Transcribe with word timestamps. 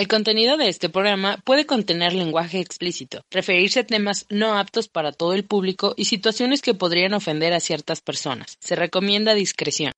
El 0.00 0.08
contenido 0.08 0.56
de 0.56 0.70
este 0.70 0.88
programa 0.88 1.36
puede 1.44 1.66
contener 1.66 2.14
lenguaje 2.14 2.58
explícito, 2.58 3.22
referirse 3.30 3.80
a 3.80 3.86
temas 3.86 4.24
no 4.30 4.58
aptos 4.58 4.88
para 4.88 5.12
todo 5.12 5.34
el 5.34 5.44
público 5.44 5.92
y 5.94 6.06
situaciones 6.06 6.62
que 6.62 6.72
podrían 6.72 7.12
ofender 7.12 7.52
a 7.52 7.60
ciertas 7.60 8.00
personas. 8.00 8.56
Se 8.60 8.76
recomienda 8.76 9.34
discreción. 9.34 9.92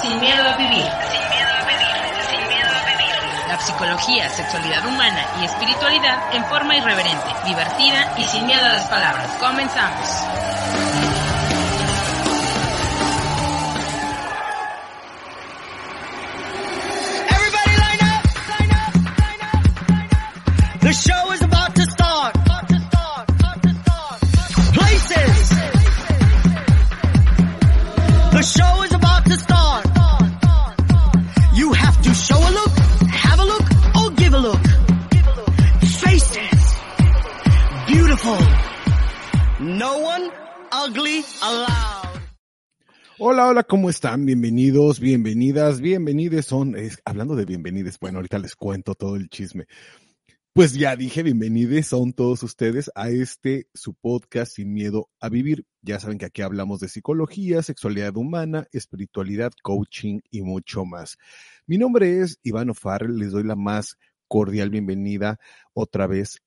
Sin 0.00 0.20
miedo 0.20 0.40
a 0.40 0.56
vivir. 0.56 1.01
Sexualidad 4.36 4.86
humana 4.86 5.26
y 5.40 5.44
espiritualidad 5.44 6.34
en 6.34 6.44
forma 6.44 6.76
irreverente, 6.76 7.26
divertida 7.44 8.14
y 8.16 8.24
sin 8.24 8.46
miedo 8.46 8.64
a 8.64 8.68
las 8.68 8.88
palabras. 8.88 9.26
Comenzamos. 9.40 10.08
Everybody 17.28 17.76
line 17.76 18.02
up, 18.02 18.24
line 18.48 18.72
up, 18.72 18.94
line 19.18 20.10
up. 20.74 20.80
The 20.80 20.92
show 20.92 21.32
is 21.32 21.51
No 39.82 39.94
one 39.98 40.30
ugly 40.70 41.24
allowed. 41.42 42.20
Hola, 43.18 43.48
hola, 43.48 43.64
¿cómo 43.64 43.90
están? 43.90 44.24
Bienvenidos, 44.24 45.00
bienvenidas, 45.00 45.80
bienvenides. 45.80 46.46
Son, 46.46 46.76
es- 46.76 47.00
hablando 47.04 47.34
de 47.34 47.46
bienvenides, 47.46 47.98
bueno, 47.98 48.18
ahorita 48.18 48.38
les 48.38 48.54
cuento 48.54 48.94
todo 48.94 49.16
el 49.16 49.28
chisme. 49.28 49.66
Pues 50.52 50.74
ya 50.74 50.94
dije, 50.94 51.24
bienvenidos 51.24 51.86
son 51.88 52.12
todos 52.12 52.44
ustedes 52.44 52.92
a 52.94 53.10
este, 53.10 53.66
su 53.74 53.94
podcast 53.94 54.52
Sin 54.54 54.72
Miedo 54.72 55.08
a 55.18 55.28
Vivir. 55.28 55.66
Ya 55.80 55.98
saben 55.98 56.18
que 56.18 56.26
aquí 56.26 56.42
hablamos 56.42 56.78
de 56.78 56.86
psicología, 56.88 57.60
sexualidad 57.60 58.16
humana, 58.16 58.68
espiritualidad, 58.70 59.50
coaching 59.64 60.20
y 60.30 60.42
mucho 60.42 60.84
más. 60.84 61.18
Mi 61.66 61.76
nombre 61.76 62.20
es 62.20 62.38
Iván 62.44 62.70
O'Farrell, 62.70 63.18
les 63.18 63.32
doy 63.32 63.42
la 63.42 63.56
más 63.56 63.96
cordial 64.28 64.70
bienvenida 64.70 65.40
otra 65.74 66.06
vez. 66.06 66.40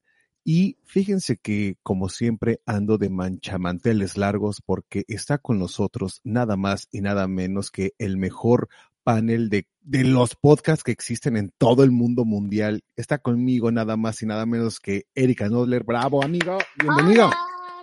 Y 0.47 0.77
fíjense 0.83 1.37
que, 1.37 1.75
como 1.81 2.07
siempre, 2.07 2.61
ando 2.67 2.99
de 2.99 3.09
manchamanteles 3.09 4.15
largos 4.15 4.61
porque 4.63 5.03
está 5.07 5.39
con 5.39 5.57
nosotros 5.57 6.21
nada 6.23 6.55
más 6.55 6.87
y 6.91 7.01
nada 7.01 7.27
menos 7.27 7.71
que 7.71 7.93
el 7.97 8.17
mejor 8.17 8.69
panel 9.03 9.49
de, 9.49 9.67
de 9.81 10.03
los 10.03 10.35
podcasts 10.35 10.83
que 10.83 10.91
existen 10.91 11.35
en 11.35 11.51
todo 11.57 11.83
el 11.83 11.89
mundo 11.89 12.25
mundial. 12.25 12.83
Está 12.95 13.17
conmigo 13.17 13.71
nada 13.71 13.97
más 13.97 14.21
y 14.21 14.27
nada 14.27 14.45
menos 14.45 14.79
que 14.79 15.07
Erika 15.15 15.49
Nodler. 15.49 15.83
Bravo, 15.83 16.23
amigo. 16.23 16.59
Bienvenido. 16.79 17.31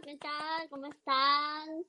¿qué 0.04 0.16
tal? 0.18 0.68
¿Cómo 0.70 0.86
están? 0.86 1.84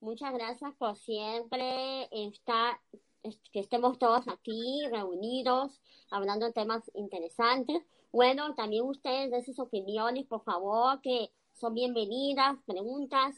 Muchas 0.00 0.32
gracias 0.32 0.74
por 0.78 0.96
siempre 0.96 2.08
estar, 2.12 2.80
es- 3.22 3.42
que 3.52 3.60
estemos 3.60 3.98
todos 3.98 4.26
aquí 4.28 4.80
reunidos, 4.90 5.82
hablando 6.10 6.46
de 6.46 6.52
temas 6.52 6.90
interesantes. 6.94 7.82
Bueno, 8.14 8.54
también 8.54 8.84
ustedes 8.84 9.32
den 9.32 9.44
sus 9.44 9.58
opiniones, 9.58 10.24
por 10.26 10.44
favor, 10.44 11.00
que 11.00 11.32
son 11.54 11.74
bienvenidas, 11.74 12.56
preguntas. 12.64 13.34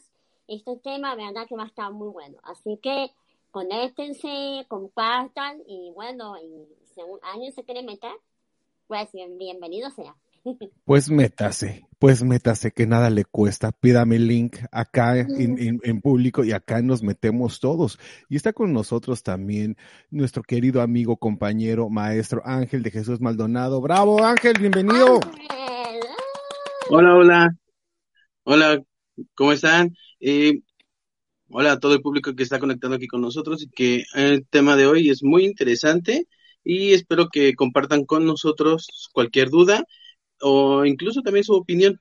Este 0.47 0.77
tema, 0.77 1.15
verdad 1.15 1.47
que 1.49 1.55
va 1.55 1.63
a 1.63 1.65
estar 1.65 1.91
muy 1.91 2.09
bueno. 2.09 2.37
Así 2.43 2.77
que 2.77 3.11
conéctense, 3.49 4.67
compartan 4.67 5.63
y 5.65 5.89
bueno, 5.95 6.37
y 6.37 6.67
si 6.93 7.01
año 7.23 7.51
se 7.53 7.63
quiere 7.63 7.81
meter, 7.81 8.11
pues 8.85 9.11
bien- 9.13 9.39
bienvenido 9.39 9.89
sea. 9.89 10.15
Pues 10.85 11.09
métase, 11.09 11.85
pues 11.99 12.23
métase, 12.23 12.71
que 12.71 12.85
nada 12.87 13.09
le 13.09 13.25
cuesta. 13.25 13.71
Pídame 13.71 14.15
el 14.17 14.27
link 14.27 14.57
acá 14.71 15.17
en, 15.19 15.57
en- 15.59 15.79
en 15.83 16.01
público 16.01 16.43
y 16.43 16.51
acá 16.51 16.81
nos 16.81 17.03
metemos 17.03 17.59
todos. 17.59 17.99
Y 18.29 18.35
está 18.37 18.53
con 18.53 18.71
nosotros 18.73 19.23
también 19.23 19.75
nuestro 20.09 20.43
querido 20.43 20.81
amigo, 20.81 21.17
compañero, 21.17 21.89
maestro 21.89 22.41
Ángel 22.45 22.83
de 22.83 22.91
Jesús 22.91 23.19
Maldonado. 23.19 23.81
Bravo, 23.81 24.23
Ángel, 24.23 24.53
bienvenido. 24.59 25.15
Ángel, 25.15 25.47
¡ah! 25.49 25.89
Hola, 26.89 27.15
hola, 27.15 27.55
hola, 28.43 28.83
¿cómo 29.35 29.51
están? 29.51 29.95
Eh, 30.21 30.61
hola 31.49 31.73
a 31.73 31.79
todo 31.79 31.93
el 31.93 32.01
público 32.01 32.33
que 32.35 32.43
está 32.43 32.59
conectando 32.59 32.95
aquí 32.95 33.07
con 33.07 33.21
nosotros 33.21 33.63
y 33.63 33.69
que 33.69 34.03
el 34.15 34.45
tema 34.47 34.75
de 34.77 34.85
hoy 34.85 35.09
es 35.09 35.23
muy 35.23 35.45
interesante 35.45 36.27
y 36.63 36.93
espero 36.93 37.27
que 37.29 37.55
compartan 37.55 38.05
con 38.05 38.25
nosotros 38.25 39.09
cualquier 39.13 39.49
duda 39.49 39.83
o 40.41 40.85
incluso 40.85 41.21
también 41.21 41.43
su 41.43 41.53
opinión. 41.53 41.99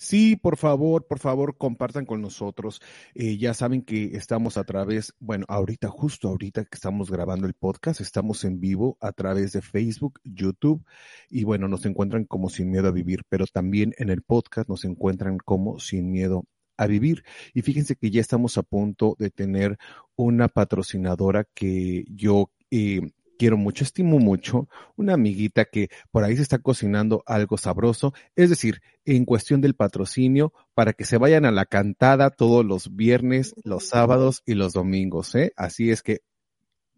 Sí, 0.00 0.36
por 0.36 0.56
favor, 0.56 1.08
por 1.08 1.18
favor, 1.18 1.56
compartan 1.58 2.06
con 2.06 2.22
nosotros. 2.22 2.80
Eh, 3.14 3.36
ya 3.36 3.52
saben 3.52 3.82
que 3.82 4.16
estamos 4.16 4.56
a 4.56 4.62
través, 4.62 5.12
bueno, 5.18 5.44
ahorita, 5.48 5.88
justo 5.88 6.28
ahorita 6.28 6.64
que 6.64 6.74
estamos 6.76 7.10
grabando 7.10 7.48
el 7.48 7.54
podcast, 7.54 8.00
estamos 8.00 8.44
en 8.44 8.60
vivo 8.60 8.96
a 9.00 9.10
través 9.10 9.52
de 9.52 9.60
Facebook, 9.60 10.20
YouTube 10.22 10.84
y 11.28 11.42
bueno, 11.42 11.66
nos 11.66 11.84
encuentran 11.84 12.26
como 12.26 12.48
Sin 12.48 12.70
Miedo 12.70 12.86
a 12.86 12.92
Vivir, 12.92 13.22
pero 13.28 13.46
también 13.46 13.92
en 13.98 14.10
el 14.10 14.22
podcast 14.22 14.68
nos 14.68 14.84
encuentran 14.84 15.38
como 15.38 15.80
Sin 15.80 16.12
Miedo 16.12 16.44
a 16.76 16.86
Vivir. 16.86 17.24
Y 17.52 17.62
fíjense 17.62 17.96
que 17.96 18.10
ya 18.12 18.20
estamos 18.20 18.56
a 18.56 18.62
punto 18.62 19.16
de 19.18 19.30
tener 19.30 19.78
una 20.14 20.46
patrocinadora 20.46 21.44
que 21.54 22.04
yo 22.08 22.52
eh, 22.70 23.00
quiero 23.38 23.56
mucho, 23.56 23.84
estimo 23.84 24.18
mucho, 24.18 24.68
una 24.96 25.14
amiguita 25.14 25.64
que 25.64 25.88
por 26.10 26.24
ahí 26.24 26.36
se 26.36 26.42
está 26.42 26.58
cocinando 26.58 27.22
algo 27.24 27.56
sabroso, 27.56 28.12
es 28.36 28.50
decir, 28.50 28.82
en 29.04 29.24
cuestión 29.24 29.60
del 29.60 29.74
patrocinio 29.74 30.52
para 30.74 30.92
que 30.92 31.04
se 31.04 31.16
vayan 31.16 31.46
a 31.46 31.52
la 31.52 31.64
cantada 31.64 32.30
todos 32.30 32.64
los 32.64 32.94
viernes, 32.96 33.54
los 33.64 33.84
sábados 33.88 34.42
y 34.44 34.54
los 34.54 34.72
domingos, 34.72 35.34
¿eh? 35.34 35.52
Así 35.56 35.90
es 35.90 36.02
que 36.02 36.20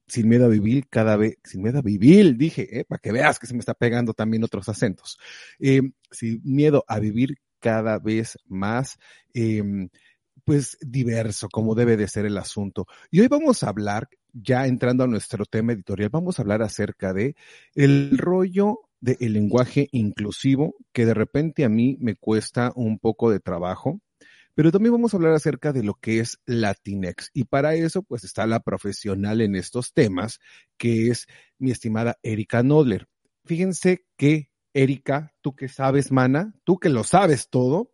sin 0.09 0.28
miedo 0.28 0.47
a 0.47 0.49
vivir 0.49 0.89
cada 0.89 1.17
vez, 1.17 1.37
sin 1.45 1.62
miedo 1.62 1.78
a 1.78 1.83
vivir, 1.83 2.37
dije, 2.37 2.81
¿eh? 2.81 2.84
Para 2.84 2.99
que 2.99 3.12
veas 3.12 3.39
que 3.39 3.47
se 3.47 3.55
me 3.55 3.61
está 3.61 3.75
pegando 3.75 4.15
también 4.15 4.43
otros 4.43 4.69
acentos. 4.69 5.19
Eh, 5.61 5.83
sin 6.11 6.41
miedo 6.43 6.84
a 6.89 6.99
vivir 6.99 7.37
cada 7.61 7.99
vez 7.99 8.39
más, 8.49 8.99
eh, 9.34 9.62
pues 10.45 10.78
diverso, 10.81 11.49
como 11.49 11.75
debe 11.75 11.97
de 11.97 12.09
ser 12.09 12.27
el 12.27 12.39
asunto. 12.39 12.87
Y 13.11 13.21
hoy 13.21 13.28
vamos 13.28 13.62
a 13.62 13.69
hablar, 13.69 14.09
ya 14.33 14.67
entrando 14.67 15.05
a 15.05 15.09
nuestro 15.09 15.45
tema 15.45 15.73
editorial, 15.73 16.11
vamos 16.11 16.39
a 16.39 16.43
hablar 16.43 16.62
acerca 16.62 17.12
de 17.12 17.37
el 17.75 18.19
rollo 18.19 18.81
del 19.01 19.33
lenguaje 19.33 19.89
inclusivo, 19.93 20.75
que 20.93 21.06
de 21.06 21.15
repente 21.15 21.65
a 21.65 21.69
mí 21.69 21.97
me 22.01 22.17
cuesta 22.17 22.73
un 22.75 22.99
poco 22.99 23.31
de 23.31 23.41
trabajo, 23.41 24.01
pero 24.55 24.73
también 24.73 24.93
vamos 24.93 25.15
a 25.15 25.17
hablar 25.17 25.33
acerca 25.33 25.73
de 25.73 25.83
lo 25.83 25.95
que 25.95 26.21
es 26.21 26.39
Latinex. 26.45 27.31
Y 27.33 27.45
para 27.45 27.75
eso, 27.75 28.03
pues 28.03 28.25
está 28.25 28.47
la 28.47 28.61
profesional 28.61 29.41
en 29.41 29.57
estos 29.57 29.93
temas, 29.93 30.39
que 30.77 31.09
es 31.09 31.27
mi 31.59 31.71
estimada 31.71 32.19
Erika 32.22 32.62
Nodler. 32.62 33.07
Fíjense 33.45 34.05
que, 34.17 34.51
Erika, 34.75 35.34
tú 35.41 35.55
que 35.55 35.69
sabes, 35.69 36.12
mana, 36.12 36.55
tú 36.65 36.78
que 36.78 36.91
lo 36.91 37.05
sabes 37.05 37.49
todo, 37.49 37.93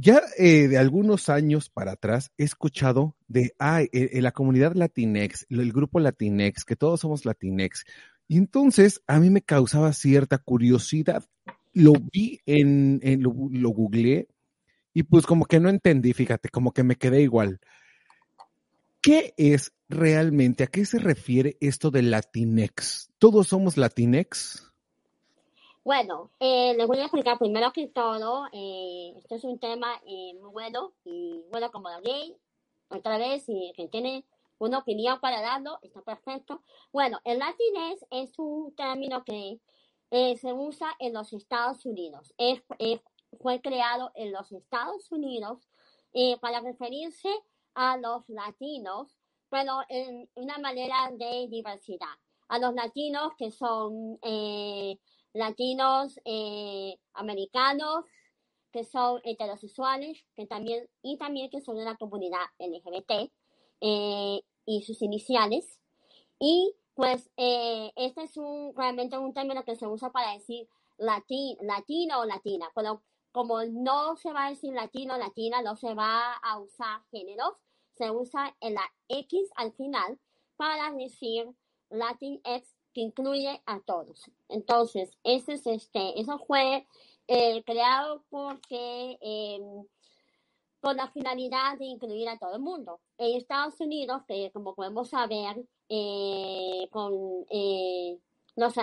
ya 0.00 0.22
eh, 0.38 0.68
de 0.68 0.78
algunos 0.78 1.28
años 1.28 1.68
para 1.68 1.92
atrás 1.92 2.32
he 2.38 2.44
escuchado 2.44 3.16
de 3.28 3.52
ah, 3.58 3.82
la 3.92 4.32
comunidad 4.32 4.74
Latinex, 4.74 5.46
el 5.50 5.72
grupo 5.72 6.00
Latinex, 6.00 6.64
que 6.64 6.76
todos 6.76 7.00
somos 7.00 7.24
Latinex. 7.24 7.84
Y 8.26 8.38
entonces 8.38 9.02
a 9.06 9.20
mí 9.20 9.28
me 9.28 9.42
causaba 9.42 9.92
cierta 9.92 10.38
curiosidad. 10.38 11.24
Lo 11.72 11.92
vi 12.12 12.40
en, 12.46 13.00
en 13.02 13.22
lo, 13.22 13.34
lo 13.50 13.70
googleé 13.70 14.28
y 14.94 15.02
pues 15.02 15.26
como 15.26 15.44
que 15.44 15.60
no 15.60 15.68
entendí, 15.68 16.12
fíjate, 16.12 16.48
como 16.48 16.72
que 16.72 16.82
me 16.82 16.96
quedé 16.96 17.20
igual. 17.22 17.60
¿Qué 19.02 19.34
es 19.36 19.72
realmente, 19.88 20.64
a 20.64 20.66
qué 20.66 20.84
se 20.84 20.98
refiere 20.98 21.56
esto 21.60 21.90
de 21.90 22.02
Latinex? 22.02 23.10
¿Todos 23.18 23.48
somos 23.48 23.76
Latinex? 23.76 24.69
Bueno, 25.92 26.30
eh, 26.38 26.72
les 26.76 26.86
voy 26.86 26.98
a 27.00 27.02
explicar 27.06 27.36
primero 27.36 27.72
que 27.72 27.88
todo, 27.88 28.46
eh, 28.52 29.12
esto 29.16 29.34
es 29.34 29.42
un 29.42 29.58
tema 29.58 30.00
eh, 30.06 30.34
muy 30.40 30.52
bueno 30.52 30.92
y 31.02 31.44
bueno, 31.50 31.72
como 31.72 31.88
la 31.88 31.98
ley, 31.98 32.36
otra 32.90 33.18
vez, 33.18 33.44
si 33.44 33.72
quien 33.74 33.90
tiene 33.90 34.24
una 34.58 34.78
opinión 34.78 35.18
para 35.18 35.40
darlo, 35.42 35.80
está 35.82 36.00
perfecto. 36.02 36.62
Bueno, 36.92 37.18
el 37.24 37.40
latinez 37.40 38.06
es 38.12 38.38
un 38.38 38.72
término 38.76 39.24
que 39.24 39.58
eh, 40.12 40.36
se 40.36 40.52
usa 40.52 40.94
en 41.00 41.12
los 41.12 41.32
Estados 41.32 41.84
Unidos. 41.84 42.32
Es, 42.38 42.62
es- 42.78 43.00
fue 43.40 43.60
creado 43.60 44.12
en 44.14 44.30
los 44.30 44.52
Estados 44.52 45.10
Unidos 45.10 45.68
eh, 46.12 46.36
para 46.40 46.60
referirse 46.60 47.28
a 47.74 47.96
los 47.96 48.28
latinos, 48.28 49.16
pero 49.48 49.80
en 49.88 50.28
una 50.36 50.58
manera 50.58 51.10
de 51.12 51.48
diversidad. 51.50 52.14
A 52.46 52.60
los 52.60 52.74
latinos 52.74 53.32
que 53.36 53.50
son 53.50 54.20
eh, 54.22 55.00
latinos 55.32 56.18
eh, 56.24 56.98
americanos, 57.14 58.04
que 58.72 58.84
son 58.84 59.20
heterosexuales 59.24 60.24
que 60.36 60.46
también, 60.46 60.88
y 61.02 61.18
también 61.18 61.50
que 61.50 61.60
son 61.60 61.76
de 61.76 61.84
la 61.84 61.96
comunidad 61.96 62.44
LGBT 62.58 63.30
eh, 63.80 64.42
y 64.66 64.82
sus 64.82 65.02
iniciales. 65.02 65.80
Y 66.38 66.74
pues 66.94 67.30
eh, 67.36 67.92
este 67.96 68.22
es 68.22 68.36
un, 68.36 68.74
realmente 68.76 69.18
un 69.18 69.34
término 69.34 69.64
que 69.64 69.76
se 69.76 69.86
usa 69.86 70.10
para 70.10 70.32
decir 70.34 70.68
latino 70.98 72.20
o 72.20 72.24
latina, 72.24 72.70
pero 72.74 73.02
como 73.32 73.62
no 73.64 74.16
se 74.16 74.32
va 74.32 74.46
a 74.46 74.50
decir 74.50 74.72
latino 74.74 75.14
o 75.14 75.18
latina, 75.18 75.62
no 75.62 75.76
se 75.76 75.94
va 75.94 76.34
a 76.34 76.58
usar 76.58 77.00
géneros, 77.10 77.54
se 77.94 78.10
usa 78.10 78.54
en 78.60 78.74
la 78.74 78.84
X 79.08 79.48
al 79.56 79.72
final 79.72 80.18
para 80.56 80.92
decir 80.92 81.46
Latinx 81.90 82.76
que 82.92 83.00
incluye 83.00 83.62
a 83.66 83.80
todos. 83.80 84.30
Entonces, 84.48 85.16
ese 85.24 85.54
es 85.54 85.66
este, 85.66 86.20
eso 86.20 86.38
fue 86.38 86.86
eh, 87.28 87.62
creado 87.64 88.24
porque 88.30 89.18
em, 89.20 89.86
con 90.80 90.96
la 90.96 91.08
finalidad 91.10 91.78
de 91.78 91.84
incluir 91.86 92.28
a 92.28 92.38
todo 92.38 92.56
el 92.56 92.62
mundo. 92.62 93.00
En 93.18 93.36
Estados 93.36 93.78
Unidos, 93.80 94.22
que 94.26 94.50
como 94.52 94.74
podemos 94.74 95.10
saber, 95.10 95.64
eh, 95.88 96.88
con, 96.90 97.46
eh, 97.50 98.18
los, 98.56 98.74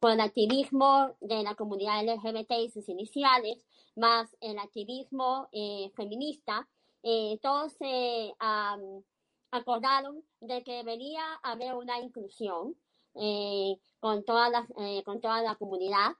con 0.00 0.12
el 0.12 0.20
activismo 0.20 1.14
de 1.20 1.42
la 1.42 1.54
comunidad 1.54 2.04
LGBT 2.04 2.52
y 2.64 2.70
sus 2.70 2.88
iniciales, 2.88 3.64
más 3.96 4.36
el 4.40 4.58
activismo 4.58 5.48
feminista, 5.94 6.68
todos 7.42 7.74
se 7.74 8.34
acordaron 9.52 10.24
de 10.40 10.64
que 10.64 10.72
debería 10.72 11.22
haber 11.42 11.74
una 11.74 12.00
inclusión 12.00 12.76
eh, 13.14 13.76
con, 14.00 14.24
toda 14.24 14.48
la, 14.48 14.66
eh, 14.78 15.02
con 15.04 15.20
toda 15.20 15.42
la 15.42 15.54
comunidad 15.56 16.12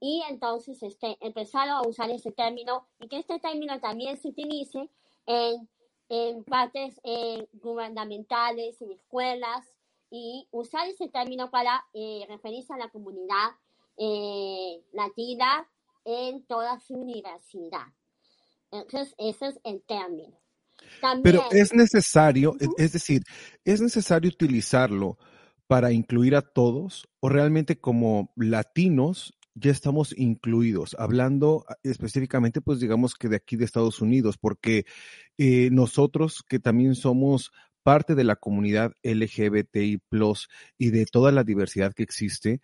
y 0.00 0.22
entonces 0.28 0.82
este, 0.82 1.16
empezaron 1.20 1.74
a 1.74 1.88
usar 1.88 2.10
ese 2.10 2.32
término 2.32 2.86
y 2.98 3.08
que 3.08 3.18
este 3.18 3.38
término 3.38 3.80
también 3.80 4.16
se 4.16 4.28
utilice 4.28 4.88
en, 5.26 5.68
en 6.08 6.44
partes 6.44 7.00
eh, 7.04 7.46
gubernamentales, 7.52 8.80
en 8.82 8.92
escuelas 8.92 9.66
y 10.10 10.48
usar 10.50 10.88
ese 10.88 11.08
término 11.08 11.50
para 11.50 11.84
referirse 12.28 12.72
a 12.72 12.78
la 12.78 12.88
comunidad 12.88 13.50
latina 14.92 15.68
en 16.04 16.42
toda 16.46 16.80
su 16.80 16.94
universidad. 16.94 17.86
Entonces, 18.72 19.14
ese 19.18 19.48
es 19.48 19.60
el 19.64 19.82
término. 19.82 20.36
Pero 21.22 21.44
es 21.50 21.72
necesario, 21.72 22.54
es 22.76 22.92
decir, 22.92 23.22
es 23.64 23.80
necesario 23.80 24.30
utilizarlo 24.30 25.18
para 25.70 25.92
incluir 25.92 26.34
a 26.34 26.42
todos 26.42 27.08
o 27.20 27.28
realmente 27.28 27.78
como 27.78 28.32
latinos 28.34 29.38
ya 29.54 29.70
estamos 29.70 30.12
incluidos, 30.18 30.96
hablando 30.98 31.64
ah, 31.68 31.76
específicamente, 31.84 32.60
pues 32.60 32.80
digamos 32.80 33.14
que 33.14 33.28
de 33.28 33.36
aquí 33.36 33.54
de 33.54 33.66
Estados 33.66 34.00
Unidos, 34.00 34.36
porque 34.36 34.84
eh, 35.38 35.68
nosotros 35.70 36.42
que 36.48 36.58
también 36.58 36.96
somos 36.96 37.52
parte 37.84 38.16
de 38.16 38.24
la 38.24 38.34
comunidad 38.34 38.94
LGBTI 39.04 40.02
y 40.76 40.90
de 40.90 41.06
toda 41.06 41.30
la 41.30 41.44
diversidad 41.44 41.94
que 41.94 42.02
existe, 42.02 42.60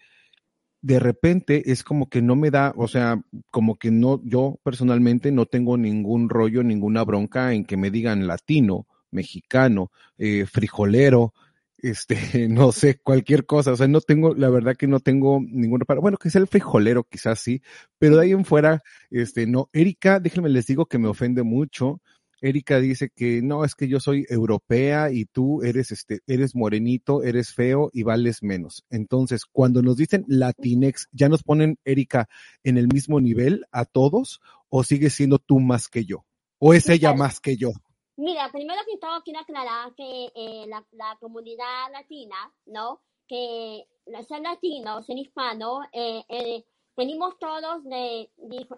de 0.83 0.99
repente 0.99 1.71
es 1.71 1.85
como 1.85 2.09
que 2.09 2.23
no 2.23 2.35
me 2.35 2.51
da, 2.51 2.75
o 2.77 2.89
sea, 2.89 3.23
como 3.53 3.79
que 3.79 3.93
no, 3.93 4.21
yo 4.25 4.59
personalmente 4.65 5.31
no 5.31 5.47
tengo 5.47 5.77
ningún 5.77 6.29
rollo, 6.29 6.65
ninguna 6.65 7.05
bronca 7.05 7.55
en 7.55 7.67
que 7.67 7.77
me 7.77 7.93
digan 7.93 8.27
latino, 8.27 8.89
mexicano, 9.13 9.93
eh, 10.19 10.45
frijolero, 10.47 11.35
este, 11.79 12.17
no 12.49 12.73
sé, 12.73 12.99
cualquier 12.99 13.47
cosa. 13.47 13.73
O 13.73 13.77
sea, 13.77 13.89
no 13.89 14.01
tengo, 14.01 14.35
la 14.35 14.51
verdad 14.51 14.77
que 14.77 14.87
no 14.87 15.01
tengo 15.01 15.41
ninguna 15.41 15.85
para, 15.85 16.01
bueno, 16.01 16.17
que 16.17 16.31
sea 16.31 16.41
el 16.41 16.49
frijolero, 16.49 17.05
quizás 17.05 17.41
sí, 17.41 17.63
pero 17.99 18.17
de 18.17 18.23
ahí 18.25 18.33
en 18.33 18.45
fuera, 18.45 18.83
este, 19.11 19.47
no. 19.47 19.69
Erika, 19.73 20.21
déjenme 20.21 20.49
les 20.49 20.67
digo 20.67 20.87
que 20.87 20.99
me 20.99 21.09
ofende 21.09 21.43
mucho. 21.43 22.01
Erika 22.43 22.81
dice 22.81 23.11
que 23.15 23.41
no, 23.41 23.65
es 23.65 23.75
que 23.75 23.89
yo 23.89 23.99
soy 23.99 24.27
europea 24.29 25.11
y 25.11 25.25
tú 25.25 25.63
eres, 25.63 25.91
este, 25.91 26.21
eres 26.27 26.55
morenito, 26.55 27.23
eres 27.23 27.55
feo 27.55 27.91
y 27.93 28.03
vales 28.03 28.43
menos. 28.43 28.85
Entonces, 28.91 29.47
cuando 29.51 29.83
nos 29.83 29.97
dicen 29.97 30.25
Latinex, 30.29 31.09
¿ya 31.13 31.29
nos 31.29 31.43
ponen, 31.43 31.79
Erika, 31.85 32.29
en 32.63 32.77
el 32.77 32.89
mismo 32.89 33.21
nivel 33.21 33.65
a 33.73 33.87
todos 33.87 34.41
o 34.69 34.85
sigue 34.85 35.09
siendo 35.09 35.39
tú 35.39 35.61
más 35.61 35.89
que 35.89 36.05
yo? 36.05 36.27
¿O 36.59 36.75
es 36.75 36.89
ella 36.89 37.15
más 37.15 37.41
que 37.41 37.57
yo? 37.57 37.73
Mira, 38.17 38.51
primero 38.51 38.81
que 38.87 38.97
todo 38.97 39.23
quiero 39.23 39.41
aclarar 39.41 39.95
que 39.95 40.33
eh, 40.35 40.65
la, 40.69 40.85
la, 40.93 41.19
comunidad 41.21 41.93
latina, 41.93 42.51
¿no? 42.65 43.03
Que 43.29 43.87
ser 44.27 44.41
latino, 44.41 45.03
ser 45.03 45.19
hispano, 45.19 45.83
eh, 45.93 46.25
eh, 46.29 46.65
venimos 46.97 47.39
todos 47.39 47.85
de, 47.85 48.31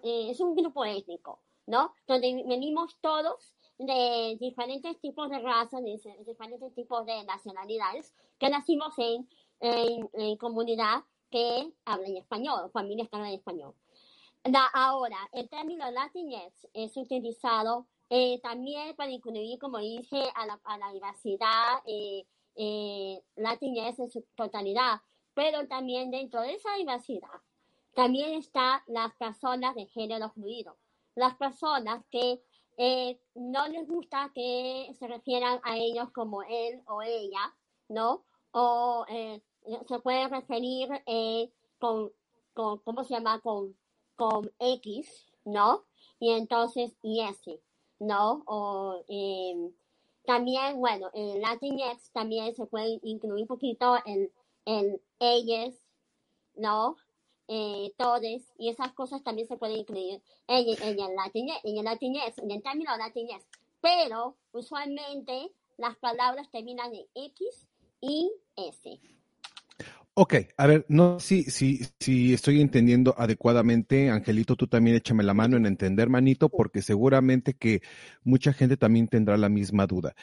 es 0.03 0.39
un 0.41 0.55
grupo 0.55 0.83
étnico, 0.83 1.41
¿no? 1.67 1.93
Donde 2.05 2.43
venimos 2.47 2.99
todos 2.99 3.55
de 3.77 4.37
diferentes 4.41 4.99
tipos 4.99 5.29
de 5.29 5.39
razas, 5.39 5.81
de 5.83 5.97
diferentes 6.25 6.75
tipos 6.75 7.05
de 7.05 7.23
nacionalidades, 7.23 8.13
que 8.37 8.49
nacimos 8.49 8.93
en, 8.97 9.29
en, 9.61 10.09
en 10.15 10.35
comunidad 10.35 11.05
que 11.29 11.71
hablan 11.85 12.17
español, 12.17 12.69
familias 12.73 13.07
que 13.07 13.15
hablan 13.15 13.31
español. 13.31 13.73
ahora, 14.73 15.29
el 15.31 15.47
término 15.47 15.89
latinx 15.91 16.67
es 16.73 16.97
utilizado 16.97 17.87
eh, 18.09 18.39
también 18.41 18.95
para 18.95 19.11
incluir, 19.11 19.59
como 19.59 19.77
dije, 19.77 20.23
a 20.35 20.45
la, 20.45 20.59
a 20.63 20.77
la 20.77 20.91
diversidad 20.91 21.81
eh, 21.85 22.25
eh, 22.55 23.21
en 23.35 24.11
su 24.11 24.25
totalidad, 24.35 25.01
pero 25.33 25.67
también 25.67 26.11
dentro 26.11 26.41
de 26.41 26.53
esa 26.53 26.75
diversidad 26.75 27.41
también 27.93 28.33
están 28.33 28.81
las 28.87 29.13
personas 29.15 29.75
de 29.75 29.85
género 29.87 30.29
fluido, 30.31 30.77
las 31.15 31.35
personas 31.35 32.03
que 32.09 32.41
eh, 32.77 33.19
no 33.35 33.67
les 33.67 33.87
gusta 33.87 34.31
que 34.33 34.93
se 34.97 35.07
refieran 35.07 35.59
a 35.63 35.77
ellos 35.77 36.09
como 36.11 36.43
él 36.43 36.81
o 36.85 37.01
ella, 37.01 37.53
¿no? 37.89 38.23
O 38.51 39.05
eh, 39.09 39.41
se 39.87 39.99
puede 39.99 40.27
referir 40.27 40.89
con, 41.77 42.11
con, 42.53 42.79
¿cómo 42.79 43.03
se 43.03 43.15
llama? 43.15 43.39
Con, 43.41 43.75
con 44.15 44.51
X, 44.59 45.27
¿no? 45.45 45.85
Y 46.19 46.31
entonces, 46.31 46.95
y 47.01 47.21
ese. 47.21 47.61
¿No? 47.99 48.43
O 48.45 49.03
eh, 49.07 49.71
también, 50.25 50.79
bueno, 50.79 51.09
en 51.13 51.41
Latinx 51.41 52.11
también 52.11 52.55
se 52.55 52.65
puede 52.65 52.99
incluir 53.03 53.43
un 53.43 53.47
poquito 53.47 53.97
en, 54.05 54.31
en 54.65 55.01
ellas, 55.19 55.75
¿no? 56.55 56.97
Eh, 57.47 57.93
todes, 57.97 58.53
y 58.59 58.69
esas 58.69 58.93
cosas 58.93 59.23
también 59.23 59.47
se 59.47 59.57
pueden 59.57 59.77
incluir 59.77 60.21
en, 60.47 60.67
en, 60.83 60.99
el 60.99 61.15
Latinx, 61.15 61.53
en 61.63 61.77
el 61.77 61.83
Latinx, 61.83 62.37
en 62.37 62.51
el 62.51 62.61
término 62.61 62.95
Latinx. 62.95 63.43
Pero 63.81 64.35
usualmente 64.51 65.51
las 65.77 65.95
palabras 65.97 66.51
terminan 66.51 66.93
en 66.93 67.07
X 67.15 67.67
y 68.01 68.31
S. 68.55 68.99
Ok, 70.21 70.33
a 70.57 70.67
ver, 70.67 70.85
no 70.89 71.21
si, 71.21 71.43
si, 71.43 71.79
si 71.97 72.33
estoy 72.33 72.59
entendiendo 72.59 73.15
adecuadamente, 73.17 74.09
Angelito, 74.09 74.57
tú 74.57 74.67
también 74.67 74.97
échame 74.97 75.23
la 75.23 75.33
mano 75.33 75.55
en 75.55 75.65
entender, 75.65 76.09
manito, 76.09 76.49
porque 76.49 76.81
seguramente 76.81 77.53
que 77.53 77.81
mucha 78.21 78.51
gente 78.51 78.75
también 78.75 79.07
tendrá 79.07 79.37
la 79.37 79.47
misma 79.47 79.87
duda. 79.87 80.13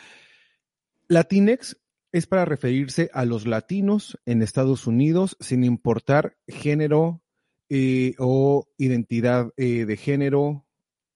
Latinex 1.09 1.79
es 2.13 2.27
para 2.27 2.45
referirse 2.45 3.09
a 3.15 3.25
los 3.25 3.47
latinos 3.47 4.19
en 4.27 4.43
Estados 4.43 4.87
Unidos 4.87 5.39
sin 5.41 5.65
importar 5.65 6.37
género 6.47 7.23
eh, 7.71 8.17
o 8.19 8.69
identidad 8.77 9.49
eh, 9.57 9.87
de 9.87 9.97
género 9.97 10.67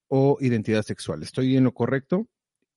o 0.08 0.38
identidad 0.40 0.84
sexual. 0.84 1.22
¿Estoy 1.22 1.54
en 1.54 1.64
lo 1.64 1.74
correcto? 1.74 2.28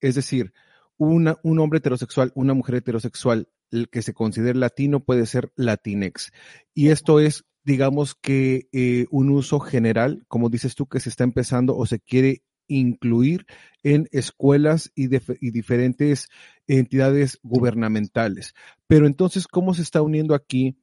Es 0.02 0.16
decir, 0.16 0.52
un 0.98 1.30
hombre 1.60 1.78
heterosexual, 1.78 2.34
una 2.36 2.54
mujer 2.54 2.76
heterosexual 2.76 3.48
el 3.74 3.90
que 3.90 4.02
se 4.02 4.14
considere 4.14 4.58
latino 4.58 5.04
puede 5.04 5.26
ser 5.26 5.52
latinex. 5.56 6.32
Y 6.74 6.90
esto 6.90 7.20
es, 7.20 7.46
digamos 7.64 8.16
que 8.16 8.68
eh, 8.72 9.06
un 9.10 9.30
uso 9.30 9.60
general, 9.60 10.24
como 10.28 10.50
dices 10.50 10.76
tú, 10.76 10.88
que 10.88 11.00
se 11.00 11.10
está 11.10 11.24
empezando 11.24 11.76
o 11.76 11.86
se 11.86 12.00
quiere 12.00 12.44
incluir 12.68 13.46
en 13.84 14.08
escuelas 14.12 14.92
y, 14.96 15.14
y, 15.16 15.52
diferentes 15.52 16.30
entidades 16.68 17.40
gubernamentales. 17.44 18.54
Pero 18.88 19.06
entonces, 19.08 19.48
¿cómo 19.48 19.74
se 19.74 19.82
está 19.82 20.02
uniendo 20.02 20.34
aquí 20.34 20.78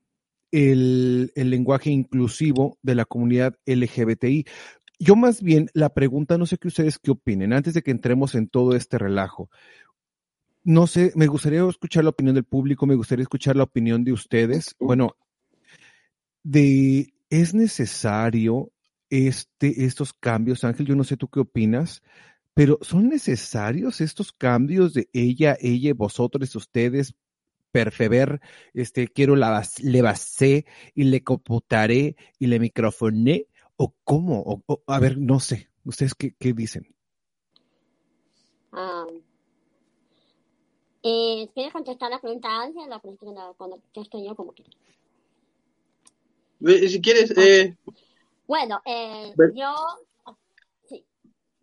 el, 0.52 1.32
el, 1.34 1.50
lenguaje 1.50 1.90
inclusivo 1.90 2.78
de 2.82 2.94
la 2.94 3.06
comunidad 3.06 3.56
LGBTI? 3.64 4.44
Yo 4.98 5.16
más 5.16 5.42
bien 5.42 5.70
la 5.72 5.94
pregunta, 5.94 6.36
no 6.36 6.44
sé 6.44 6.58
qué 6.58 6.68
ustedes 6.68 6.98
qué 6.98 7.12
opinen, 7.12 7.54
antes 7.54 7.72
de 7.72 7.82
que 7.82 7.90
entremos 7.90 8.34
en 8.34 8.48
todo 8.48 8.76
este 8.76 8.98
relajo 8.98 9.48
no 10.62 10.86
sé, 10.86 11.12
me 11.14 11.26
gustaría 11.26 11.66
escuchar 11.68 12.04
la 12.04 12.10
opinión 12.10 12.34
del 12.34 12.44
público, 12.44 12.86
me 12.86 12.94
gustaría 12.94 13.22
escuchar 13.22 13.56
la 13.56 13.64
opinión 13.64 14.04
de 14.04 14.12
ustedes. 14.12 14.74
Bueno, 14.78 15.16
de 16.42 17.12
es 17.30 17.54
necesario 17.54 18.72
este, 19.08 19.84
estos 19.84 20.12
cambios, 20.12 20.64
Ángel, 20.64 20.86
yo 20.86 20.96
no 20.96 21.04
sé 21.04 21.16
tú 21.16 21.28
qué 21.28 21.40
opinas, 21.40 22.02
pero 22.54 22.78
¿son 22.82 23.08
necesarios 23.08 24.00
estos 24.00 24.32
cambios 24.32 24.94
de 24.94 25.08
ella, 25.12 25.56
ella, 25.60 25.94
vosotros, 25.94 26.54
ustedes, 26.56 27.14
persever, 27.72 28.40
este, 28.74 29.08
quiero 29.08 29.36
la, 29.36 29.62
le 29.82 30.02
basé 30.02 30.66
y 30.94 31.04
le 31.04 31.22
computaré 31.22 32.16
y 32.38 32.46
le 32.46 32.58
microfoné? 32.58 33.46
¿O 33.76 33.94
cómo? 34.04 34.42
O, 34.66 34.82
a 34.86 34.98
ver, 34.98 35.18
no 35.18 35.40
sé. 35.40 35.70
¿Ustedes 35.84 36.14
qué, 36.14 36.34
qué 36.38 36.52
dicen? 36.52 36.94
Ah, 38.72 39.06
eh, 41.02 41.48
¿Quieres 41.54 41.72
contestar 41.72 42.10
la 42.10 42.20
pregunta 42.20 42.48
antes 42.62 42.82
o 42.82 42.88
la 42.88 42.98
pregunta 42.98 43.52
cuando 43.56 43.80
estoy 43.94 44.26
yo 44.26 44.34
como 44.34 44.52
quieras? 44.52 44.74
Si 46.90 47.00
quieres, 47.00 47.32
eh, 47.38 47.74
Bueno, 48.46 48.80
eh, 48.84 49.32
yo... 49.54 49.74
Sí. 50.88 51.04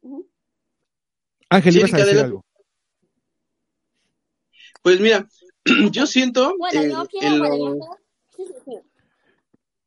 Ujú. 0.02 0.28
Ángel, 1.50 1.74
Sí, 1.74 1.80
ibas 1.80 1.94
a 1.94 1.98
decir 1.98 2.12
adelante. 2.14 2.28
algo. 2.30 2.46
pues 4.82 5.00
mira, 5.00 5.28
yo 5.92 6.08
siento 6.08 6.56
Bueno, 6.58 6.84
yo 6.84 7.08
quiero... 7.08 7.38
Bueno, 7.38 7.58
lo- 7.58 7.78
yo 7.78 7.98
sí, 8.36 8.44
sí, 8.48 8.54
sí. 8.66 8.78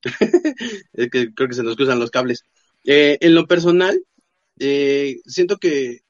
es 0.93 1.11
que 1.11 1.35
creo 1.35 1.49
que 1.49 1.55
se 1.55 1.63
nos 1.63 1.77
cruzan 1.77 1.99
los 1.99 2.11
cables. 2.11 2.45
Eh, 2.85 3.19
en 3.21 3.35
lo 3.35 3.47
personal, 3.47 4.03
eh, 4.59 5.21
siento 5.27 5.59
que 5.59 6.01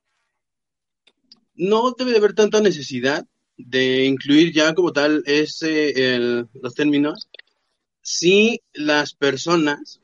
no 1.54 1.92
debe 1.92 2.12
de 2.12 2.18
haber 2.18 2.35
tanta 2.35 2.61
necesidad 2.61 3.26
de 3.67 4.05
incluir 4.07 4.52
ya 4.52 4.75
como 4.75 4.93
tal 4.93 5.23
ese, 5.26 6.14
el- 6.14 6.49
los 6.62 6.75
términos 6.75 7.29
si 8.02 8.61
las 8.75 9.14
personas 9.14 10.00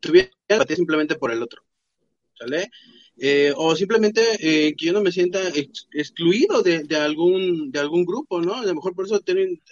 tuvieran 0.00 0.32
empatía 0.48 0.76
simplemente 0.76 1.16
por 1.16 1.32
el 1.32 1.42
otro, 1.42 1.62
¿sale? 2.38 2.70
Eh, 3.18 3.52
o 3.56 3.76
simplemente 3.76 4.22
eh, 4.40 4.74
que 4.76 4.86
yo 4.86 4.92
no 4.92 5.02
me 5.02 5.12
sienta 5.12 5.48
ex- 5.50 5.88
excluido 5.92 6.62
de, 6.62 6.84
de 6.84 6.96
algún 6.96 7.70
de 7.70 7.80
algún 7.80 8.04
grupo, 8.04 8.40
¿no? 8.40 8.54
A 8.56 8.64
lo 8.66 8.74
mejor 8.74 8.94
por 8.94 9.06
eso 9.06 9.20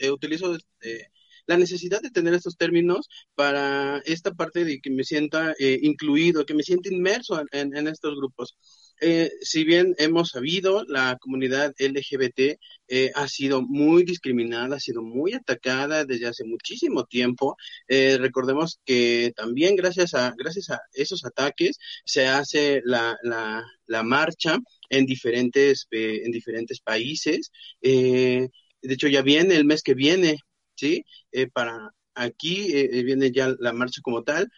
eh, 0.00 0.10
utilizo 0.10 0.56
eh, 0.82 1.04
la 1.46 1.56
necesidad 1.56 2.02
de 2.02 2.10
tener 2.10 2.34
estos 2.34 2.56
términos 2.56 3.08
para 3.34 3.98
esta 4.06 4.34
parte 4.34 4.64
de 4.64 4.80
que 4.80 4.90
me 4.90 5.04
sienta 5.04 5.54
incluido, 5.82 6.44
que 6.46 6.54
me 6.54 6.62
sienta 6.62 6.92
inmerso 6.92 7.42
en- 7.52 7.76
en 7.76 7.88
estos 7.88 8.16
grupos. 8.16 8.56
Eh, 9.00 9.30
si 9.40 9.64
bien 9.64 9.94
hemos 9.98 10.30
sabido, 10.30 10.84
la 10.86 11.16
comunidad 11.20 11.74
LGBT 11.78 12.58
eh, 12.88 13.12
ha 13.14 13.28
sido 13.28 13.62
muy 13.62 14.02
discriminada, 14.04 14.76
ha 14.76 14.80
sido 14.80 15.02
muy 15.02 15.34
atacada 15.34 16.04
desde 16.04 16.26
hace 16.26 16.44
muchísimo 16.44 17.04
tiempo. 17.04 17.56
Eh, 17.86 18.16
recordemos 18.18 18.80
que 18.84 19.32
también 19.36 19.76
gracias 19.76 20.14
a, 20.14 20.34
gracias 20.36 20.70
a 20.70 20.80
esos 20.92 21.24
ataques 21.24 21.78
se 22.04 22.26
hace 22.26 22.82
la, 22.84 23.16
la, 23.22 23.64
la 23.86 24.02
marcha 24.02 24.58
en 24.90 25.06
diferentes, 25.06 25.86
eh, 25.90 26.22
en 26.24 26.32
diferentes 26.32 26.80
países. 26.80 27.52
Eh, 27.82 28.48
de 28.82 28.94
hecho, 28.94 29.08
ya 29.08 29.22
viene 29.22 29.56
el 29.56 29.64
mes 29.64 29.82
que 29.82 29.94
viene, 29.94 30.38
¿sí? 30.74 31.04
Para 31.52 31.92
aquí 32.14 32.72
viene 33.04 33.30
ya 33.30 33.54
la 33.58 33.72
marcha 33.72 34.00
como 34.02 34.22
tal. 34.24 34.48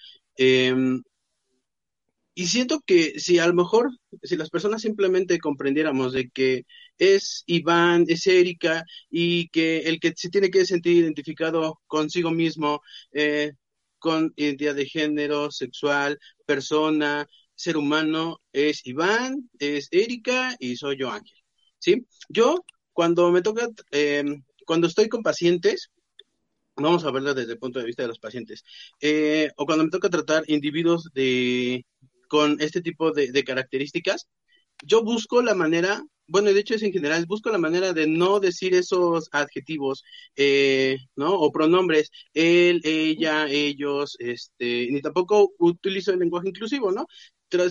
Em, 2.41 2.45
y 2.45 2.47
siento 2.47 2.81
que 2.87 3.19
si 3.21 3.39
a 3.39 3.47
lo 3.47 3.55
mejor, 3.55 3.91
si 4.23 4.37
las 4.37 4.51
personas 4.51 4.83
simplemente 4.83 5.39
comprendiéramos 5.39 6.13
de 6.13 6.31
que 6.31 6.65
es 6.99 7.45
Iván, 7.47 8.05
es 8.09 8.27
Erika, 8.27 8.85
y 9.11 9.49
que 9.51 9.81
el 9.81 10.01
que 10.01 10.15
se 10.17 10.31
tiene 10.31 10.51
que 10.51 10.65
sentir 10.65 10.97
identificado 10.97 11.81
consigo 11.87 12.31
mismo, 12.31 12.81
eh, 13.13 13.53
con 13.99 14.33
identidad 14.37 14.75
de 14.75 14.87
género, 14.87 15.51
sexual, 15.51 16.19
persona, 16.47 17.27
ser 17.55 17.77
humano, 17.77 18.41
es 18.53 18.87
Iván, 18.87 19.51
es 19.59 19.89
Erika 19.91 20.57
y 20.59 20.77
soy 20.77 20.99
yo 20.99 21.11
Ángel. 21.11 21.37
¿Sí? 21.79 22.07
Yo, 22.29 22.65
cuando 22.93 23.31
me 23.33 23.43
toca, 23.43 23.69
eh, 23.93 24.25
cuando 24.67 24.87
estoy 24.87 25.09
con 25.09 25.23
pacientes, 25.23 25.91
vamos 26.77 27.05
a 27.05 27.11
verlo 27.11 27.35
desde 27.35 27.53
el 27.53 27.59
punto 27.59 27.79
de 27.79 27.87
vista 27.87 28.03
de 28.03 28.09
los 28.09 28.19
pacientes, 28.19 28.65
eh, 29.01 29.51
o 29.57 29.67
cuando 29.67 29.85
me 29.85 29.91
toca 29.91 30.09
tratar 30.11 30.45
individuos 30.49 31.11
de, 31.15 31.85
con 32.31 32.57
este 32.61 32.81
tipo 32.81 33.13
de, 33.13 33.45
características, 33.45 34.29
yo 34.85 35.03
busco 35.03 35.43
la 35.43 35.55
manera, 35.55 36.03
bueno, 36.29 36.53
de 36.53 36.61
hecho 36.61 36.75
es 36.77 36.83
en 36.85 36.93
general, 36.93 37.27
busco 37.27 37.51
la 37.51 37.59
manera 37.59 37.93
de 37.93 38.07
no 38.07 38.39
decir 38.41 38.73
esos 38.75 39.29
adjetivos, 39.33 40.05
eh, 40.37 40.97
¿no? 41.17 41.35
O 41.35 41.51
pronombres, 41.53 42.11
él, 42.33 42.81
ella, 42.85 43.49
ellos, 43.49 44.17
este, 44.21 44.89
ni 44.93 45.03
tampoco 45.03 45.53
utilizo 45.59 46.13
el 46.13 46.21
lenguaje 46.21 46.49
inclusivo, 46.49 46.93
¿no? 46.93 47.07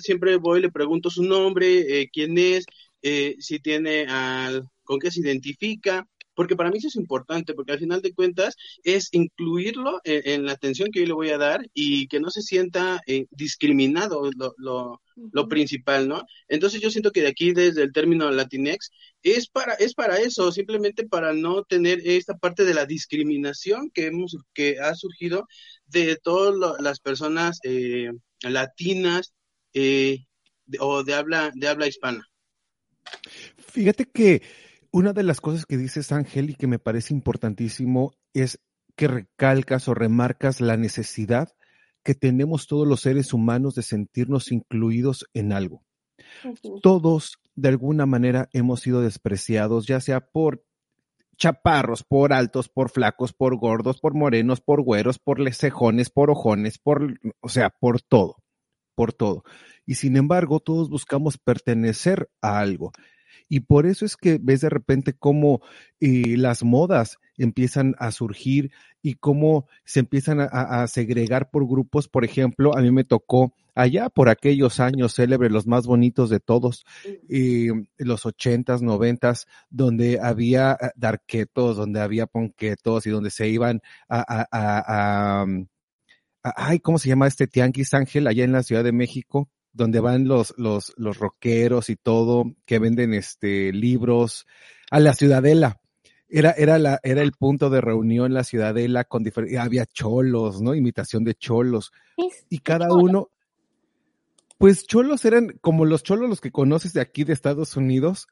Siempre 0.01 0.35
voy, 0.35 0.61
le 0.61 0.71
pregunto 0.71 1.09
su 1.09 1.23
nombre, 1.23 2.01
eh, 2.01 2.09
quién 2.11 2.37
es, 2.37 2.65
eh, 3.01 3.35
si 3.39 3.59
tiene 3.59 4.07
al, 4.07 4.67
con 4.83 4.99
qué 4.99 5.09
se 5.09 5.21
identifica, 5.21 6.05
porque 6.39 6.55
para 6.55 6.71
mí 6.71 6.77
eso 6.77 6.87
es 6.87 6.95
importante, 6.95 7.53
porque 7.53 7.73
al 7.73 7.79
final 7.79 8.01
de 8.01 8.13
cuentas 8.13 8.55
es 8.85 9.09
incluirlo 9.11 9.99
en, 10.05 10.21
en 10.25 10.45
la 10.45 10.53
atención 10.53 10.89
que 10.89 11.01
yo 11.01 11.05
le 11.07 11.11
voy 11.11 11.31
a 11.31 11.37
dar 11.37 11.67
y 11.73 12.07
que 12.07 12.21
no 12.21 12.29
se 12.29 12.41
sienta 12.41 13.01
eh, 13.07 13.25
discriminado, 13.29 14.31
lo, 14.37 14.55
lo, 14.57 15.01
lo 15.33 15.47
principal, 15.49 16.07
¿no? 16.07 16.23
Entonces 16.47 16.79
yo 16.79 16.89
siento 16.91 17.11
que 17.11 17.23
de 17.23 17.27
aquí 17.27 17.51
desde 17.51 17.83
el 17.83 17.91
término 17.91 18.31
Latinex 18.31 18.89
es 19.21 19.49
para, 19.49 19.73
es 19.73 19.93
para 19.93 20.15
eso, 20.19 20.49
simplemente 20.53 21.05
para 21.05 21.33
no 21.33 21.63
tener 21.65 21.99
esta 22.05 22.37
parte 22.37 22.63
de 22.63 22.73
la 22.73 22.85
discriminación 22.85 23.91
que 23.93 24.05
hemos, 24.05 24.37
que 24.53 24.79
ha 24.79 24.95
surgido 24.95 25.45
de 25.87 26.15
todas 26.23 26.79
las 26.79 27.01
personas 27.01 27.59
eh, 27.63 28.11
latinas 28.43 29.33
eh, 29.73 30.19
de- 30.67 30.77
o 30.79 31.03
de 31.03 31.15
habla, 31.15 31.51
de 31.53 31.67
habla 31.67 31.85
hispana. 31.87 32.25
Fíjate 33.57 34.05
que 34.05 34.41
una 34.91 35.13
de 35.13 35.23
las 35.23 35.41
cosas 35.41 35.65
que 35.65 35.77
dices, 35.77 36.11
Ángel, 36.11 36.49
y 36.49 36.55
que 36.55 36.67
me 36.67 36.79
parece 36.79 37.13
importantísimo, 37.13 38.13
es 38.33 38.59
que 38.95 39.07
recalcas 39.07 39.87
o 39.87 39.93
remarcas 39.93 40.61
la 40.61 40.77
necesidad 40.77 41.49
que 42.03 42.15
tenemos 42.15 42.67
todos 42.67 42.87
los 42.87 43.01
seres 43.01 43.33
humanos 43.33 43.75
de 43.75 43.83
sentirnos 43.83 44.51
incluidos 44.51 45.25
en 45.33 45.51
algo. 45.51 45.83
Todos, 46.81 47.39
de 47.55 47.69
alguna 47.69 48.05
manera, 48.05 48.49
hemos 48.53 48.81
sido 48.81 49.01
despreciados, 49.01 49.85
ya 49.85 49.99
sea 49.99 50.21
por 50.21 50.63
chaparros, 51.37 52.03
por 52.03 52.33
altos, 52.33 52.67
por 52.69 52.89
flacos, 52.89 53.33
por 53.33 53.57
gordos, 53.57 53.99
por 53.99 54.13
morenos, 54.13 54.59
por 54.59 54.81
güeros, 54.81 55.19
por 55.19 55.39
cejones, 55.53 56.09
por 56.09 56.29
ojones, 56.29 56.77
por, 56.77 57.19
o 57.39 57.49
sea, 57.49 57.69
por 57.69 58.01
todo, 58.01 58.43
por 58.95 59.13
todo. 59.13 59.43
Y 59.85 59.95
sin 59.95 60.17
embargo, 60.17 60.59
todos 60.59 60.89
buscamos 60.89 61.37
pertenecer 61.37 62.29
a 62.41 62.59
algo. 62.59 62.91
Y 63.49 63.61
por 63.61 63.87
eso 63.87 64.05
es 64.05 64.15
que 64.15 64.39
ves 64.41 64.61
de 64.61 64.69
repente 64.69 65.13
cómo 65.13 65.61
eh, 65.99 66.37
las 66.37 66.63
modas 66.63 67.17
empiezan 67.35 67.95
a 67.97 68.11
surgir 68.11 68.71
y 69.01 69.15
cómo 69.15 69.67
se 69.85 70.01
empiezan 70.01 70.39
a, 70.39 70.45
a, 70.45 70.87
segregar 70.87 71.49
por 71.49 71.67
grupos. 71.67 72.07
Por 72.07 72.23
ejemplo, 72.23 72.77
a 72.77 72.81
mí 72.81 72.91
me 72.91 73.03
tocó 73.03 73.53
allá 73.75 74.09
por 74.09 74.29
aquellos 74.29 74.79
años 74.79 75.15
célebres, 75.15 75.51
los 75.51 75.65
más 75.65 75.87
bonitos 75.87 76.29
de 76.29 76.39
todos, 76.39 76.85
eh, 77.29 77.69
los 77.97 78.25
ochentas, 78.25 78.81
noventas, 78.81 79.47
donde 79.69 80.19
había 80.21 80.77
darquetos, 80.95 81.77
donde 81.77 82.01
había 82.01 82.27
ponquetos 82.27 83.07
y 83.07 83.09
donde 83.09 83.31
se 83.31 83.47
iban 83.47 83.81
a, 84.09 84.19
a, 84.19 84.47
a, 84.51 85.43
a, 86.43 86.53
ay, 86.55 86.79
¿cómo 86.79 86.99
se 86.99 87.09
llama 87.09 87.27
este 87.27 87.47
tianguis 87.47 87.93
Ángel 87.93 88.27
allá 88.27 88.43
en 88.43 88.51
la 88.51 88.63
Ciudad 88.63 88.83
de 88.83 88.91
México? 88.91 89.49
Donde 89.73 89.99
van 89.99 90.27
los, 90.27 90.53
los, 90.57 90.93
los 90.97 91.17
rockeros 91.17 91.89
y 91.89 91.95
todo, 91.95 92.55
que 92.65 92.79
venden 92.79 93.13
este 93.13 93.71
libros, 93.71 94.47
a 94.91 94.99
la 94.99 95.13
ciudadela. 95.13 95.79
Era, 96.27 96.51
era, 96.51 96.77
la, 96.77 96.99
era 97.01 97.21
el 97.21 97.31
punto 97.31 97.69
de 97.69 97.81
reunión 97.81 98.33
la 98.33 98.43
ciudadela 98.43 99.03
con 99.03 99.23
diferentes, 99.23 99.59
había 99.59 99.85
cholos, 99.85 100.61
¿no? 100.61 100.75
Imitación 100.75 101.23
de 101.23 101.33
cholos. 101.33 101.91
Y 102.49 102.59
cada 102.59 102.93
uno, 102.93 103.29
pues 104.59 104.85
cholos 104.85 105.25
eran 105.25 105.57
como 105.61 105.85
los 105.85 106.03
cholos 106.03 106.29
los 106.29 106.41
que 106.41 106.51
conoces 106.51 106.93
de 106.93 107.01
aquí 107.01 107.23
de 107.23 107.33
Estados 107.33 107.75
Unidos, 107.75 108.27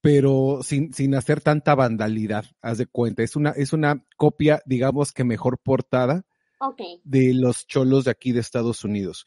pero 0.00 0.60
sin, 0.62 0.94
sin 0.94 1.14
hacer 1.14 1.40
tanta 1.42 1.74
vandalidad, 1.74 2.46
haz 2.62 2.78
de 2.78 2.86
cuenta. 2.86 3.22
Es 3.22 3.36
una, 3.36 3.50
es 3.50 3.72
una 3.72 4.04
copia, 4.16 4.62
digamos 4.64 5.12
que 5.12 5.24
mejor 5.24 5.58
portada 5.58 6.24
okay. 6.58 7.00
de 7.04 7.34
los 7.34 7.66
cholos 7.66 8.04
de 8.04 8.12
aquí 8.12 8.32
de 8.32 8.40
Estados 8.40 8.82
Unidos. 8.82 9.26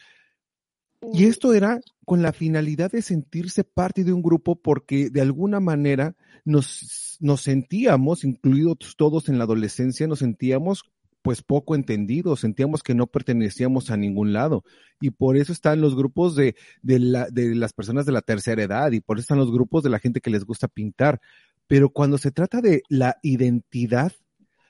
Y 1.13 1.25
esto 1.25 1.53
era 1.53 1.79
con 2.05 2.21
la 2.21 2.33
finalidad 2.33 2.91
de 2.91 3.01
sentirse 3.01 3.63
parte 3.63 4.03
de 4.03 4.13
un 4.13 4.21
grupo 4.21 4.55
porque 4.55 5.09
de 5.09 5.21
alguna 5.21 5.59
manera 5.59 6.15
nos, 6.43 7.17
nos 7.19 7.41
sentíamos, 7.41 8.23
incluidos 8.23 8.95
todos 8.97 9.29
en 9.29 9.37
la 9.37 9.43
adolescencia, 9.43 10.07
nos 10.07 10.19
sentíamos 10.19 10.83
pues 11.21 11.41
poco 11.41 11.73
entendidos, 11.73 12.41
sentíamos 12.41 12.83
que 12.83 12.93
no 12.93 13.07
pertenecíamos 13.07 13.89
a 13.89 13.97
ningún 13.97 14.31
lado. 14.31 14.63
Y 15.01 15.09
por 15.09 15.37
eso 15.37 15.53
están 15.53 15.81
los 15.81 15.95
grupos 15.95 16.35
de, 16.35 16.55
de, 16.83 16.99
la, 16.99 17.27
de 17.31 17.55
las 17.55 17.73
personas 17.73 18.05
de 18.05 18.11
la 18.11 18.21
tercera 18.21 18.61
edad 18.61 18.91
y 18.91 18.99
por 18.99 19.17
eso 19.17 19.23
están 19.23 19.39
los 19.39 19.51
grupos 19.51 19.81
de 19.81 19.89
la 19.89 19.97
gente 19.97 20.21
que 20.21 20.29
les 20.29 20.45
gusta 20.45 20.67
pintar. 20.67 21.19
Pero 21.65 21.89
cuando 21.89 22.19
se 22.19 22.29
trata 22.29 22.61
de 22.61 22.83
la 22.89 23.17
identidad, 23.23 24.11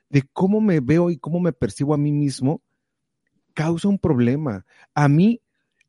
de 0.10 0.24
cómo 0.32 0.62
me 0.62 0.79
veo 0.79 1.10
y 1.10 1.17
cómo 1.17 1.41
me 1.41 1.51
percibo 1.51 1.94
a 1.94 1.98
mí 1.98 2.13
mismo, 2.13 2.62
causa 3.53 3.89
un 3.89 4.00
problema. 4.00 4.65
A 4.94 5.10
mí 5.10 5.41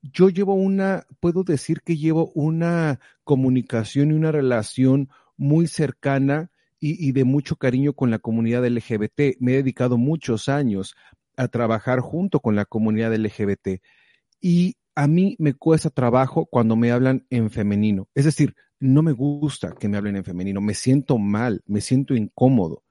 yo 0.03 0.29
llevo 0.29 0.55
una, 0.55 1.07
puedo 1.21 1.43
decir 1.43 1.83
que 1.83 1.97
llevo 1.97 2.31
una 2.35 3.00
comunicación 3.25 4.11
y 4.11 4.15
una 4.15 4.33
relación 4.33 5.09
muy 5.37 5.67
cercana 5.67 6.50
y, 6.79 7.12
de 7.12 7.25
mucho 7.25 7.57
cariño 7.57 7.95
con 7.95 8.11
la 8.11 8.19
comunidad 8.19 8.67
LGBT. 8.67 9.41
Me 9.41 9.53
he 9.53 9.57
dedicado 9.57 9.97
muchos 9.99 10.49
años 10.49 10.95
a 11.37 11.49
trabajar 11.49 12.00
junto 12.00 12.41
con 12.41 12.55
la 12.55 12.65
comunidad 12.65 13.15
LGBT. 13.15 13.81
Y 14.41 14.76
a 14.95 15.09
mí 15.09 15.37
me 15.38 15.55
cuesta 15.55 15.91
trabajo 15.91 16.47
cuando 16.47 16.76
me 16.76 16.93
hablan 16.93 17.26
en 17.31 17.50
femenino. 17.50 18.09
Es 18.15 18.25
decir, 18.25 18.55
no 18.79 19.03
me 19.03 19.12
gusta 19.12 19.75
que 19.79 19.88
me 19.88 19.97
hablen 19.97 20.17
en 20.17 20.25
femenino, 20.25 20.61
me 20.61 20.75
siento 20.75 21.19
mal, 21.19 21.62
me 21.67 21.81
siento 21.81 22.15
incómodo. 22.15 22.83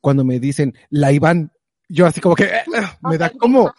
Cuando 0.00 0.24
me 0.24 0.40
dicen 0.40 0.74
la 0.90 1.12
Iván, 1.12 1.52
yo 1.88 2.06
así 2.06 2.20
como 2.20 2.34
que 2.34 2.44
eh, 2.44 2.64
me 3.00 3.16
da 3.16 3.30
como, 3.30 3.72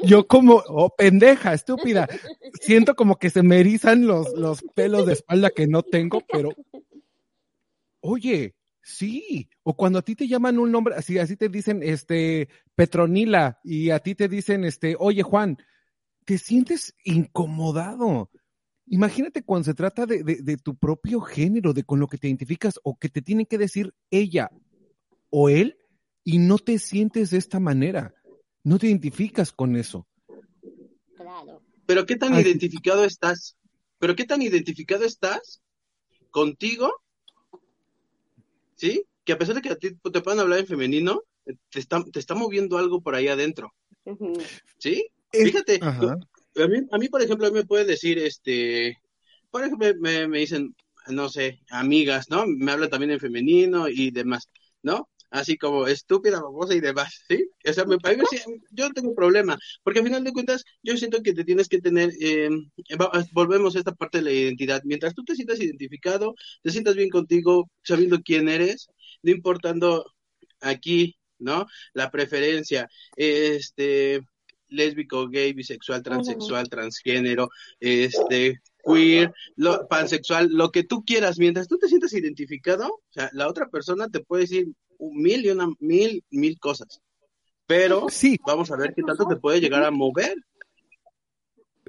yo 0.00 0.26
como, 0.26 0.62
oh 0.68 0.94
pendeja, 0.94 1.54
estúpida. 1.54 2.06
Siento 2.60 2.94
como 2.94 3.18
que 3.18 3.30
se 3.30 3.42
me 3.42 3.60
erizan 3.60 4.06
los, 4.06 4.32
los 4.34 4.62
pelos 4.74 5.06
de 5.06 5.14
espalda 5.14 5.50
que 5.50 5.66
no 5.66 5.82
tengo, 5.82 6.20
pero, 6.30 6.50
oye, 8.00 8.54
sí. 8.82 9.48
O 9.62 9.74
cuando 9.74 9.98
a 9.98 10.02
ti 10.02 10.14
te 10.14 10.28
llaman 10.28 10.58
un 10.58 10.70
nombre, 10.70 10.94
así, 10.96 11.18
así 11.18 11.36
te 11.36 11.48
dicen, 11.48 11.82
este, 11.82 12.48
Petronila, 12.74 13.58
y 13.64 13.90
a 13.90 14.00
ti 14.00 14.14
te 14.14 14.28
dicen, 14.28 14.64
este, 14.64 14.94
oye 14.98 15.22
Juan, 15.22 15.56
te 16.26 16.38
sientes 16.38 16.94
incomodado. 17.04 18.30
Imagínate 18.88 19.42
cuando 19.42 19.64
se 19.64 19.74
trata 19.74 20.06
de, 20.06 20.22
de, 20.22 20.56
tu 20.58 20.76
propio 20.76 21.20
género, 21.20 21.72
de 21.72 21.84
con 21.84 21.98
lo 21.98 22.06
que 22.06 22.18
te 22.18 22.28
identificas 22.28 22.78
o 22.84 22.96
que 22.98 23.08
te 23.08 23.22
tiene 23.22 23.46
que 23.46 23.58
decir 23.58 23.94
ella 24.10 24.50
o 25.30 25.48
él 25.48 25.76
y 26.26 26.38
no 26.38 26.58
te 26.58 26.80
sientes 26.80 27.30
de 27.30 27.38
esta 27.38 27.60
manera. 27.60 28.12
No 28.64 28.80
te 28.80 28.88
identificas 28.88 29.52
con 29.52 29.76
eso. 29.76 30.08
Claro. 31.16 31.62
Pero 31.86 32.04
qué 32.04 32.16
tan 32.16 32.34
identificado 32.34 33.04
estás? 33.04 33.56
¿Pero 34.00 34.16
qué 34.16 34.24
tan 34.24 34.42
identificado 34.42 35.04
estás 35.04 35.62
contigo? 36.32 36.92
¿Sí? 38.74 39.04
Que 39.24 39.34
a 39.34 39.38
pesar 39.38 39.54
de 39.54 39.62
que 39.62 39.70
a 39.70 39.76
ti 39.76 39.94
te 39.94 40.20
puedan 40.20 40.40
hablar 40.40 40.58
en 40.58 40.66
femenino, 40.66 41.22
te 41.70 41.78
está, 41.78 42.02
te 42.02 42.18
está 42.18 42.34
moviendo 42.34 42.76
algo 42.76 43.00
por 43.00 43.14
ahí 43.14 43.28
adentro. 43.28 43.72
¿Sí? 44.78 45.06
Fíjate, 45.30 45.78
a, 45.80 46.18
mí, 46.66 46.78
a 46.90 46.98
mí, 46.98 47.08
por 47.08 47.22
ejemplo, 47.22 47.52
me 47.52 47.64
puede 47.64 47.84
decir, 47.84 48.18
este, 48.18 48.98
por 49.52 49.62
ejemplo, 49.62 49.92
me, 50.00 50.26
me 50.26 50.40
dicen, 50.40 50.74
no 51.06 51.28
sé, 51.28 51.60
amigas, 51.70 52.30
¿no? 52.30 52.46
Me 52.48 52.72
hablan 52.72 52.90
también 52.90 53.12
en 53.12 53.20
femenino 53.20 53.88
y 53.88 54.10
demás, 54.10 54.50
¿no? 54.82 55.08
Así 55.36 55.58
como 55.58 55.86
estúpida, 55.86 56.40
babosa 56.40 56.74
y 56.74 56.80
demás, 56.80 57.22
¿sí? 57.28 57.46
O 57.68 57.72
sea, 57.72 57.84
me, 57.84 57.98
parece, 57.98 58.42
yo 58.70 58.88
no 58.88 58.94
tengo 58.94 59.14
problema, 59.14 59.58
porque 59.82 59.98
al 59.98 60.06
final 60.06 60.24
de 60.24 60.32
cuentas, 60.32 60.64
yo 60.82 60.96
siento 60.96 61.22
que 61.22 61.34
te 61.34 61.44
tienes 61.44 61.68
que 61.68 61.78
tener, 61.78 62.10
eh, 62.20 62.48
volvemos 63.32 63.76
a 63.76 63.78
esta 63.80 63.92
parte 63.92 64.18
de 64.18 64.24
la 64.24 64.32
identidad, 64.32 64.80
mientras 64.84 65.14
tú 65.14 65.24
te 65.24 65.34
sientas 65.34 65.60
identificado, 65.60 66.34
te 66.62 66.70
sientas 66.70 66.96
bien 66.96 67.10
contigo, 67.10 67.70
sabiendo 67.82 68.22
quién 68.22 68.48
eres, 68.48 68.88
no 69.22 69.30
importando 69.30 70.06
aquí, 70.60 71.18
¿no? 71.38 71.66
La 71.92 72.10
preferencia, 72.10 72.88
este, 73.14 74.22
lésbico, 74.68 75.28
gay, 75.28 75.52
bisexual, 75.52 76.02
transexual, 76.02 76.70
transgénero, 76.70 77.50
este, 77.78 78.62
queer, 78.82 79.34
pansexual, 79.90 80.48
lo 80.50 80.70
que 80.70 80.84
tú 80.84 81.04
quieras, 81.04 81.38
mientras 81.38 81.68
tú 81.68 81.76
te 81.76 81.88
sientas 81.88 82.14
identificado, 82.14 82.86
o 82.86 83.02
sea, 83.10 83.28
la 83.34 83.48
otra 83.48 83.68
persona 83.68 84.08
te 84.08 84.20
puede 84.20 84.44
decir 84.44 84.68
mil 84.98 85.44
y 85.44 85.50
una, 85.50 85.68
mil, 85.78 86.24
mil 86.30 86.58
cosas. 86.58 87.00
Pero 87.66 88.06
sí. 88.08 88.38
vamos 88.46 88.70
a 88.70 88.76
ver 88.76 88.94
qué 88.94 89.02
tanto 89.02 89.26
te 89.26 89.36
puede 89.36 89.60
llegar 89.60 89.84
a 89.84 89.90
mover. 89.90 90.36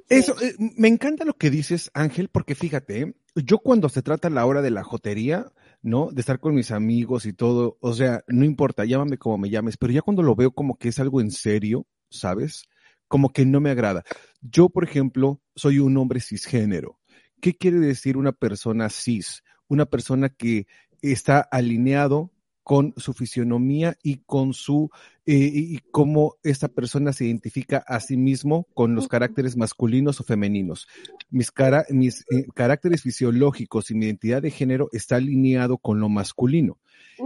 Eso, 0.08 0.34
eh, 0.40 0.54
me 0.58 0.88
encanta 0.88 1.24
lo 1.24 1.34
que 1.34 1.50
dices, 1.50 1.90
Ángel, 1.92 2.28
porque 2.30 2.54
fíjate, 2.54 3.14
yo 3.34 3.58
cuando 3.58 3.88
se 3.88 4.02
trata 4.02 4.30
la 4.30 4.46
hora 4.46 4.62
de 4.62 4.70
la 4.70 4.82
jotería, 4.82 5.52
¿no? 5.82 6.10
De 6.10 6.20
estar 6.20 6.40
con 6.40 6.54
mis 6.54 6.70
amigos 6.70 7.26
y 7.26 7.34
todo, 7.34 7.76
o 7.80 7.92
sea, 7.92 8.24
no 8.26 8.44
importa, 8.44 8.86
llámame 8.86 9.18
como 9.18 9.38
me 9.38 9.50
llames, 9.50 9.76
pero 9.76 9.92
ya 9.92 10.02
cuando 10.02 10.22
lo 10.22 10.34
veo 10.34 10.50
como 10.50 10.78
que 10.78 10.88
es 10.88 10.98
algo 10.98 11.20
en 11.20 11.30
serio, 11.30 11.86
¿sabes? 12.10 12.68
Como 13.06 13.32
que 13.32 13.44
no 13.44 13.60
me 13.60 13.70
agrada. 13.70 14.02
Yo, 14.40 14.70
por 14.70 14.84
ejemplo, 14.84 15.42
soy 15.54 15.78
un 15.78 15.96
hombre 15.98 16.20
cisgénero. 16.20 16.98
¿Qué 17.40 17.54
quiere 17.54 17.78
decir 17.78 18.16
una 18.16 18.32
persona 18.32 18.88
cis? 18.88 19.44
Una 19.68 19.86
persona 19.86 20.30
que 20.30 20.66
está 21.02 21.40
alineado 21.40 22.32
con 22.68 22.92
su 22.98 23.14
fisionomía 23.14 23.96
y 24.02 24.18
con 24.26 24.52
su 24.52 24.90
eh, 25.24 25.50
y 25.54 25.78
cómo 25.90 26.34
esta 26.42 26.68
persona 26.68 27.14
se 27.14 27.24
identifica 27.24 27.78
a 27.78 27.98
sí 27.98 28.18
mismo 28.18 28.66
con 28.74 28.94
los 28.94 29.08
caracteres 29.08 29.56
masculinos 29.56 30.20
o 30.20 30.24
femeninos. 30.24 30.86
Mis, 31.30 31.50
cara, 31.50 31.86
mis 31.88 32.26
eh, 32.30 32.44
caracteres 32.54 33.00
fisiológicos 33.00 33.90
y 33.90 33.94
mi 33.94 34.04
identidad 34.04 34.42
de 34.42 34.50
género 34.50 34.90
está 34.92 35.16
alineado 35.16 35.78
con 35.78 35.98
lo 35.98 36.10
masculino. 36.10 36.76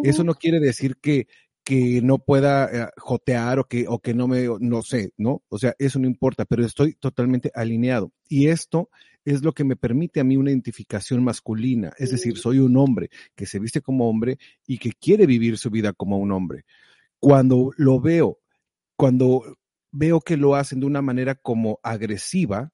Eso 0.04 0.22
no 0.22 0.34
quiere 0.34 0.60
decir 0.60 0.96
que 0.98 1.26
que 1.64 2.00
no 2.02 2.18
pueda 2.18 2.64
eh, 2.64 2.90
jotear 2.96 3.60
o 3.60 3.64
que, 3.64 3.86
o 3.88 4.00
que 4.00 4.14
no 4.14 4.26
me, 4.26 4.48
no 4.60 4.82
sé, 4.82 5.12
¿no? 5.16 5.42
O 5.48 5.58
sea, 5.58 5.74
eso 5.78 6.00
no 6.00 6.08
importa, 6.08 6.44
pero 6.44 6.64
estoy 6.64 6.94
totalmente 6.94 7.52
alineado. 7.54 8.12
Y 8.28 8.48
esto 8.48 8.90
es 9.24 9.42
lo 9.42 9.52
que 9.52 9.64
me 9.64 9.76
permite 9.76 10.20
a 10.20 10.24
mí 10.24 10.36
una 10.36 10.50
identificación 10.50 11.22
masculina, 11.22 11.92
es 11.98 12.10
decir, 12.10 12.38
soy 12.38 12.58
un 12.58 12.76
hombre 12.76 13.10
que 13.34 13.46
se 13.46 13.58
viste 13.58 13.80
como 13.80 14.08
hombre 14.08 14.38
y 14.66 14.78
que 14.78 14.92
quiere 14.92 15.26
vivir 15.26 15.58
su 15.58 15.70
vida 15.70 15.92
como 15.92 16.18
un 16.18 16.32
hombre. 16.32 16.64
Cuando 17.18 17.72
lo 17.76 18.00
veo, 18.00 18.38
cuando 18.96 19.56
veo 19.92 20.20
que 20.20 20.36
lo 20.36 20.54
hacen 20.54 20.80
de 20.80 20.86
una 20.86 21.02
manera 21.02 21.34
como 21.34 21.78
agresiva, 21.82 22.72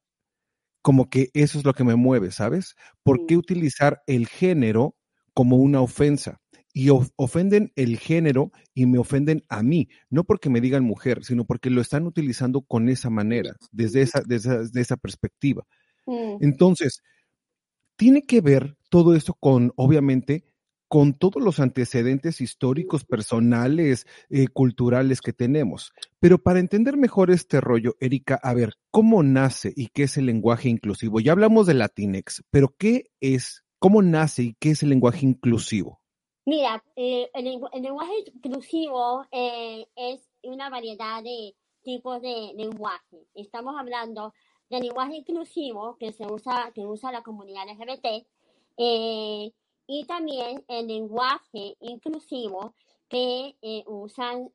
como 0.81 1.11
que 1.11 1.31
eso 1.35 1.59
es 1.59 1.65
lo 1.65 1.75
que 1.75 1.85
me 1.85 1.97
mueve, 1.97 2.31
¿sabes? 2.31 2.75
¿Por 3.03 3.27
qué 3.27 3.37
utilizar 3.37 4.03
el 4.07 4.27
género 4.27 4.97
como 5.35 5.57
una 5.57 5.81
ofensa? 5.81 6.41
y 6.79 6.91
ofenden 7.17 7.73
el 7.75 7.99
género 7.99 8.53
y 8.73 8.87
me 8.87 8.99
ofenden 8.99 9.43
a 9.49 9.65
mí, 9.65 9.89
no 10.11 10.23
porque 10.23 10.49
me 10.49 10.61
digan 10.61 10.85
mujer, 10.85 11.25
sino 11.25 11.45
porque 11.45 11.71
lo 11.71 11.81
están 11.81 12.07
utilizando 12.07 12.63
con 12.63 12.89
esa 12.89 13.11
manera, 13.11 13.57
desde 13.73 14.03
esa, 14.03 14.23
desde 14.25 14.81
esa, 14.81 14.97
perspectiva. 14.97 15.65
Mm. 16.09 16.39
Entonces, 16.41 17.03
tiene 17.97 18.23
que 18.23 18.41
ver 18.41 18.77
todo 18.89 19.15
esto 19.15 19.35
con, 19.35 19.73
obviamente, 19.77 20.45
con 20.89 21.13
todos 21.13 21.43
los 21.43 21.61
antecedentes 21.61 22.41
históricos, 22.41 23.05
personales, 23.05 24.07
eh, 24.31 24.49
culturales 24.49 25.21
que 25.21 25.35
tenemos. 25.35 25.93
Pero 26.19 26.39
para 26.39 26.61
entender 26.61 26.97
mejor 26.97 27.31
este 27.31 27.61
rollo, 27.61 27.97
Erika, 28.01 28.41
a 28.43 28.55
ver, 28.55 28.75
¿cómo 28.91 29.23
nace 29.23 29.73
y 29.77 29.89
qué 29.89 30.05
es 30.05 30.17
el 30.17 30.27
lenguaje 30.27 30.71
inclusivo? 30.71 31.21
Ya 31.21 31.33
hablamos 31.33 31.67
de 31.67 31.75
Latinex, 31.75 32.43
pero 32.51 32.75
¿qué 32.79 33.11
es, 33.21 33.65
cómo 33.79 34.01
nace 34.01 34.45
y 34.45 34.55
qué 34.59 34.71
es 34.71 34.83
el 34.83 34.89
lenguaje 34.89 35.27
inclusivo? 35.27 36.01
Mira, 36.47 36.83
eh, 36.97 37.29
el, 37.35 37.45
lenguaje 37.83 38.13
inclusivo 38.33 39.27
eh, 39.31 39.85
es 39.95 40.27
una 40.43 40.71
variedad 40.71 41.23
de 41.23 41.55
tipos 41.83 42.23
de 42.23 42.53
lenguaje. 42.57 43.27
Estamos 43.35 43.75
hablando 43.79 44.33
del 44.71 44.83
lenguaje 44.83 45.17
inclusivo 45.17 45.97
que 45.99 46.13
se 46.13 46.27
usa, 46.27 46.73
que 46.75 46.87
usa 46.87 47.13
la 47.13 47.23
comunidad 47.23 47.69
LGBT, 47.69 48.27
eh, 48.77 49.53
y 49.87 50.05
también 50.07 50.65
el 50.69 50.87
lenguaje 50.87 51.77
inclusivo 51.81 52.75
que 53.09 53.57
usan 53.87 54.51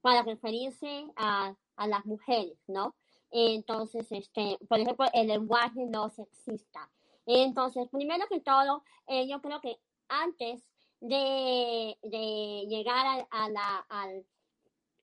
para 0.00 0.22
referirse 0.22 1.04
a, 1.16 1.54
a, 1.76 1.86
las 1.86 2.06
mujeres, 2.06 2.58
¿no? 2.66 2.94
Entonces, 3.30 4.10
este, 4.10 4.58
por 4.68 4.80
ejemplo, 4.80 5.06
el 5.12 5.28
lenguaje 5.28 5.84
no 5.84 6.08
sexista. 6.08 6.90
Entonces, 7.26 7.88
primero 7.90 8.26
que 8.28 8.40
todo, 8.40 8.82
yo 9.28 9.42
creo 9.42 9.60
que 9.60 9.78
antes 10.08 10.62
de, 11.00 11.98
de 12.02 12.66
llegar 12.68 13.26
a, 13.30 13.48
la, 13.50 13.86
a 13.88 14.08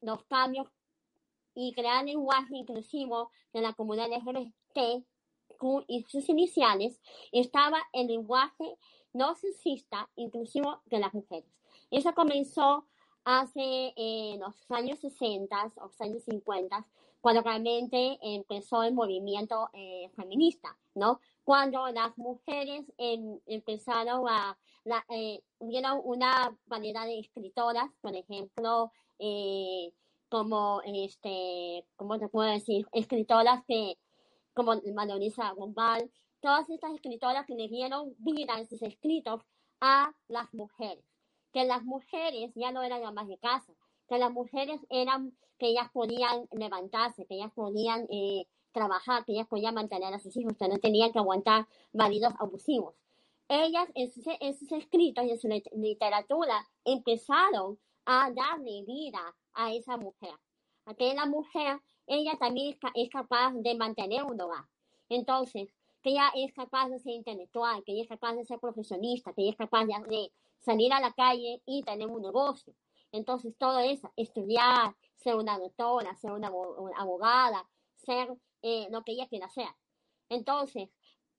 los 0.02 0.24
cambios 0.26 0.68
y 1.56 1.74
crear 1.74 2.06
lenguaje 2.06 2.56
inclusivo 2.56 3.32
de 3.54 3.62
la 3.62 3.74
comunidad 3.74 4.10
LGBT 4.10 5.04
y 5.88 6.04
sus 6.10 6.28
iniciales, 6.30 7.00
estaba 7.32 7.78
el 7.94 8.08
lenguaje 8.08 8.78
no 9.14 9.36
sexista 9.36 10.10
inclusivo 10.16 10.82
de 10.86 11.00
las 11.00 11.14
mujeres. 11.14 11.50
Eso 11.92 12.14
comenzó 12.14 12.88
hace 13.24 13.94
eh, 13.96 14.38
los 14.40 14.56
años 14.72 15.00
60 15.00 15.74
o 15.78 15.92
años 16.00 16.24
50, 16.24 16.88
cuando 17.20 17.42
realmente 17.42 18.18
empezó 18.22 18.82
el 18.84 18.94
movimiento 18.94 19.70
eh, 19.74 20.10
feminista, 20.16 20.76
¿no? 20.96 21.20
Cuando 21.44 21.88
las 21.90 22.18
mujeres 22.18 22.92
em, 22.98 23.40
empezaron 23.46 24.28
a 24.28 24.58
la, 24.84 25.06
eh, 25.10 25.44
hubieron 25.60 26.02
una 26.04 26.58
variedad 26.66 27.06
de 27.06 27.20
escritoras, 27.20 27.92
por 28.02 28.16
ejemplo, 28.16 28.92
eh, 29.20 29.94
como, 30.32 30.82
este, 30.86 31.86
¿cómo 31.98 32.18
te 32.18 32.30
puedo 32.30 32.50
decir? 32.50 32.88
Escritoras 32.94 33.64
que, 33.68 33.98
como 34.54 34.74
Manolisa 34.96 35.52
Gombal, 35.52 36.10
todas 36.40 36.70
estas 36.70 36.94
escritoras 36.94 37.46
que 37.46 37.56
le 37.56 37.68
dieron 37.68 38.16
vida 38.18 38.58
en 38.58 38.66
sus 38.66 38.82
escritos 38.82 39.42
a 39.82 40.16
las 40.30 40.54
mujeres, 40.54 41.04
que 41.54 41.66
las 41.66 41.84
mujeres 41.84 42.52
ya 42.56 42.72
no 42.72 42.82
eran 42.82 43.06
amas 43.06 43.28
de 43.28 43.38
casa, 43.38 43.74
que 44.08 44.18
las 44.18 44.32
mujeres 44.32 44.80
eran, 44.90 45.36
que 45.60 45.68
ellas 45.68 45.90
podían 45.92 46.48
levantarse, 46.52 47.26
que 47.26 47.36
ellas 47.36 47.52
podían 47.54 48.08
eh, 48.10 48.48
trabajar, 48.72 49.26
que 49.26 49.34
ellas 49.34 49.48
podían 49.48 49.76
mantener 49.76 50.14
a 50.14 50.20
sus 50.20 50.36
hijos, 50.38 50.54
que 50.58 50.68
no 50.70 50.78
tenían 50.78 51.12
que 51.12 51.20
aguantar 51.20 51.68
maridos 51.92 52.34
abusivos 52.40 52.96
ellas 53.52 53.90
en 53.96 54.10
sus, 54.10 54.72
escritos 54.72 55.26
y 55.26 55.32
en 55.32 55.38
su 55.38 55.50
literatura 55.76 56.66
empezaron 56.86 57.78
a 58.06 58.32
darle 58.32 58.84
vida 58.88 59.36
a 59.54 59.74
esa 59.74 59.98
mujer. 59.98 60.34
Aquella 60.86 61.26
mujer, 61.26 61.80
ella 62.08 62.38
también 62.40 62.78
es 62.96 63.10
capaz 63.10 63.54
de 63.54 63.76
mantener 63.76 64.24
un 64.24 64.40
hogar. 64.40 64.66
Entonces, 65.10 65.70
que 66.02 66.12
ella 66.12 66.32
es 66.36 66.54
capaz 66.54 66.90
de 66.90 67.00
ser 67.00 67.14
intelectual, 67.14 67.84
que 67.84 67.94
ella 67.94 68.04
es 68.04 68.10
capaz 68.10 68.34
de 68.34 68.46
ser 68.46 68.60
profesionista, 68.60 69.34
que 69.34 69.44
ella 69.44 69.52
es 69.52 69.58
capaz 69.58 69.86
de 69.86 70.32
salir 70.60 70.92
a 70.94 71.00
la 71.00 71.14
calle 71.14 71.62
y 71.66 71.84
tener 71.84 72.08
un 72.08 72.22
negocio. 72.22 72.74
Entonces, 73.12 73.54
todo 73.58 73.80
eso, 73.80 74.12
estudiar, 74.16 74.96
ser 75.18 75.36
una 75.36 75.60
doctora, 75.60 76.16
ser 76.16 76.32
una 76.32 76.48
abogada, 76.98 77.70
ser 77.98 78.30
eh, 78.62 78.88
lo 78.90 79.04
que 79.04 79.12
ella 79.14 79.28
quiera 79.28 79.50
ser. 79.50 79.68
Entonces, 80.30 80.90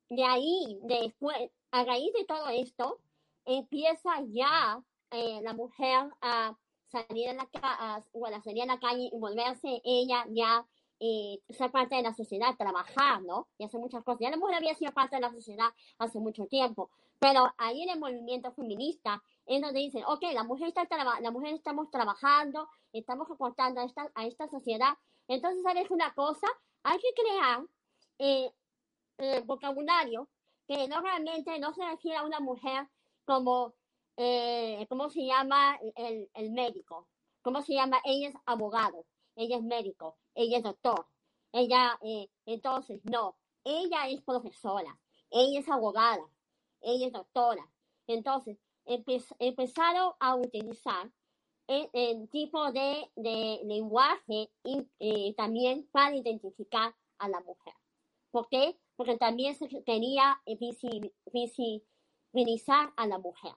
de 0.09 0.25
ahí, 0.25 0.79
después, 0.83 1.37
a 1.71 1.85
raíz 1.85 2.13
de 2.13 2.25
todo 2.27 2.49
esto, 2.49 3.01
empieza 3.45 4.11
ya 4.29 4.83
eh, 5.11 5.41
la 5.43 5.55
mujer 5.55 6.11
a 6.21 6.57
salir 6.93 7.31
a 7.31 7.33
la, 7.33 7.49
a, 7.63 8.03
bueno, 8.13 8.41
salir 8.43 8.63
a 8.63 8.67
la 8.67 8.79
calle 8.79 9.11
y 9.13 9.19
volverse 9.19 9.81
ella 9.85 10.25
ya 10.29 10.67
eh, 11.01 11.41
ser 11.49 11.73
parte 11.73 11.97
de 11.97 12.03
la 12.03 12.15
sociedad, 12.15 12.55
trabajar, 12.57 13.23
¿no? 13.23 13.49
Y 13.59 13.65
hacer 13.65 13.81
muchas 13.81 14.05
cosas. 14.05 14.21
Ya 14.21 14.31
la 14.31 14.37
mujer 14.37 14.57
había 14.57 14.75
sido 14.75 14.93
parte 14.93 15.17
de 15.17 15.23
la 15.23 15.33
sociedad 15.33 15.71
hace 15.99 16.21
mucho 16.21 16.47
tiempo, 16.47 16.91
pero 17.19 17.53
ahí 17.59 17.83
en 17.83 17.91
el 17.91 17.99
movimiento 17.99 18.53
feminista 18.53 19.21
es 19.47 19.61
donde 19.61 19.81
dicen, 19.81 20.05
ok, 20.07 20.23
la 20.33 20.45
mujer, 20.45 20.69
está 20.69 20.87
la 21.21 21.31
mujer 21.33 21.55
estamos 21.55 21.91
trabajando, 21.91 22.69
estamos 22.93 23.29
aportando 23.31 23.81
a 23.81 23.85
esta, 23.85 24.11
a 24.15 24.27
esta 24.27 24.49
sociedad. 24.49 24.95
Entonces, 25.27 25.63
¿sabes 25.63 25.91
una 25.91 26.15
cosa? 26.15 26.47
Hay 26.85 26.99
que 26.99 27.13
crear 27.21 27.65
eh, 28.19 28.53
eh, 29.19 29.43
vocabulario 29.45 30.29
que 30.69 30.87
no 30.89 31.01
realmente 31.01 31.59
no 31.59 31.73
se 31.75 31.85
refiere 31.85 32.19
a 32.19 32.25
una 32.25 32.41
mujer 32.41 32.89
como, 33.25 33.75
eh, 34.17 34.87
¿cómo 34.89 35.11
se 35.11 35.25
llama 35.27 35.79
el, 35.97 36.31
el 36.35 36.51
médico? 36.53 37.09
¿Cómo 37.43 37.63
se 37.63 37.75
llama? 37.75 38.01
Ella 38.05 38.29
es 38.29 38.35
abogado, 38.47 39.05
ella 39.37 39.57
es 39.57 39.63
médico, 39.63 40.17
ella 40.35 40.59
es 40.59 40.63
doctor. 40.63 41.07
Ella, 41.53 41.99
eh, 42.03 42.31
entonces, 42.47 43.05
no, 43.05 43.37
ella 43.65 44.09
es 44.09 44.23
profesora, 44.23 44.99
ella 45.31 45.61
es 45.61 45.69
abogada, 45.69 46.25
ella 46.81 47.07
es 47.09 47.13
doctora. 47.13 47.69
Entonces, 48.07 48.59
empezaron 48.87 50.13
a 50.19 50.35
utilizar 50.37 51.11
el, 51.67 52.29
tipo 52.31 52.73
de, 52.73 53.11
de 53.17 53.61
lenguaje 53.65 54.51
eh, 54.65 55.35
también 55.37 55.89
para 55.93 56.17
identificar 56.17 56.95
a 57.19 57.29
la 57.29 57.41
mujer. 57.41 57.75
¿Por 58.31 58.49
qué? 58.49 58.79
Porque 58.97 59.17
también 59.19 59.55
se 59.55 59.69
quería 59.85 60.41
visibilizar 61.33 62.93
a 62.97 63.07
la 63.07 63.19
mujer 63.19 63.55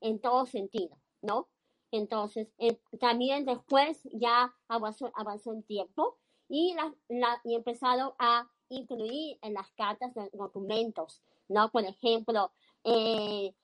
en 0.00 0.20
todo 0.20 0.46
sentido, 0.46 0.98
¿no? 1.22 1.48
Entonces, 1.90 2.48
eh, 2.58 2.78
también 3.00 3.44
después 3.44 4.02
ya 4.12 4.54
avanzó, 4.68 5.10
avanzó 5.14 5.52
el 5.52 5.64
tiempo 5.64 6.18
y, 6.48 6.74
la, 6.74 6.94
la, 7.08 7.40
y 7.44 7.54
empezaron 7.54 8.12
a 8.18 8.50
incluir 8.68 9.38
en 9.42 9.54
las 9.54 9.70
cartas 9.72 10.14
de 10.14 10.28
documentos, 10.32 11.22
¿no? 11.48 11.70
Por 11.70 11.84
ejemplo, 11.84 12.52
eh, 12.84 13.54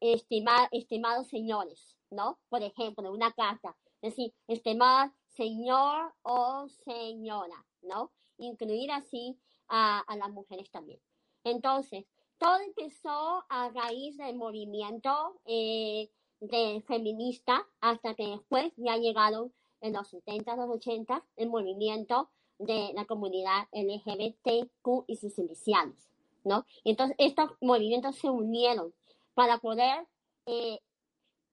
estimados 0.00 1.26
señores, 1.28 1.96
¿no? 2.10 2.38
Por 2.48 2.62
ejemplo, 2.62 3.12
una 3.12 3.32
carta, 3.32 3.76
es 4.00 4.14
decir, 4.14 4.32
estimado 4.46 5.12
señor 5.26 6.14
o 6.22 6.68
señora, 6.68 7.66
¿no? 7.82 8.12
Incluir 8.38 8.92
así 8.92 9.38
a 9.68 10.04
las 10.16 10.30
mujeres 10.30 10.70
también. 10.70 11.00
Entonces, 11.44 12.06
todo 12.40 12.58
empezó 12.60 13.44
a 13.50 13.68
raíz 13.68 14.16
del 14.16 14.34
movimiento 14.34 15.38
eh, 15.44 16.08
de 16.40 16.82
feminista 16.88 17.66
hasta 17.82 18.14
que 18.14 18.26
después 18.28 18.72
ya 18.76 18.96
llegaron 18.96 19.52
en 19.82 19.92
los 19.92 20.08
70, 20.08 20.56
los 20.56 20.70
80, 20.70 21.22
el 21.36 21.50
movimiento 21.50 22.30
de 22.58 22.92
la 22.94 23.04
comunidad 23.04 23.68
LGBTQ 23.72 25.04
y 25.06 25.16
sus 25.16 25.38
iniciales, 25.38 26.10
¿no? 26.42 26.64
Entonces, 26.84 27.14
estos 27.18 27.50
movimientos 27.60 28.16
se 28.16 28.30
unieron 28.30 28.94
para 29.34 29.58
poder 29.58 30.06
eh, 30.46 30.80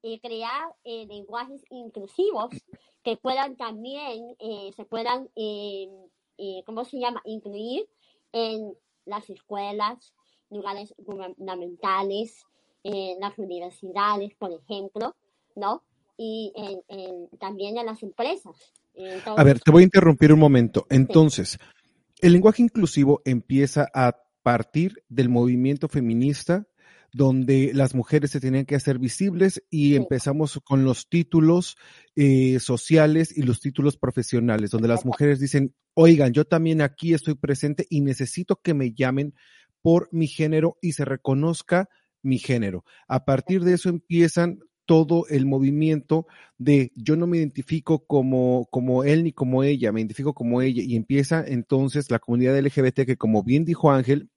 eh, 0.03 0.19
crear 0.21 0.73
lenguajes 0.85 1.65
inclusivos 1.69 2.49
que 3.03 3.17
puedan 3.17 3.57
también, 3.57 4.35
se 4.75 4.85
puedan, 4.85 5.29
¿cómo 6.65 6.85
se 6.85 6.99
llama?, 6.99 7.21
incluir 7.25 7.89
en 8.31 8.73
las 9.05 9.29
escuelas, 9.29 10.13
lugares 10.49 10.93
gubernamentales, 10.97 12.45
en 12.83 13.19
las 13.19 13.37
universidades, 13.37 14.33
por 14.35 14.51
ejemplo, 14.51 15.15
¿no? 15.55 15.83
Y 16.17 16.53
también 17.39 17.77
en 17.77 17.85
las 17.85 18.01
empresas. 18.01 18.55
a 19.25 19.43
ver, 19.43 19.59
te 19.59 19.71
voy 19.71 19.83
a 19.83 19.85
interrumpir 19.85 20.33
un 20.33 20.39
momento. 20.39 20.87
Entonces, 20.89 21.59
el 22.21 22.33
lenguaje 22.33 22.63
inclusivo 22.63 23.21
empieza 23.25 23.87
a 23.93 24.15
partir 24.41 25.03
del 25.09 25.29
movimiento 25.29 25.87
feminista 25.87 26.65
donde 27.13 27.71
las 27.73 27.95
mujeres 27.95 28.31
se 28.31 28.39
tenían 28.39 28.65
que 28.65 28.75
hacer 28.75 28.99
visibles 28.99 29.63
y 29.69 29.95
empezamos 29.95 30.59
con 30.63 30.83
los 30.83 31.07
títulos 31.09 31.77
eh, 32.15 32.59
sociales 32.59 33.35
y 33.35 33.43
los 33.43 33.59
títulos 33.59 33.97
profesionales, 33.97 34.71
donde 34.71 34.87
las 34.87 35.05
mujeres 35.05 35.39
dicen, 35.39 35.73
oigan, 35.93 36.33
yo 36.33 36.45
también 36.45 36.81
aquí 36.81 37.13
estoy 37.13 37.35
presente 37.35 37.87
y 37.89 38.01
necesito 38.01 38.59
que 38.61 38.73
me 38.73 38.93
llamen 38.93 39.33
por 39.87 40.09
mi 40.11 40.27
género 40.27 40.77
y 40.81 40.91
se 40.91 41.05
reconozca 41.05 41.87
mi 42.21 42.39
género. 42.39 42.83
A 43.07 43.23
partir 43.23 43.63
de 43.63 43.75
eso 43.75 43.87
empiezan 43.87 44.59
todo 44.85 45.25
el 45.29 45.45
movimiento 45.45 46.27
de 46.57 46.91
yo 46.97 47.15
no 47.15 47.25
me 47.25 47.37
identifico 47.37 48.05
como, 48.05 48.67
como 48.69 49.05
él 49.05 49.23
ni 49.23 49.31
como 49.31 49.63
ella, 49.63 49.93
me 49.93 50.01
identifico 50.01 50.33
como 50.33 50.61
ella 50.61 50.83
y 50.85 50.97
empieza 50.97 51.41
entonces 51.47 52.11
la 52.11 52.19
comunidad 52.19 52.57
LGBT 52.57 53.05
que 53.05 53.15
como 53.15 53.43
bien 53.43 53.63
dijo 53.63 53.89
Ángel, 53.89 54.29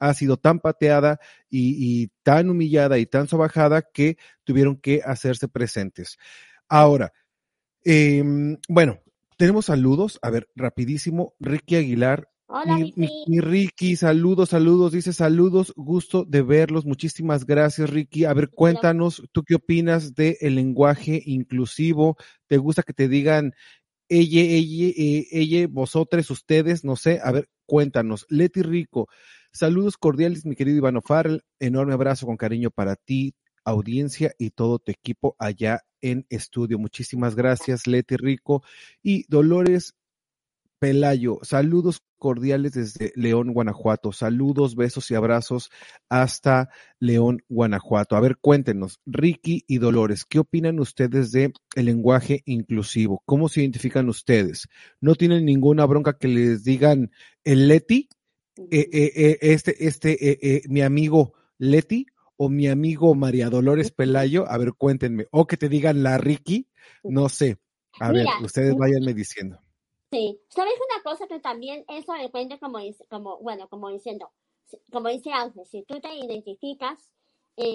ha 0.00 0.12
sido 0.12 0.38
tan 0.38 0.58
pateada 0.58 1.20
y, 1.48 2.08
tan 2.24 2.50
humillada 2.50 2.98
y 2.98 3.06
tan 3.06 3.28
sobajada 3.28 3.82
que 3.82 4.16
tuvieron 4.42 4.74
que 4.74 5.02
hacerse 5.04 5.46
presentes. 5.46 6.18
Ahora, 6.68 7.12
em, 7.84 8.56
bueno, 8.68 8.98
tenemos 9.36 9.66
saludos. 9.66 10.18
A 10.20 10.30
ver, 10.30 10.48
rapidísimo. 10.56 11.36
Ricky 11.38 11.76
Aguilar. 11.76 12.28
Hola, 12.48 12.78
mi, 12.94 13.40
Ricky, 13.40 13.96
saludos, 13.96 14.50
saludos, 14.50 14.92
dice 14.92 15.12
saludos, 15.12 15.72
gusto 15.76 16.24
de 16.24 16.42
verlos, 16.42 16.86
muchísimas 16.86 17.44
gracias 17.44 17.90
Ricky. 17.90 18.24
A 18.24 18.34
ver, 18.34 18.50
cuéntanos, 18.50 19.22
¿tú 19.32 19.42
qué 19.42 19.56
opinas 19.56 20.14
del 20.14 20.36
lenguaje 20.54 21.20
inclusivo? 21.26 22.16
¿Te 22.46 22.56
gusta 22.56 22.84
que 22.84 22.92
te 22.92 23.08
digan 23.08 23.52
ella, 24.08 24.42
ella, 24.42 24.86
eh, 24.96 25.26
ella, 25.32 25.66
vosotros, 25.68 26.30
ustedes? 26.30 26.84
No 26.84 26.94
sé, 26.94 27.20
a 27.22 27.32
ver, 27.32 27.48
cuéntanos. 27.66 28.26
Leti 28.28 28.62
Rico, 28.62 29.08
Saludos 29.56 29.96
cordiales, 29.96 30.44
mi 30.44 30.54
querido 30.54 30.76
Ivano 30.76 31.00
Farrell. 31.00 31.42
Enorme 31.58 31.94
abrazo 31.94 32.26
con 32.26 32.36
cariño 32.36 32.70
para 32.70 32.94
ti, 32.94 33.34
audiencia 33.64 34.34
y 34.38 34.50
todo 34.50 34.78
tu 34.78 34.92
equipo 34.92 35.34
allá 35.38 35.80
en 36.02 36.26
estudio. 36.28 36.78
Muchísimas 36.78 37.34
gracias, 37.34 37.86
Leti 37.86 38.18
Rico 38.18 38.62
y 39.02 39.24
Dolores 39.28 39.94
Pelayo. 40.78 41.38
Saludos 41.42 42.02
cordiales 42.18 42.72
desde 42.72 43.12
León, 43.14 43.52
Guanajuato. 43.52 44.12
Saludos, 44.12 44.76
besos 44.76 45.10
y 45.10 45.14
abrazos 45.14 45.70
hasta 46.08 46.70
León, 46.98 47.42
Guanajuato. 47.48 48.16
A 48.16 48.20
ver, 48.20 48.36
cuéntenos, 48.36 49.00
Ricky 49.06 49.64
y 49.66 49.78
Dolores, 49.78 50.24
¿qué 50.24 50.38
opinan 50.38 50.80
ustedes 50.80 51.32
de 51.32 51.52
el 51.74 51.86
lenguaje 51.86 52.42
inclusivo? 52.46 53.22
¿Cómo 53.24 53.48
se 53.48 53.60
identifican 53.60 54.08
ustedes? 54.08 54.68
¿No 55.00 55.14
tienen 55.14 55.44
ninguna 55.44 55.86
bronca 55.86 56.18
que 56.18 56.28
les 56.28 56.64
digan 56.64 57.10
el 57.44 57.68
Leti? 57.68 58.08
Eh, 58.56 58.88
eh, 58.92 59.12
eh, 59.14 59.38
este, 59.42 59.86
este, 59.86 60.62
mi 60.68 60.80
amigo 60.80 61.34
Leti 61.58 62.06
o 62.36 62.48
mi 62.48 62.68
amigo 62.68 63.14
María 63.14 63.50
Dolores 63.50 63.90
Pelayo, 63.90 64.50
a 64.50 64.56
ver, 64.58 64.72
cuéntenme, 64.74 65.26
o 65.30 65.46
que 65.46 65.56
te 65.56 65.68
digan 65.68 66.02
la 66.02 66.18
Ricky, 66.18 66.68
no 67.02 67.28
sé, 67.28 67.58
a 67.98 68.12
ver, 68.12 68.26
ustedes 68.42 68.74
váyanme 68.74 69.14
diciendo. 69.14 69.65
Sí, 70.16 70.40
sabes 70.48 70.72
una 70.90 71.02
cosa 71.02 71.26
que 71.26 71.40
también 71.40 71.84
eso 71.88 72.14
depende 72.14 72.58
como, 72.58 72.78
como 73.10 73.36
bueno, 73.40 73.68
como 73.68 73.90
diciendo, 73.90 74.30
como 74.90 75.10
dice 75.10 75.30
Ángel, 75.30 75.66
si 75.66 75.82
tú 75.82 76.00
te 76.00 76.08
identificas, 76.14 77.10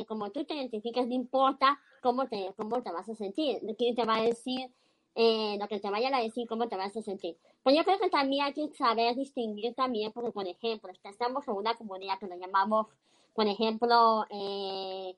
como 0.08 0.32
tú 0.32 0.44
te 0.44 0.56
identificas, 0.56 1.06
no 1.06 1.14
importa 1.14 1.80
cómo 2.02 2.28
te, 2.28 2.52
cómo 2.58 2.82
te 2.82 2.92
vas 2.92 3.08
a 3.08 3.14
sentir, 3.14 3.60
quién 3.78 3.96
te 3.96 4.06
va 4.06 4.16
a 4.16 4.24
decir 4.24 4.72
eh, 5.14 5.56
lo 5.60 5.68
que 5.68 5.80
te 5.80 5.92
vayan 5.92 6.16
a 6.16 6.22
decir, 6.22 6.48
cómo 6.48 6.68
te 6.68 6.78
vas 6.78 6.98
a 6.98 7.04
sentir. 7.04 7.38
Pues 7.62 7.78
yo 7.78 7.84
creo 7.84 8.00
que 8.00 8.10
también 8.10 8.46
hay 8.46 8.54
que 8.54 8.74
saber 8.74 9.16
distinguir 9.16 9.76
también, 9.76 10.12
porque 10.12 10.32
por 10.32 10.48
ejemplo, 10.48 10.92
estamos 11.04 11.48
en 11.48 11.54
una 11.54 11.76
comunidad 11.76 12.18
que 12.18 12.26
nos 12.26 12.40
llamamos, 12.40 12.88
por 13.36 13.46
ejemplo, 13.46 14.26
eh, 14.32 15.16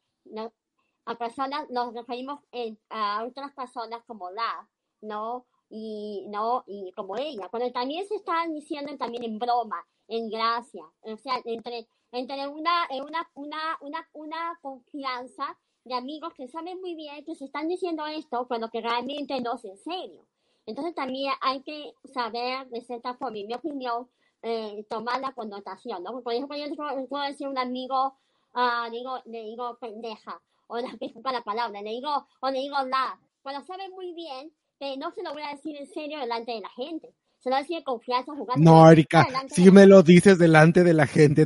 a 1.06 1.16
personas, 1.16 1.70
nos 1.70 1.94
referimos 1.94 2.42
a 2.90 3.24
otras 3.24 3.54
personas 3.54 4.04
como 4.08 4.30
la, 4.30 4.68
¿no? 5.00 5.46
Y, 5.76 6.28
¿no? 6.30 6.64
y 6.68 6.92
como 6.92 7.18
ella, 7.18 7.50
cuando 7.50 7.72
también 7.72 8.08
se 8.08 8.14
están 8.14 8.54
diciendo 8.54 8.96
también 8.96 9.24
en 9.24 9.40
broma, 9.40 9.84
en 10.08 10.30
gracia, 10.30 10.86
o 11.02 11.18
sea, 11.18 11.42
entre, 11.46 11.88
entre 12.12 12.48
una, 12.48 12.88
una, 12.92 13.28
una, 13.34 13.78
una, 13.82 14.10
una 14.14 14.60
confianza 14.62 15.58
de 15.84 15.96
amigos 15.96 16.32
que 16.36 16.48
saben 16.48 16.80
muy 16.80 16.94
bien 16.94 17.26
que 17.26 17.34
se 17.34 17.46
están 17.46 17.68
diciendo 17.68 18.06
esto, 18.06 18.46
pero 18.48 18.70
que 18.70 18.82
realmente 18.82 19.42
no 19.42 19.56
es 19.56 19.66
en 19.66 19.78
serio. 19.78 20.28
Entonces 20.68 20.94
también 20.94 21.34
hay 21.42 21.64
que 21.64 21.96
saber, 22.14 22.70
de 22.70 22.82
cierta 22.82 23.16
forma, 23.16 23.40
en 23.40 23.48
mi 23.48 23.56
opinión, 23.56 24.08
eh, 24.44 24.86
tomar 24.90 25.22
la 25.22 25.34
connotación, 25.34 26.04
¿no? 26.04 26.22
Por 26.22 26.34
ejemplo, 26.34 26.56
yo 26.56 27.08
puedo 27.08 27.24
decir 27.24 27.48
a 27.48 27.50
un 27.50 27.58
amigo, 27.58 28.14
ah, 28.54 28.88
digo, 28.92 29.20
le 29.26 29.42
digo 29.44 29.78
pendeja, 29.80 30.40
o 30.68 30.78
la 30.78 30.90
la 31.34 31.42
palabra, 31.42 31.82
le 31.82 31.90
digo, 31.90 32.28
o 32.42 32.50
le 32.52 32.60
digo 32.60 32.78
la, 32.86 33.20
cuando 33.42 33.66
sabe 33.66 33.90
muy 33.90 34.14
bien 34.14 34.54
que 34.84 34.98
no 34.98 35.12
se 35.12 35.24
lo 35.24 35.34
voy 35.34 35.43
a 35.43 35.56
decir 35.56 35.76
en 35.78 35.88
serio 35.88 36.19
delante 36.19 36.52
de 36.52 36.62
la 36.62 36.69
gente. 36.69 37.13
Se 37.39 37.50
lo 37.50 37.58
decir 37.58 37.84
confianza 37.84 38.34
jugando. 38.34 38.63
No, 38.63 38.89
Erika, 38.89 39.28
si 39.50 39.69
me 39.69 39.86
lo 39.86 40.02
dices 40.02 40.38
delante 40.38 40.84
de 40.84 40.93
la 40.93 41.08
gente. 41.08 41.46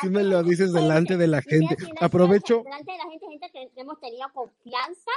si 0.00 0.08
me 0.08 0.22
lo 0.22 0.42
dices 0.42 0.72
delante 0.72 1.16
de 1.16 1.26
la 1.26 1.42
gente. 1.42 1.76
Aprovecho. 2.00 2.62
Delante 2.64 2.92
de 2.92 2.98
la 2.98 3.04
gente, 3.10 3.26
gente 3.26 3.50
que 3.52 3.80
hemos 3.80 3.98
tenido 3.98 4.28
confianza 4.32 5.10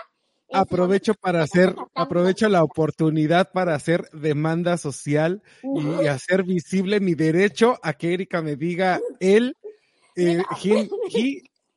aprovecho 0.52 1.16
para 1.16 1.42
hacer, 1.42 1.76
aprovecho 1.96 2.48
la 2.48 2.64
oportunidad 2.64 3.52
para 3.52 3.74
hacer 3.74 4.08
demanda 4.12 4.78
social 4.78 5.42
y 5.64 6.06
hacer 6.06 6.44
visible 6.44 7.00
mi 7.00 7.16
derecho 7.16 7.80
a 7.82 7.94
que 7.94 8.14
Erika 8.14 8.44
me 8.44 8.56
diga 8.56 9.00
él, 9.20 9.58
eh, 10.16 10.44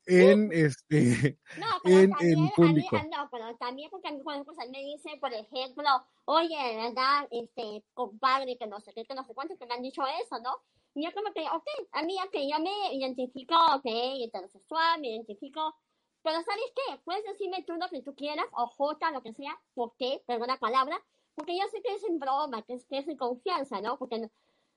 en 0.07 0.51
este 0.53 1.38
no, 1.59 1.66
pero 1.85 1.99
en, 2.21 2.51
público. 2.51 2.97
no, 3.11 3.29
pero 3.31 3.57
también 3.57 3.90
porque 3.90 4.09
a 4.09 4.12
mí 4.12 4.23
cuando 4.23 4.53
me 4.71 4.79
dicen, 4.83 5.19
por 5.21 5.33
ejemplo, 5.33 5.88
oye, 6.25 6.77
¿verdad? 6.77 7.29
Este, 7.31 7.85
compadre, 7.95 8.57
que 8.57 8.66
no 8.66 8.81
sé 8.81 8.92
qué, 8.92 9.05
que 9.05 9.14
no 9.14 9.25
sé 9.25 9.35
cuánto, 9.35 9.57
que 9.57 9.66
me 9.66 9.75
han 9.75 9.83
dicho 9.83 10.03
eso, 10.23 10.38
¿no? 10.40 10.57
Y 10.95 11.05
yo 11.05 11.12
como 11.12 11.33
que, 11.35 11.42
ok, 11.42 11.66
a 11.92 12.03
mí, 12.03 12.16
que 12.33 12.49
yo 12.49 12.59
me 12.59 12.95
identifico, 12.95 13.55
ok, 13.75 13.85
heterosexual, 13.85 15.01
me 15.01 15.09
identifico 15.09 15.75
pero 16.27 16.42
¿sabes 16.42 16.73
qué? 16.75 16.99
Puedes 17.05 17.23
decirme 17.23 17.62
tú 17.62 17.75
lo 17.75 17.88
que 17.88 18.03
tú 18.03 18.12
quieras, 18.16 18.47
o 18.51 18.66
J, 18.66 19.12
lo 19.12 19.23
que 19.23 19.33
sea, 19.33 19.57
¿por 19.75 19.95
qué? 19.97 20.25
Perdona 20.27 20.57
palabra, 20.57 21.01
porque 21.37 21.57
yo 21.57 21.64
sé 21.71 21.81
que 21.83 21.95
es 21.95 22.03
en 22.03 22.19
broma, 22.19 22.62
que 22.62 22.75
es, 22.75 22.85
que 22.87 22.99
es 22.99 23.07
en 23.07 23.16
confianza, 23.16 23.81
¿no? 23.81 23.97
Porque, 23.97 24.29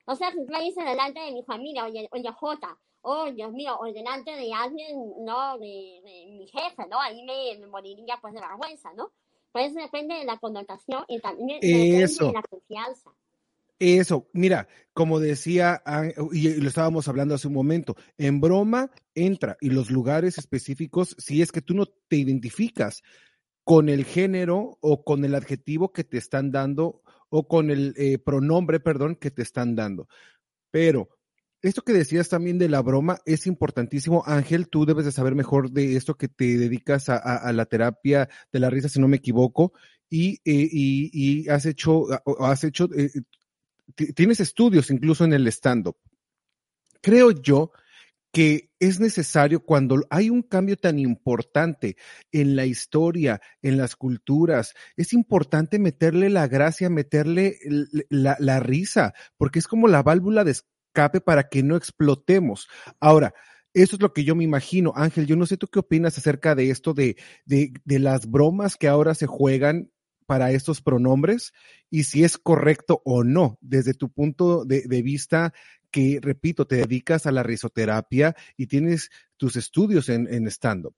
o 0.05 0.15
sea, 0.15 0.29
si 0.29 0.45
tú 0.45 0.51
me 0.51 0.61
dices 0.61 0.85
delante 0.85 1.19
de 1.19 1.31
mi 1.31 1.41
familia, 1.41 1.85
oye, 1.85 2.07
oye 2.11 2.31
J, 2.31 2.79
oh, 3.01 3.31
Dios 3.31 3.51
mío, 3.51 3.77
o 3.79 3.91
delante 3.91 4.31
de 4.31 4.53
alguien, 4.53 4.97
¿no? 5.25 5.57
De, 5.57 6.01
mi 6.03 6.47
jefe, 6.47 6.87
¿no? 6.89 6.99
Ahí 6.99 7.23
me, 7.23 7.67
moriría 7.67 8.17
pues 8.21 8.33
de 8.33 8.41
vergüenza, 8.41 8.93
¿no? 8.93 9.11
Pues 9.51 9.73
depende 9.73 10.15
de 10.15 10.25
la 10.25 10.37
connotación 10.37 11.03
y 11.07 11.19
también 11.19 11.59
depende 11.59 12.07
de 12.07 12.33
la 12.33 12.43
confianza. 12.43 13.11
Eso, 13.79 14.27
mira, 14.33 14.67
como 14.93 15.21
decía, 15.21 15.81
y 16.33 16.59
lo 16.59 16.67
estábamos 16.67 17.07
hablando 17.07 17.35
hace 17.35 17.47
un 17.47 17.53
momento, 17.53 17.95
en 18.17 18.41
broma 18.41 18.91
entra 19.15 19.55
y 19.61 19.69
los 19.69 19.89
lugares 19.89 20.37
específicos, 20.37 21.15
si 21.17 21.41
es 21.41 21.53
que 21.53 21.61
tú 21.61 21.73
no 21.73 21.85
te 21.85 22.17
identificas 22.17 23.01
con 23.63 23.87
el 23.87 24.03
género 24.03 24.77
o 24.81 25.03
con 25.05 25.23
el 25.23 25.33
adjetivo 25.33 25.93
que 25.93 26.03
te 26.03 26.17
están 26.17 26.51
dando 26.51 27.03
o 27.29 27.47
con 27.47 27.71
el 27.71 27.93
eh, 27.97 28.17
pronombre, 28.17 28.81
perdón, 28.81 29.15
que 29.15 29.31
te 29.31 29.43
están 29.43 29.75
dando. 29.75 30.09
Pero 30.71 31.09
esto 31.61 31.81
que 31.81 31.93
decías 31.93 32.29
también 32.29 32.57
de 32.57 32.69
la 32.69 32.81
broma 32.81 33.19
es 33.25 33.47
importantísimo. 33.47 34.23
Ángel, 34.25 34.69
tú 34.69 34.85
debes 34.85 35.05
de 35.05 35.11
saber 35.11 35.35
mejor 35.35 35.71
de 35.71 35.95
esto 35.95 36.15
que 36.15 36.27
te 36.27 36.57
dedicas 36.57 37.09
a, 37.09 37.51
la 37.51 37.65
terapia 37.65 38.29
de 38.51 38.59
la 38.59 38.69
risa, 38.69 38.89
si 38.89 38.99
no 38.99 39.07
me 39.07 39.17
equivoco, 39.17 39.73
y, 40.09 40.39
eh, 40.45 40.69
y, 40.71 41.49
has 41.49 41.65
hecho, 41.65 42.05
has 42.39 42.63
hecho 42.63 42.89
eh, 42.95 43.09
tienes 44.15 44.39
estudios 44.39 44.89
incluso 44.89 45.25
en 45.25 45.33
el 45.33 45.47
stand-up. 45.47 45.97
Creo 47.01 47.31
yo 47.31 47.71
que 48.31 48.69
es 48.79 48.99
necesario 48.99 49.61
cuando 49.61 50.05
hay 50.09 50.29
un 50.29 50.43
cambio 50.43 50.77
tan 50.77 50.99
importante 50.99 51.97
en 52.31 52.55
la 52.55 52.65
historia, 52.65 53.41
en 53.63 53.77
las 53.77 53.95
culturas, 53.95 54.75
es 54.95 55.13
importante 55.13 55.79
meterle 55.79 56.29
la 56.29 56.47
gracia, 56.47 56.89
meterle 56.89 57.57
la, 58.09 58.37
la 58.39 58.59
risa, 58.59 59.13
porque 59.37 59.59
es 59.59 59.67
como 59.67 59.87
la 59.87 60.03
válvula 60.03 60.43
de 60.43 60.55
escape 60.89 61.21
para 61.21 61.49
que 61.49 61.63
no 61.63 61.75
explotemos. 61.75 62.67
Ahora, 62.99 63.33
eso 63.73 63.95
es 63.95 64.01
lo 64.01 64.13
que 64.13 64.23
yo 64.23 64.35
me 64.35 64.43
imagino. 64.43 64.93
Ángel, 64.95 65.27
yo 65.27 65.35
no 65.35 65.45
sé 65.45 65.57
tú 65.57 65.67
qué 65.67 65.79
opinas 65.79 66.17
acerca 66.17 66.55
de 66.55 66.71
esto 66.71 66.93
de, 66.93 67.17
de, 67.45 67.73
de 67.85 67.99
las 67.99 68.29
bromas 68.29 68.75
que 68.75 68.87
ahora 68.87 69.13
se 69.13 69.27
juegan 69.27 69.91
para 70.25 70.51
estos 70.51 70.81
pronombres 70.81 71.53
y 71.89 72.03
si 72.03 72.23
es 72.23 72.37
correcto 72.37 73.01
o 73.03 73.23
no 73.23 73.57
desde 73.61 73.95
tu 73.95 74.11
punto 74.11 74.63
de, 74.63 75.01
vista 75.01 75.53
que, 75.89 76.19
repito, 76.21 76.67
te 76.67 76.75
dedicas 76.75 77.25
a 77.25 77.31
la 77.31 77.41
risoterapia 77.41 78.35
y 78.55 78.67
tienes 78.67 79.09
tus 79.37 79.55
estudios 79.55 80.07
en, 80.07 80.31
en 80.31 80.47
stand-up. 80.47 80.95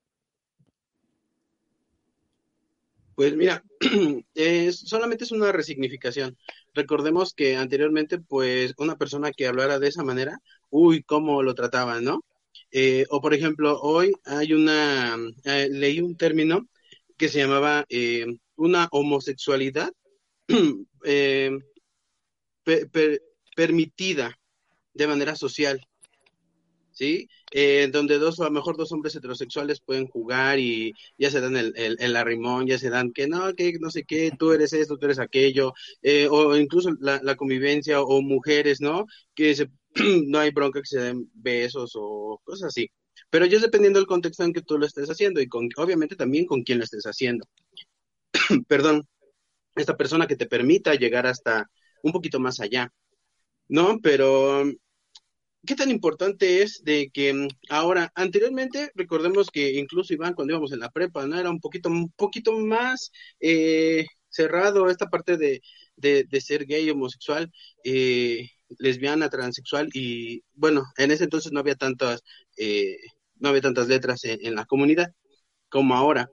Pues 3.16 3.36
mira, 3.36 3.64
solamente 4.72 5.24
es 5.24 5.32
una 5.32 5.52
resignificación. 5.52 6.38
Recordemos 6.74 7.34
que 7.34 7.56
anteriormente, 7.58 8.20
pues, 8.20 8.74
una 8.78 8.96
persona 8.98 9.32
que 9.32 9.48
hablara 9.48 9.80
de 9.80 9.88
esa 9.90 10.04
manera, 10.04 10.40
uy, 10.70 11.04
cómo 11.04 11.44
lo 11.44 11.54
trataban, 11.54 12.04
¿no? 12.04 12.26
Eh, 12.72 13.06
o 13.10 13.22
por 13.22 13.34
ejemplo, 13.34 13.80
hoy 13.82 14.14
hay 14.26 14.54
una, 14.54 15.18
eh, 15.44 15.70
leí 15.72 16.00
un 16.00 16.16
término 16.18 16.68
que 17.18 17.28
se 17.30 17.40
llamaba 17.40 17.86
eh, 17.90 18.26
una 18.56 18.88
homosexualidad 18.92 19.92
permitida 23.56 24.38
de 24.94 25.08
manera 25.08 25.36
social, 25.36 25.82
¿sí? 27.02 27.28
Eh, 27.52 27.90
donde 27.92 28.20
dos, 28.20 28.40
a 28.40 28.44
lo 28.46 28.52
mejor 28.52 28.78
dos 28.78 28.92
hombres 28.92 29.16
heterosexuales 29.16 29.82
pueden 29.82 30.08
jugar 30.08 30.60
y 30.60 30.94
ya 31.18 31.32
se 31.32 31.42
dan 31.42 31.58
el, 31.58 31.74
el, 31.76 32.16
arrimón, 32.16 32.68
ya 32.68 32.78
se 32.78 32.92
dan 32.92 33.12
que 33.12 33.28
no, 33.28 33.54
que 33.56 33.74
no 33.80 33.90
sé 33.90 34.04
qué, 34.04 34.32
tú 34.38 34.52
eres 34.52 34.72
esto, 34.74 34.98
tú 34.98 35.06
eres 35.06 35.18
aquello, 35.18 35.74
eh, 36.04 36.28
o 36.30 36.56
incluso 36.56 36.92
la, 37.00 37.36
convivencia, 37.36 38.02
o 38.02 38.22
mujeres, 38.22 38.82
¿no? 38.82 39.06
Que 39.34 39.56
no 40.28 40.40
hay 40.40 40.52
bronca 40.52 40.80
que 40.82 40.88
se 40.88 41.00
den 41.00 41.30
besos 41.34 41.94
o 41.96 42.40
cosas 42.44 42.68
así. 42.68 42.88
Pero 43.32 43.46
ya 43.48 43.56
es 43.58 43.64
dependiendo 43.64 44.00
del 44.00 44.08
contexto 44.08 44.44
en 44.44 44.54
que 44.54 44.62
tú 44.62 44.78
lo 44.78 44.86
estés 44.86 45.10
haciendo 45.10 45.42
y 45.42 45.48
con, 45.48 45.70
obviamente 45.78 46.16
también 46.16 46.46
con 46.46 46.62
quién 46.64 46.78
lo 46.78 46.84
estés 46.84 47.06
haciendo. 47.06 47.48
perdón, 48.68 49.08
esta 49.76 49.98
persona 49.98 50.28
que 50.28 50.36
te 50.36 50.46
permita 50.48 50.94
llegar 50.96 51.26
hasta 51.28 51.70
un 52.04 52.12
poquito 52.12 52.40
más 52.40 52.60
allá, 52.60 52.94
¿no? 53.70 54.00
Pero, 54.04 54.66
¿qué 55.66 55.76
tan 55.76 55.92
importante 55.92 56.62
es 56.62 56.84
de 56.84 57.10
que 57.12 57.34
mm, 57.34 57.48
ahora, 57.70 58.12
anteriormente, 58.16 58.92
recordemos 58.96 59.50
que 59.50 59.74
incluso 59.74 60.14
Iván, 60.14 60.34
cuando 60.34 60.54
íbamos 60.54 60.72
en 60.72 60.80
la 60.80 60.90
prepa, 60.92 61.26
¿no? 61.28 61.40
Era 61.40 61.50
un 61.50 61.60
poquito, 61.60 61.90
un 61.90 62.12
poquito 62.12 62.58
más 62.60 63.12
eh, 63.40 64.06
cerrado 64.30 64.90
esta 64.90 65.08
parte 65.08 65.38
de, 65.38 65.62
de, 65.96 66.42
ser 66.42 66.66
gay, 66.66 66.90
homosexual, 66.90 67.52
eh, 67.84 68.50
lesbiana, 68.80 69.30
transexual, 69.30 69.90
y 69.94 70.44
bueno, 70.54 70.84
en 70.98 71.12
ese 71.12 71.26
entonces 71.26 71.52
no 71.52 71.60
había 71.60 71.76
tantas, 71.76 72.24
eh, 72.58 72.98
no 73.36 73.50
había 73.50 73.62
tantas 73.62 73.88
letras 73.88 74.24
en, 74.24 74.40
en 74.46 74.56
la 74.56 74.66
comunidad 74.66 75.14
como 75.70 75.96
ahora. 75.96 76.30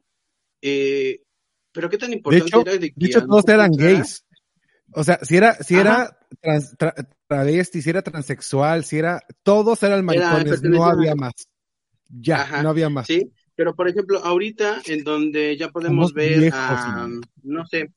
Eh, 0.63 1.21
pero 1.73 1.89
qué 1.89 1.99
tan 1.99 2.13
importante 2.13 2.45
de 2.45 2.49
hecho, 2.49 2.61
era 2.63 2.79
de 2.79 2.93
que. 2.93 3.07
hecho, 3.07 3.27
todos 3.27 3.49
eran 3.49 3.73
gays. 3.73 4.25
O 4.93 5.05
sea, 5.05 5.19
si 5.23 5.37
era, 5.37 5.55
si 5.55 5.77
era 5.77 6.19
trans, 6.41 6.77
travesti, 7.27 7.83
si 7.83 7.91
era 7.91 8.03
transexual, 8.03 8.85
si 8.85 8.99
era. 8.99 9.21
Todos 9.43 9.83
eran 9.83 10.05
maricones, 10.05 10.63
no 10.63 10.85
había 10.85 11.15
más. 11.15 11.33
Ya, 12.09 12.63
no 12.63 12.71
había 12.71 12.89
más. 12.89 13.07
Sí, 13.07 13.31
pero 13.55 13.75
por 13.75 13.89
ejemplo, 13.89 14.19
ahorita 14.25 14.83
en 14.87 15.05
donde 15.05 15.57
ya 15.57 15.69
podemos 15.69 16.13
ver 16.13 16.51
a. 16.53 17.09
No 17.43 17.67
sé. 17.67 17.93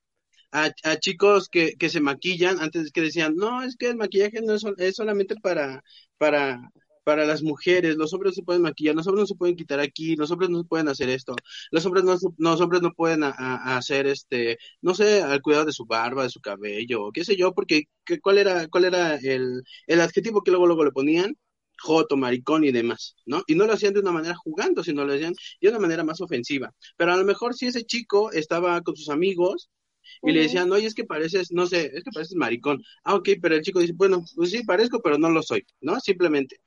A, 0.54 0.70
a, 0.84 0.98
chicos 0.98 1.48
que, 1.48 1.76
que 1.78 1.88
se 1.88 2.02
maquillan, 2.02 2.60
antes 2.60 2.92
que 2.92 3.00
decían, 3.00 3.38
no, 3.38 3.64
es 3.64 3.78
que 3.78 3.88
el 3.88 3.96
maquillaje 3.96 4.42
no 4.42 4.54
es, 4.54 4.66
es 4.80 4.98
solamente 4.98 5.36
para, 5.42 5.82
para, 6.18 6.74
para 7.04 7.26
las 7.26 7.44
mujeres, 7.44 7.96
los 7.98 8.14
hombres 8.14 8.32
no 8.32 8.36
se 8.36 8.44
pueden 8.44 8.62
maquillar, 8.62 8.96
los 8.96 9.08
hombres 9.08 9.24
no 9.24 9.28
se 9.28 9.36
pueden 9.36 9.56
quitar 9.56 9.80
aquí, 9.80 10.16
los 10.16 10.32
hombres 10.32 10.50
no 10.50 10.64
pueden 10.66 10.88
hacer 10.88 11.10
esto, 11.10 11.36
los 11.72 11.86
hombres 11.86 12.04
no, 12.04 12.16
los 12.38 12.62
hombres 12.62 12.82
no 12.82 12.92
pueden 12.94 13.24
hacer 13.24 14.08
este, 14.08 14.58
no 14.82 14.94
sé, 14.94 15.22
al 15.22 15.42
cuidado 15.42 15.66
de 15.66 15.74
su 15.74 15.86
barba, 15.86 16.24
de 16.24 16.30
su 16.30 16.40
cabello, 16.42 17.12
qué 17.12 17.24
sé 17.26 17.36
yo, 17.36 17.54
porque 17.54 17.86
cuál 18.22 18.38
era, 18.38 18.68
cuál 18.68 18.86
era 18.86 19.16
el, 19.16 19.64
el 19.88 20.02
adjetivo 20.02 20.44
que 20.44 20.52
luego 20.52 20.68
luego 20.68 20.86
le 20.86 20.92
ponían, 20.92 21.36
joto, 21.80 22.16
maricón 22.18 22.64
y 22.64 22.72
demás, 22.72 23.16
¿no? 23.26 23.44
Y 23.48 23.56
no 23.56 23.66
lo 23.66 23.74
hacían 23.74 23.94
de 23.94 24.00
una 24.02 24.12
manera 24.12 24.36
jugando, 24.36 24.84
sino 24.84 25.04
lo 25.06 25.14
hacían 25.14 25.34
de 25.60 25.70
una 25.70 25.80
manera 25.80 26.04
más 26.04 26.22
ofensiva. 26.22 26.74
Pero 26.98 27.14
a 27.14 27.18
lo 27.18 27.26
mejor 27.26 27.56
si 27.56 27.66
ese 27.68 27.84
chico 27.86 28.32
estaba 28.32 28.82
con 28.82 28.96
sus 28.96 29.10
amigos 29.10 29.70
y 30.24 30.32
le 30.32 30.42
decían, 30.42 30.72
oye, 30.72 30.88
es 30.88 30.94
que 30.96 31.06
pareces, 31.06 31.52
no 31.52 31.66
sé, 31.68 31.92
es 31.94 32.04
que 32.04 32.12
pareces 32.14 32.36
maricón. 32.36 32.82
Ah, 33.04 33.16
ok, 33.16 33.30
pero 33.42 33.56
el 33.56 33.62
chico 33.62 33.80
dice, 33.80 33.94
bueno, 33.96 34.24
pues 34.36 34.52
sí, 34.52 34.64
parezco, 34.64 35.02
pero 35.02 35.18
no 35.18 35.30
lo 35.30 35.42
soy, 35.44 35.66
¿no? 35.82 36.00
Simplemente. 36.00 36.58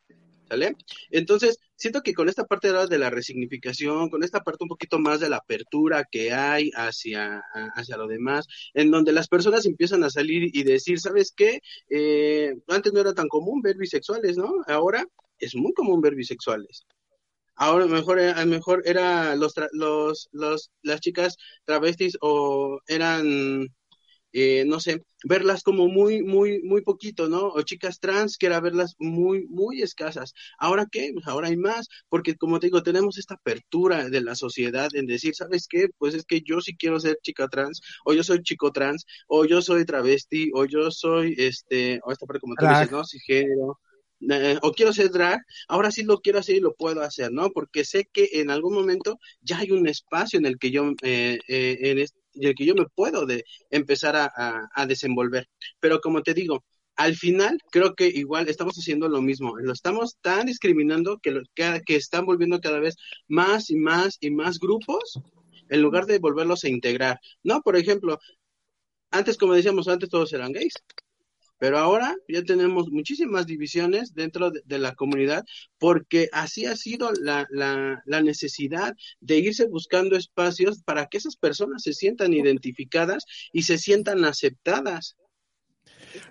¿Sale? 0.49 0.77
Entonces, 1.11 1.59
siento 1.75 2.03
que 2.03 2.13
con 2.13 2.29
esta 2.29 2.45
parte 2.45 2.71
de 2.71 2.99
la 2.99 3.11
resignificación, 3.11 4.11
con 4.11 4.23
esta 4.23 4.41
parte 4.41 4.65
un 4.65 4.69
poquito 4.69 4.99
más 4.99 5.21
de 5.21 5.31
la 5.31 5.39
apertura 5.39 6.05
que 6.11 6.33
hay 6.33 6.71
hacia, 6.75 7.43
hacia 7.75 7.97
lo 7.97 8.07
demás, 8.07 8.47
en 8.75 8.91
donde 8.91 9.13
las 9.13 9.29
personas 9.29 9.65
empiezan 9.65 10.05
a 10.05 10.11
salir 10.11 10.51
y 10.55 10.63
decir, 10.63 11.01
¿sabes 11.01 11.33
qué? 11.35 11.61
Eh, 11.89 12.55
antes 12.69 12.93
no 12.93 13.01
era 13.01 13.15
tan 13.15 13.29
común 13.29 13.63
ver 13.63 13.77
bisexuales, 13.77 14.37
¿no? 14.37 14.53
Ahora 14.67 15.07
es 15.39 15.55
muy 15.55 15.73
común 15.73 16.01
ver 16.01 16.15
bisexuales. 16.15 16.87
Ahora 17.57 17.87
mejor, 17.87 18.21
a 18.21 18.45
mejor 18.47 18.83
era 18.85 19.37
los, 19.37 19.55
los, 19.73 20.29
los, 20.33 20.73
las 20.83 21.01
chicas 21.01 21.37
travestis 21.65 22.19
o 22.21 22.81
eran 22.89 23.69
eh, 24.37 24.65
no 24.67 24.81
sé, 24.81 25.01
verlas 25.23 25.63
como 25.63 25.87
muy, 25.87 26.25
muy, 26.25 26.61
muy 26.65 26.83
poquito, 26.83 27.29
¿no? 27.29 27.47
O 27.47 27.63
chicas 27.63 28.01
trans, 28.01 28.37
que 28.37 28.47
era 28.47 28.59
verlas 28.59 28.97
muy, 28.99 29.47
muy 29.47 29.81
escasas. 29.81 30.35
¿Ahora 30.59 30.87
qué? 30.91 31.13
Pues 31.15 31.29
ahora 31.29 31.49
hay 31.49 31.57
más, 31.57 31.89
porque 32.09 32.35
como 32.35 32.59
te 32.59 32.67
digo, 32.67 32.83
tenemos 32.83 33.17
esta 33.17 33.35
apertura 33.35 34.11
de 34.11 34.21
la 34.21 34.35
sociedad 34.35 34.89
en 34.95 35.07
decir, 35.07 35.37
¿sabes 35.37 35.69
qué? 35.69 35.87
Pues 35.99 36.15
es 36.15 36.25
que 36.25 36.43
yo 36.43 36.61
sí 36.61 36.77
quiero 36.77 36.99
ser 36.99 37.17
chica 37.23 37.47
trans, 37.47 37.81
o 38.05 38.13
yo 38.13 38.25
soy 38.25 38.43
chico 38.43 38.73
trans, 38.73 39.07
o 39.29 39.45
yo 39.45 39.63
soy 39.63 39.85
travesti, 39.85 40.51
o 40.53 40.65
yo 40.65 40.91
soy, 40.91 41.37
este, 41.39 42.01
o 42.03 42.11
esta 42.11 42.27
parte 42.27 42.41
como 42.41 42.57
tú 42.57 42.67
dices, 42.67 42.91
¿no? 42.91 43.05
Si 43.05 43.21
género, 43.21 43.79
eh, 44.21 44.59
o 44.63 44.73
quiero 44.73 44.93
ser 44.93 45.11
drag, 45.11 45.41
ahora 45.69 45.91
sí 45.91 46.03
lo 46.05 46.21
quiero 46.21 46.39
hacer 46.39 46.57
y 46.57 46.61
lo 46.61 46.75
puedo 46.75 47.03
hacer, 47.03 47.33
¿no? 47.33 47.51
Porque 47.51 47.85
sé 47.85 48.09
que 48.13 48.29
en 48.33 48.51
algún 48.51 48.75
momento 48.75 49.19
ya 49.41 49.59
hay 49.59 49.71
un 49.71 49.87
espacio 49.89 50.39
en 50.39 50.47
el 50.47 50.59
que 50.59 50.71
yo, 50.71 50.93
eh, 51.03 51.39
eh, 51.49 51.79
en, 51.81 51.99
el 52.47 52.55
que 52.55 52.67
yo 52.67 52.75
me 52.75 52.87
puedo 52.95 53.27
de 53.27 53.45
empezar 53.71 54.17
a, 54.17 54.31
a, 54.75 54.87
desenvolver. 54.87 55.49
Pero 55.81 56.01
como 56.01 56.23
te 56.23 56.35
digo, 56.35 56.65
al 56.97 57.17
final 57.17 57.59
creo 57.71 57.95
que 57.95 58.07
igual 58.07 58.49
estamos 58.49 58.75
haciendo 58.77 59.09
lo 59.09 59.21
mismo, 59.21 59.59
lo 59.59 59.73
estamos 59.73 60.17
tan 60.21 60.47
discriminando 60.47 61.19
que, 61.19 61.43
que 61.55 61.97
están 61.97 62.25
volviendo 62.27 62.61
cada 62.61 62.81
vez 62.81 62.97
más 63.29 63.71
y 63.71 63.77
más 63.77 64.17
y 64.21 64.31
más 64.31 64.59
grupos 64.59 65.21
en 65.69 65.83
lugar 65.83 66.07
de 66.07 66.19
volverlos 66.19 66.65
a 66.65 66.69
integrar. 66.69 67.21
No, 67.43 67.63
por 67.63 67.77
ejemplo, 67.77 68.19
antes, 69.11 69.37
como 69.39 69.55
decíamos, 69.55 69.89
antes 69.89 70.09
todos 70.09 70.33
eran 70.33 70.53
gays. 70.53 70.75
Pero 71.59 71.79
ahora 71.79 72.15
ya 72.29 72.43
tenemos 72.43 72.91
muchísimas 72.91 73.47
divisiones 73.47 74.15
dentro 74.15 74.51
de, 74.51 74.79
la 74.79 74.95
comunidad 74.95 75.45
porque 75.79 76.29
así 76.33 76.67
ha 76.67 76.77
sido 76.77 77.13
la, 77.21 77.47
la, 77.51 78.03
la, 78.07 78.21
necesidad 78.23 78.95
de 79.21 79.39
irse 79.39 79.67
buscando 79.67 80.17
espacios 80.17 80.83
para 80.83 81.07
que 81.07 81.19
esas 81.19 81.37
personas 81.37 81.83
se 81.83 81.93
sientan 81.93 82.35
identificadas 82.35 83.25
y 83.53 83.63
se 83.63 83.79
sientan 83.79 84.25
aceptadas. 84.25 85.17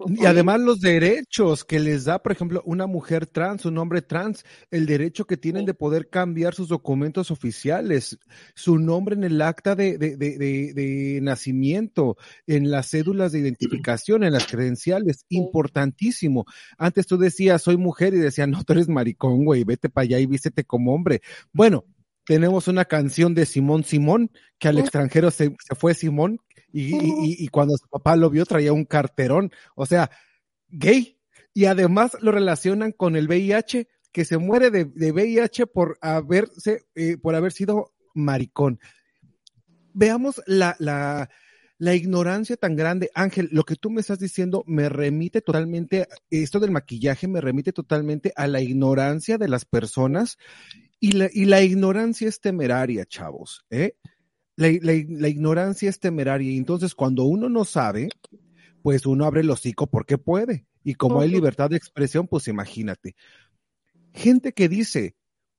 Y 0.07 0.25
además 0.25 0.59
los 0.59 0.79
derechos 0.79 1.63
que 1.63 1.79
les 1.79 2.05
da, 2.05 2.21
por 2.21 2.31
ejemplo, 2.31 2.61
una 2.65 2.87
mujer 2.87 3.25
trans, 3.27 3.65
un 3.65 3.77
hombre 3.77 4.01
trans, 4.01 4.45
el 4.71 4.85
derecho 4.85 5.25
que 5.25 5.37
tienen 5.37 5.65
de 5.65 5.73
poder 5.73 6.09
cambiar 6.09 6.55
sus 6.55 6.69
documentos 6.69 7.31
oficiales, 7.31 8.17
su 8.55 8.77
nombre 8.79 9.15
en 9.15 9.23
el 9.23 9.41
acta 9.41 9.75
de, 9.75 9.97
de, 9.97 10.15
de, 10.17 10.73
de 10.73 11.19
nacimiento, 11.21 12.17
en 12.47 12.71
las 12.71 12.89
cédulas 12.89 13.31
de 13.31 13.39
identificación, 13.39 14.23
en 14.23 14.33
las 14.33 14.47
credenciales, 14.47 15.25
importantísimo. 15.29 16.45
Antes 16.77 17.07
tú 17.07 17.17
decías, 17.17 17.61
soy 17.61 17.77
mujer 17.77 18.13
y 18.13 18.17
decían, 18.17 18.51
no, 18.51 18.63
tú 18.63 18.73
eres 18.73 18.89
maricón, 18.89 19.45
güey, 19.45 19.63
vete 19.63 19.89
para 19.89 20.03
allá 20.03 20.19
y 20.19 20.25
vístete 20.25 20.63
como 20.63 20.93
hombre. 20.93 21.21
Bueno, 21.51 21.85
tenemos 22.25 22.67
una 22.67 22.85
canción 22.85 23.33
de 23.35 23.45
Simón 23.45 23.83
Simón, 23.83 24.31
que 24.57 24.69
al 24.69 24.77
extranjero 24.77 25.29
se, 25.29 25.55
se 25.59 25.75
fue 25.75 25.93
Simón, 25.93 26.39
y, 26.73 26.95
y, 26.95 27.35
y, 27.39 27.47
cuando 27.49 27.77
su 27.77 27.87
papá 27.87 28.15
lo 28.15 28.29
vio 28.29 28.45
traía 28.45 28.73
un 28.73 28.83
carterón, 28.83 29.51
o 29.75 29.85
sea, 29.85 30.09
gay. 30.69 31.19
Y 31.53 31.65
además 31.65 32.17
lo 32.19 32.31
relacionan 32.31 32.91
con 32.91 33.15
el 33.15 33.27
VIH, 33.27 33.87
que 34.11 34.25
se 34.25 34.37
muere 34.37 34.71
de, 34.71 34.85
de 34.85 35.11
VIH 35.11 35.67
por 35.67 35.97
haberse, 36.01 36.85
eh, 36.95 37.17
por 37.17 37.35
haber 37.35 37.51
sido 37.51 37.93
maricón. 38.15 38.79
Veamos 39.93 40.41
la, 40.47 40.75
la, 40.79 41.29
la 41.77 41.95
ignorancia 41.95 42.57
tan 42.57 42.75
grande. 42.75 43.11
Ángel, 43.13 43.49
lo 43.51 43.63
que 43.63 43.75
tú 43.75 43.91
me 43.91 44.01
estás 44.01 44.17
diciendo 44.17 44.63
me 44.65 44.89
remite 44.89 45.41
totalmente, 45.41 46.07
esto 46.31 46.59
del 46.59 46.71
maquillaje 46.71 47.27
me 47.27 47.41
remite 47.41 47.71
totalmente 47.71 48.33
a 48.35 48.47
la 48.47 48.61
ignorancia 48.61 49.37
de 49.37 49.47
las 49.47 49.65
personas 49.65 50.37
y 50.99 51.11
la, 51.11 51.29
y 51.31 51.45
la 51.45 51.61
ignorancia 51.61 52.27
es 52.29 52.39
temeraria, 52.39 53.05
chavos. 53.05 53.65
¿eh? 53.69 53.97
La, 54.55 54.67
la, 54.81 54.93
la, 55.07 55.27
ignorancia 55.27 55.89
es 55.89 55.99
temeraria 55.99 56.51
y 56.51 56.57
entonces 56.57 56.93
cuando 56.93 57.23
uno 57.23 57.49
no 57.49 57.65
sabe, 57.65 58.09
pues 58.81 59.05
uno 59.05 59.25
abre 59.25 59.41
el 59.41 59.49
hocico 59.49 59.87
porque 59.87 60.17
puede. 60.17 60.67
Y 60.83 60.95
como 60.95 61.21
hay 61.21 61.29
libertad 61.29 61.69
de 61.69 61.77
expresión, 61.77 62.27
pues 62.27 62.47
imagínate. 62.47 63.15
Gente 64.13 64.53
que 64.53 64.69
dice, 64.69 65.15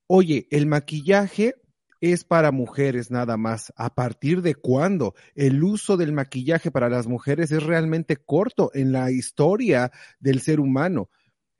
oye, 0.07 0.47
el 0.51 0.67
maquillaje 0.67 1.55
es 2.01 2.25
para 2.25 2.53
mujeres 2.53 3.11
nada 3.11 3.37
más. 3.37 3.73
¿A 3.77 3.95
partir 3.95 4.43
de 4.43 4.55
cuándo? 4.55 5.15
El 5.35 5.65
uso 5.65 5.97
del 5.97 6.13
maquillaje 6.13 6.71
para 6.71 6.91
las 6.91 7.07
mujeres 7.07 7.51
es 7.51 7.63
realmente 7.63 8.17
corto 8.17 8.71
en 8.75 8.93
la 8.93 9.11
historia 9.11 9.91
del 10.21 10.41
ser 10.41 10.61
humano 10.61 11.09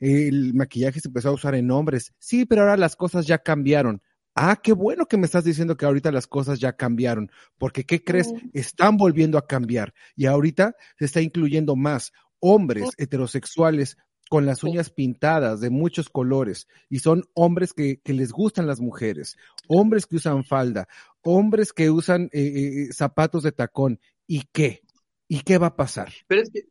el 0.01 0.53
maquillaje 0.55 1.01
se 1.01 1.09
empezó 1.09 1.31
a 1.31 1.33
usar 1.33 1.55
en 1.55 1.71
hombres. 1.71 2.13
Sí, 2.19 2.45
pero 2.45 2.63
ahora 2.63 2.77
las 2.77 2.97
cosas 2.97 3.27
ya 3.27 3.39
cambiaron. 3.39 4.03
Ah, 4.35 4.61
qué 4.63 4.73
bueno 4.73 5.07
que 5.07 5.17
me 5.17 5.27
estás 5.27 5.45
diciendo 5.45 5.77
que 5.77 5.87
ahorita 5.87 6.11
las 6.11 6.27
cosas 6.27 6.59
ya 6.59 6.75
cambiaron, 6.75 7.31
porque 7.59 7.85
¿qué 7.85 8.03
crees? 8.03 8.33
Están 8.53 8.97
volviendo 8.97 9.39
a 9.39 9.47
cambiar 9.47 9.95
y 10.17 10.27
ahorita 10.27 10.75
se 10.99 11.05
está 11.05 11.21
incluyendo 11.21 11.77
más 11.77 12.13
hombres 12.41 12.91
heterosexuales 12.99 13.97
con 14.29 14.47
las 14.47 14.65
uñas 14.65 14.91
pintadas 14.91 15.61
de 15.61 15.71
muchos 15.71 16.09
colores 16.09 16.67
y 16.89 16.99
son 16.99 17.25
hombres 17.35 17.73
que, 17.73 18.01
que 18.03 18.13
les 18.13 18.33
gustan 18.33 18.67
las 18.67 18.81
mujeres, 18.81 19.37
hombres 19.69 20.07
que 20.07 20.17
usan 20.17 20.45
falda, 20.45 20.89
hombres 21.23 21.73
que 21.73 21.91
usan 21.91 22.25
eh, 22.33 22.89
eh, 22.89 22.93
zapatos 22.93 23.45
de 23.45 23.53
tacón. 23.53 24.01
¿Y 24.27 24.43
qué? 24.53 24.83
¿Y 25.29 25.41
qué 25.41 25.59
va 25.59 25.69
a 25.69 25.77
pasar? 25.77 26.13
Pero 26.27 26.43
es 26.43 26.51
que 26.51 26.63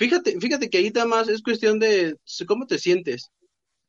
Fíjate, 0.00 0.40
fíjate 0.40 0.70
que 0.70 0.78
ahí 0.78 0.86
está 0.86 1.04
más, 1.04 1.28
es 1.28 1.42
cuestión 1.42 1.78
de 1.78 2.16
cómo 2.48 2.66
te 2.66 2.78
sientes. 2.78 3.30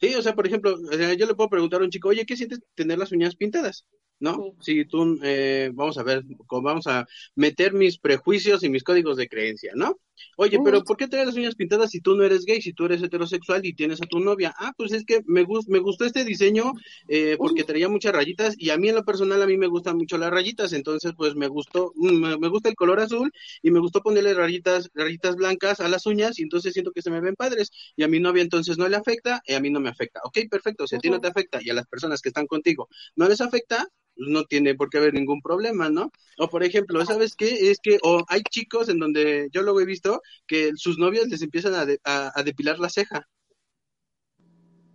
Sí, 0.02 0.16
o 0.16 0.22
sea, 0.22 0.34
por 0.36 0.48
ejemplo, 0.48 0.76
yo 1.18 1.26
le 1.28 1.36
puedo 1.36 1.50
preguntar 1.50 1.82
a 1.82 1.84
un 1.84 1.92
chico, 1.92 2.10
oye, 2.10 2.26
¿qué 2.26 2.36
sientes 2.36 2.60
tener 2.76 2.98
las 2.98 3.12
uñas 3.12 3.36
pintadas? 3.36 3.86
¿no? 4.20 4.56
Si 4.62 4.86
tú, 4.86 5.20
eh, 5.24 5.72
vamos 5.74 5.98
a 5.98 6.04
ver, 6.04 6.24
vamos 6.50 6.88
a 6.88 7.06
meter 7.36 7.74
mis 7.74 7.98
prejuicios 8.00 8.64
y 8.64 8.70
mis 8.70 8.84
códigos 8.84 9.18
de 9.18 9.28
creencia, 9.28 9.74
¿no? 9.76 10.00
Oye, 10.38 10.60
pero 10.64 10.84
¿por 10.84 10.98
qué 10.98 11.08
traes 11.08 11.28
las 11.28 11.36
uñas 11.36 11.56
pintadas 11.56 11.92
si 11.92 12.02
tú 12.02 12.16
no 12.16 12.24
eres 12.24 12.46
gay, 12.46 12.62
si 12.62 12.74
tú 12.74 12.86
eres 12.86 13.02
heterosexual 13.02 13.66
y 13.66 13.74
tienes 13.74 14.02
a 14.02 14.06
tu 14.06 14.20
novia? 14.20 14.54
Ah, 14.58 14.74
pues 14.78 14.92
es 14.92 15.04
que 15.06 15.22
me, 15.26 15.46
me 15.68 15.80
gustó 15.80 16.06
este 16.06 16.24
diseño 16.26 16.74
eh, 17.08 17.36
porque 17.38 17.64
traía 17.64 17.90
muchas 17.90 18.14
rayitas 18.14 18.56
y 18.58 18.70
a 18.70 18.78
mí 18.78 18.90
en 18.90 18.96
lo 18.96 19.04
personal 19.04 19.42
a 19.42 19.48
mí 19.48 19.58
me 19.58 19.68
gustan 19.68 19.98
mucho 19.98 20.18
las 20.18 20.32
rayitas, 20.32 20.74
entonces 20.74 21.14
pues 21.16 21.36
me 21.36 21.48
gustó, 21.48 21.94
mm, 21.96 22.40
me, 22.40 22.48
gusta 22.48 22.70
el 22.70 22.76
color 22.76 23.00
azul 23.00 23.32
y 23.62 23.72
me 23.72 23.80
gustó 23.80 24.02
ponerle 24.02 24.34
rayitas, 24.34 24.90
rayitas 24.94 25.36
blancas 25.36 25.80
a 25.80 25.88
las 25.88 26.06
uñas 26.06 26.40
y 26.40 26.44
entonces 26.44 26.74
siento 26.74 26.92
que 26.92 27.02
se 27.02 27.12
me 27.12 27.22
ven 27.22 27.36
padres 27.36 27.72
y 27.96 28.04
a 28.04 28.08
mi 28.08 28.20
novia 28.20 28.44
entonces 28.44 28.78
no 28.78 28.88
le 28.88 28.96
afecta 28.96 29.42
y 29.46 29.54
a 29.54 29.60
mí 29.60 29.70
no 29.70 29.80
me 29.80 29.90
afecta. 29.90 30.22
Ok, 30.24 30.40
perfecto, 30.50 30.88
si 30.88 30.96
a 30.96 31.00
ti 31.00 31.10
no 31.10 31.20
te 31.20 31.28
afecta 31.28 31.60
y 31.62 31.70
a 31.70 31.74
las 31.74 31.88
personas 31.88 32.22
que 32.22 32.30
están 32.30 32.48
contigo 32.48 32.88
no 33.16 33.28
les 33.28 33.42
afecta, 33.42 33.88
no 34.28 34.46
tiene 34.46 34.76
por 34.76 34.90
qué 34.90 34.98
haber 34.98 35.14
ningún 35.14 35.42
problema, 35.42 35.90
¿no? 35.90 36.12
O 36.38 36.50
por 36.50 36.64
ejemplo, 36.64 37.06
¿sabes 37.06 37.36
qué? 37.36 37.72
Es 37.72 37.80
que 37.82 38.00
o 38.04 38.24
hay 38.28 38.42
chicos 38.44 38.90
en 38.90 39.00
donde 39.00 39.50
yo 39.52 39.62
luego 39.64 39.82
he 39.82 39.86
visto 39.86 40.22
que 40.48 40.72
sus 40.76 40.98
novias 40.98 41.28
les 41.28 41.42
empiezan 41.42 41.74
a, 41.76 42.44
depilar 42.44 42.80
la 42.80 42.90
ceja. 42.90 43.28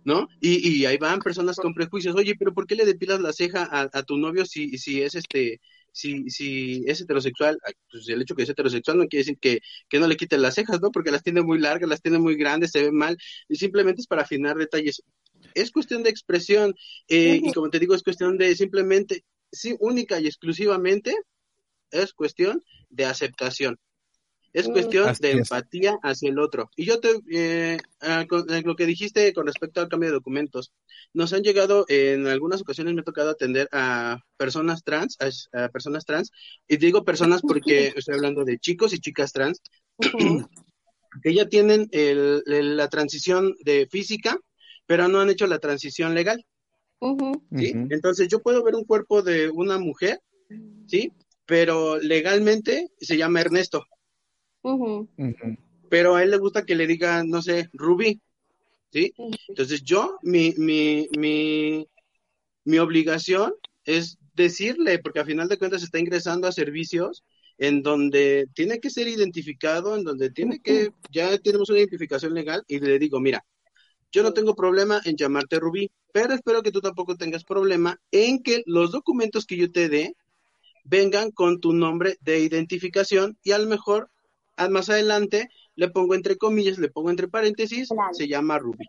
¿No? 0.03 0.29
Y, 0.39 0.85
ahí 0.85 0.97
van 0.97 1.19
personas 1.19 1.57
con 1.57 1.73
prejuicios, 1.73 2.15
oye, 2.15 2.35
pero 2.39 2.53
¿por 2.53 2.65
qué 2.65 2.75
le 2.75 2.85
depilas 2.85 3.19
la 3.19 3.33
ceja 3.33 3.67
a, 3.69 4.03
tu 4.03 4.17
novio 4.17 4.45
si, 4.45 4.77
si 4.77 5.01
es 5.01 5.15
este, 5.15 5.59
si, 5.91 6.29
si 6.29 6.83
es 6.87 7.01
heterosexual, 7.01 7.57
pues 7.91 8.07
el 8.07 8.21
hecho 8.21 8.35
que 8.35 8.43
es 8.43 8.49
heterosexual 8.49 8.97
no 8.97 9.07
quiere 9.07 9.25
decir 9.25 9.37
que, 9.39 9.59
que 9.89 9.99
no 9.99 10.07
le 10.07 10.15
quiten 10.15 10.41
las 10.41 10.55
cejas, 10.55 10.79
¿no? 10.81 10.91
Porque 10.91 11.11
las 11.11 11.23
tiene 11.23 11.41
muy 11.41 11.59
largas, 11.59 11.89
las 11.89 12.01
tiene 12.01 12.19
muy 12.19 12.35
grandes, 12.37 12.71
se 12.71 12.83
ven 12.83 12.95
mal, 12.95 13.17
y 13.49 13.55
simplemente 13.57 14.01
es 14.01 14.07
para 14.07 14.21
afinar 14.21 14.55
detalles 14.55 15.03
es 15.61 15.71
cuestión 15.71 16.03
de 16.03 16.09
expresión 16.09 16.75
eh, 17.07 17.41
y 17.43 17.53
como 17.53 17.69
te 17.69 17.79
digo, 17.79 17.95
es 17.95 18.03
cuestión 18.03 18.37
de 18.37 18.55
simplemente, 18.55 19.25
sí, 19.51 19.75
única 19.79 20.19
y 20.19 20.27
exclusivamente, 20.27 21.15
es 21.91 22.13
cuestión 22.13 22.63
de 22.89 23.05
aceptación. 23.05 23.79
Es 24.53 24.67
mm. 24.67 24.71
cuestión 24.71 25.13
de 25.19 25.31
empatía 25.31 25.99
hacia 26.01 26.29
el 26.29 26.39
otro. 26.39 26.71
Y 26.75 26.85
yo 26.85 26.99
te, 26.99 27.19
eh, 27.31 27.77
lo 28.63 28.75
que 28.75 28.85
dijiste 28.85 29.33
con 29.33 29.45
respecto 29.45 29.81
al 29.81 29.89
cambio 29.89 30.09
de 30.09 30.15
documentos, 30.15 30.71
nos 31.13 31.33
han 31.33 31.43
llegado, 31.43 31.85
en 31.89 32.27
algunas 32.27 32.61
ocasiones 32.61 32.93
me 32.93 33.01
ha 33.01 33.05
tocado 33.05 33.29
atender 33.29 33.67
a 33.71 34.19
personas 34.37 34.83
trans, 34.83 35.17
a, 35.53 35.69
personas 35.69 36.05
trans, 36.05 36.31
y 36.67 36.77
digo 36.77 37.03
personas 37.03 37.41
porque 37.41 37.93
estoy 37.95 38.15
hablando 38.15 38.45
de 38.45 38.57
chicos 38.57 38.93
y 38.93 38.99
chicas 38.99 39.31
trans, 39.33 39.61
que 41.23 41.33
ya 41.33 41.47
tienen 41.47 41.87
el, 41.91 42.41
la 42.45 42.89
transición 42.89 43.55
de 43.63 43.87
física 43.87 44.39
pero 44.87 45.07
no 45.07 45.19
han 45.19 45.29
hecho 45.29 45.45
la 45.45 45.59
transición 45.59 46.15
legal. 46.15 46.43
¿sí? 47.55 47.73
Entonces 47.89 48.27
yo 48.27 48.39
puedo 48.41 48.63
ver 48.63 48.73
un 48.73 48.85
cuerpo 48.85 49.21
de 49.21 49.49
una 49.49 49.77
mujer, 49.77 50.19
¿sí? 50.87 51.11
Pero 51.45 51.97
legalmente 51.99 52.89
se 52.99 53.17
llama 53.17 53.41
Ernesto. 53.41 53.85
Pero 55.89 56.15
a 56.15 56.23
él 56.23 56.31
le 56.31 56.37
gusta 56.37 56.65
que 56.65 56.75
le 56.75 56.87
digan, 56.87 57.29
no 57.29 57.41
sé, 57.41 57.69
Rubí, 57.73 58.19
¿sí? 58.91 59.13
Entonces 59.49 59.83
yo, 59.83 60.17
mi, 60.23 60.53
mi, 60.57 61.07
mi, 61.17 61.87
mi 62.63 62.79
obligación 62.79 63.53
es 63.85 64.17
decirle, 64.33 64.99
porque 64.99 65.19
a 65.19 65.25
final 65.25 65.47
de 65.47 65.57
cuentas 65.57 65.83
está 65.83 65.99
ingresando 65.99 66.47
a 66.47 66.51
servicios 66.51 67.23
en 67.57 67.81
donde 67.81 68.47
tiene 68.53 68.79
que 68.79 68.89
ser 68.89 69.07
identificado, 69.07 69.95
en 69.95 70.03
donde 70.03 70.29
tiene 70.29 70.59
que, 70.59 70.91
ya 71.11 71.37
tenemos 71.39 71.69
una 71.69 71.79
identificación 71.79 72.33
legal 72.33 72.63
y 72.67 72.79
le 72.79 72.99
digo, 72.99 73.19
mira, 73.19 73.43
yo 74.11 74.23
no 74.23 74.33
tengo 74.33 74.55
problema 74.55 75.01
en 75.05 75.15
llamarte 75.17 75.59
Rubí, 75.59 75.91
pero 76.11 76.33
espero 76.33 76.63
que 76.63 76.71
tú 76.71 76.81
tampoco 76.81 77.15
tengas 77.15 77.43
problema 77.43 77.99
en 78.11 78.41
que 78.41 78.63
los 78.65 78.91
documentos 78.91 79.45
que 79.45 79.57
yo 79.57 79.71
te 79.71 79.89
dé 79.89 80.15
vengan 80.83 81.31
con 81.31 81.59
tu 81.59 81.73
nombre 81.73 82.17
de 82.21 82.39
identificación 82.39 83.37
y 83.43 83.51
a 83.51 83.59
lo 83.59 83.67
mejor 83.67 84.09
más 84.69 84.89
adelante 84.89 85.49
le 85.75 85.89
pongo 85.89 86.15
entre 86.15 86.37
comillas, 86.37 86.77
le 86.79 86.89
pongo 86.89 87.09
entre 87.09 87.27
paréntesis, 87.27 87.89
Claro. 87.89 88.13
se 88.13 88.27
llama 88.27 88.57
Ruby, 88.57 88.85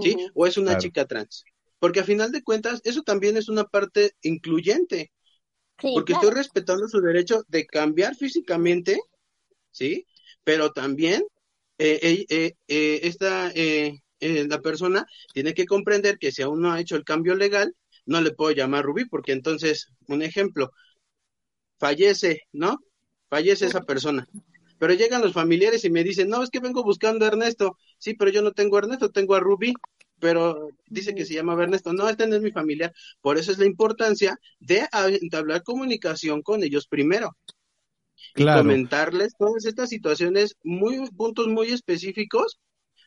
¿sí? 0.00 0.16
O 0.34 0.46
es 0.46 0.56
una 0.56 0.72
Claro. 0.72 0.80
chica 0.82 1.06
trans. 1.06 1.44
Porque 1.80 2.00
a 2.00 2.04
final 2.04 2.30
de 2.30 2.42
cuentas, 2.42 2.80
eso 2.84 3.02
también 3.02 3.36
es 3.36 3.48
una 3.48 3.64
parte 3.64 4.12
incluyente, 4.22 5.10
Sí, 5.80 5.88
porque 5.94 6.12
claro. 6.12 6.28
estoy 6.28 6.38
respetando 6.38 6.86
su 6.88 7.00
derecho 7.00 7.42
de 7.48 7.66
cambiar 7.66 8.14
físicamente, 8.14 9.00
¿sí? 9.72 10.06
Pero 10.44 10.72
también 10.72 11.24
eh, 11.78 11.98
eh, 12.02 12.26
eh, 12.28 12.54
eh, 12.68 13.00
esta, 13.02 13.50
eh, 14.22 14.46
la 14.48 14.60
persona 14.60 15.06
tiene 15.34 15.54
que 15.54 15.66
comprender 15.66 16.18
que 16.18 16.32
si 16.32 16.42
aún 16.42 16.62
no 16.62 16.72
ha 16.72 16.80
hecho 16.80 16.96
el 16.96 17.04
cambio 17.04 17.34
legal, 17.34 17.74
no 18.06 18.20
le 18.20 18.32
puedo 18.32 18.52
llamar 18.52 18.84
Rubí, 18.84 19.04
porque 19.06 19.32
entonces, 19.32 19.88
un 20.08 20.22
ejemplo, 20.22 20.72
fallece, 21.78 22.42
¿no? 22.52 22.78
Fallece 23.28 23.66
esa 23.66 23.82
persona. 23.82 24.26
Pero 24.78 24.94
llegan 24.94 25.22
los 25.22 25.32
familiares 25.32 25.84
y 25.84 25.90
me 25.90 26.04
dicen, 26.04 26.28
no, 26.28 26.42
es 26.42 26.50
que 26.50 26.60
vengo 26.60 26.82
buscando 26.82 27.24
a 27.24 27.28
Ernesto. 27.28 27.78
Sí, 27.98 28.14
pero 28.14 28.30
yo 28.30 28.42
no 28.42 28.52
tengo 28.52 28.76
a 28.76 28.80
Ernesto, 28.80 29.10
tengo 29.10 29.34
a 29.34 29.40
Rubí, 29.40 29.74
pero 30.18 30.68
dice 30.88 31.14
que 31.14 31.24
se 31.24 31.34
llama 31.34 31.60
Ernesto. 31.62 31.92
No, 31.92 32.08
este 32.08 32.26
no 32.26 32.36
es 32.36 32.42
mi 32.42 32.52
familiar. 32.52 32.92
Por 33.20 33.38
eso 33.38 33.52
es 33.52 33.58
la 33.58 33.66
importancia 33.66 34.36
de 34.60 34.88
entablar 35.20 35.62
comunicación 35.62 36.42
con 36.42 36.62
ellos 36.64 36.86
primero 36.88 37.36
Claro. 38.34 38.62
comentarles 38.62 39.34
todas 39.38 39.64
estas 39.66 39.88
situaciones, 39.88 40.56
muy 40.62 41.08
puntos 41.10 41.48
muy 41.48 41.68
específicos. 41.68 42.58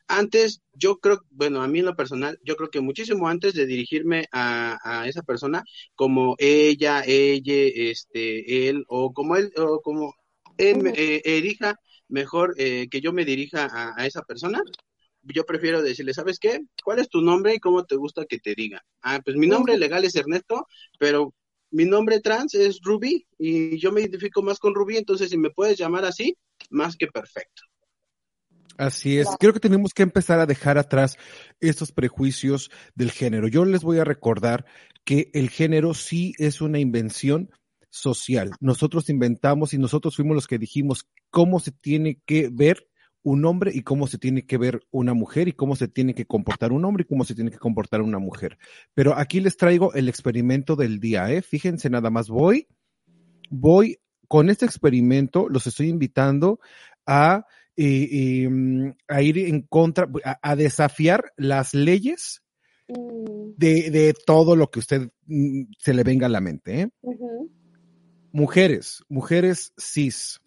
Antes, 0.08 0.62
yo 0.74 0.98
creo, 1.00 1.20
bueno, 1.32 1.62
a 1.64 1.68
mí 1.68 1.80
en 1.80 1.86
lo 1.86 1.96
personal, 1.96 2.38
yo 2.44 2.56
creo 2.56 2.70
que 2.70 2.82
muchísimo 2.82 3.28
antes 3.28 3.54
de 3.56 3.66
dirigirme 3.66 4.26
a, 4.32 4.78
a 4.84 5.08
esa 5.08 5.24
persona, 5.24 5.64
como 5.96 6.36
ella, 6.38 7.04
ella, 7.06 7.54
este, 7.76 8.70
él, 8.70 8.84
o 8.88 9.14
como 9.14 9.36
él, 9.36 9.52
o 9.58 9.82
como 9.82 10.14
él 10.58 10.78
me- 10.78 10.92
eh, 10.96 11.22
elija 11.26 11.76
mejor 12.08 12.54
eh, 12.58 12.88
que 12.90 13.02
yo 13.02 13.14
me 13.14 13.26
dirija 13.26 13.66
a, 13.66 13.94
a 14.00 14.06
esa 14.06 14.22
persona, 14.24 14.62
yo 15.24 15.46
prefiero 15.46 15.82
decirle, 15.82 16.14
¿sabes 16.14 16.40
qué? 16.40 16.60
¿Cuál 16.84 17.00
es 17.00 17.10
tu 17.10 17.22
nombre 17.22 17.56
y 17.56 17.60
cómo 17.60 17.86
te 17.86 17.96
gusta 17.96 18.26
que 18.26 18.40
te 18.40 18.56
diga? 18.56 18.84
Ah, 19.02 19.22
pues 19.24 19.36
mi 19.38 19.48
nombre 19.48 19.78
legal 19.78 20.06
es 20.06 20.16
Ernesto, 20.16 20.68
pero 21.00 21.34
mi 21.72 21.86
nombre 21.86 22.22
trans 22.22 22.54
es 22.56 22.80
Ruby 22.84 23.28
y 23.38 23.78
yo 23.80 23.92
me 23.92 24.02
identifico 24.02 24.42
más 24.44 24.60
con 24.60 24.76
Ruby, 24.76 24.98
entonces 24.98 25.30
si 25.32 25.38
me 25.38 25.50
puedes 25.52 25.78
llamar 25.78 26.06
así, 26.06 26.38
más 26.70 26.96
que 26.98 27.08
perfecto. 27.08 27.64
Así 28.78 29.18
es. 29.18 29.28
Creo 29.40 29.54
que 29.54 29.60
tenemos 29.60 29.94
que 29.94 30.04
empezar 30.04 30.40
a 30.40 30.46
dejar 30.46 30.78
atrás 30.78 31.18
estos 31.60 31.92
prejuicios 31.92 32.72
del 32.94 33.12
género. 33.12 33.48
Yo 33.48 33.66
les 33.66 33.84
voy 33.84 34.00
a 34.00 34.04
recordar 34.04 34.66
que 35.04 35.30
el 35.34 35.50
género 35.50 35.94
sí 35.94 36.34
es 36.38 36.62
una 36.62 36.80
invención 36.80 37.52
social. 37.90 38.52
Nosotros 38.60 39.10
inventamos 39.10 39.74
y 39.74 39.78
nosotros 39.78 40.16
fuimos 40.16 40.36
los 40.36 40.48
que 40.48 40.58
dijimos 40.58 41.08
cómo 41.30 41.60
se 41.60 41.72
tiene 41.72 42.20
que 42.26 42.50
ver 42.52 42.88
un 43.24 43.46
hombre 43.46 43.72
y 43.74 43.82
cómo 43.82 44.06
se 44.06 44.20
tiene 44.20 44.46
que 44.46 44.58
ver 44.58 44.82
una 44.92 45.14
mujer 45.14 45.48
y 45.48 45.54
cómo 45.54 45.76
se 45.76 45.88
tiene 45.88 46.14
que 46.14 46.26
comportar 46.26 46.72
un 46.72 46.86
hombre 46.86 47.04
y 47.04 47.08
cómo 47.08 47.24
se 47.24 47.34
tiene 47.34 47.50
que 47.50 47.58
comportar 47.58 48.02
una 48.02 48.20
mujer. 48.20 48.58
Pero 48.94 49.18
aquí 49.18 49.40
les 49.40 49.58
traigo 49.58 49.94
el 49.94 50.10
experimento 50.10 50.76
del 50.76 51.00
día, 51.00 51.32
¿eh? 51.32 51.42
Fíjense 51.42 51.90
nada 51.90 52.12
más, 52.12 52.30
voy, 52.30 52.68
voy 53.50 53.98
con 54.28 54.50
este 54.50 54.66
experimento, 54.66 55.48
los 55.50 55.66
estoy 55.66 55.90
invitando 55.90 56.60
a 57.08 57.46
eh, 57.78 58.48
mm, 58.50 58.92
a 59.08 59.22
ir 59.22 59.38
en 59.40 59.62
contra, 59.64 60.08
a, 60.24 60.40
a 60.42 60.56
desafiar 60.56 61.34
las 61.38 61.74
leyes 61.74 62.42
Mm, 62.88 63.54
de, 63.58 63.90
de 63.90 64.14
todo 64.26 64.56
lo 64.56 64.70
que 64.70 64.80
usted 64.80 65.10
mm, 65.26 65.64
se 65.80 65.94
le 65.94 66.04
venga 66.04 66.28
a 66.28 66.30
la 66.30 66.42
mente. 66.42 66.82
¿eh? 66.82 66.90
Mujeres, 68.32 69.04
mujeres 69.10 69.74
cis, 69.80 70.42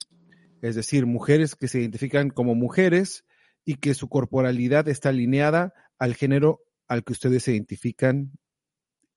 es 0.63 0.75
decir, 0.75 1.07
mujeres 1.07 1.57
que 1.57 1.69
se 1.69 1.81
identifican 1.81 2.31
como 2.31 2.55
mujeres 2.55 3.25
y 3.65 3.77
que 3.77 3.95
su 3.95 4.09
corporalidad 4.09 4.89
está 4.89 5.09
alineada 5.09 5.75
al 5.99 6.15
género 6.15 6.61
al 6.87 7.05
que 7.05 7.13
ustedes 7.13 7.43
se 7.43 7.53
identifican, 7.53 8.33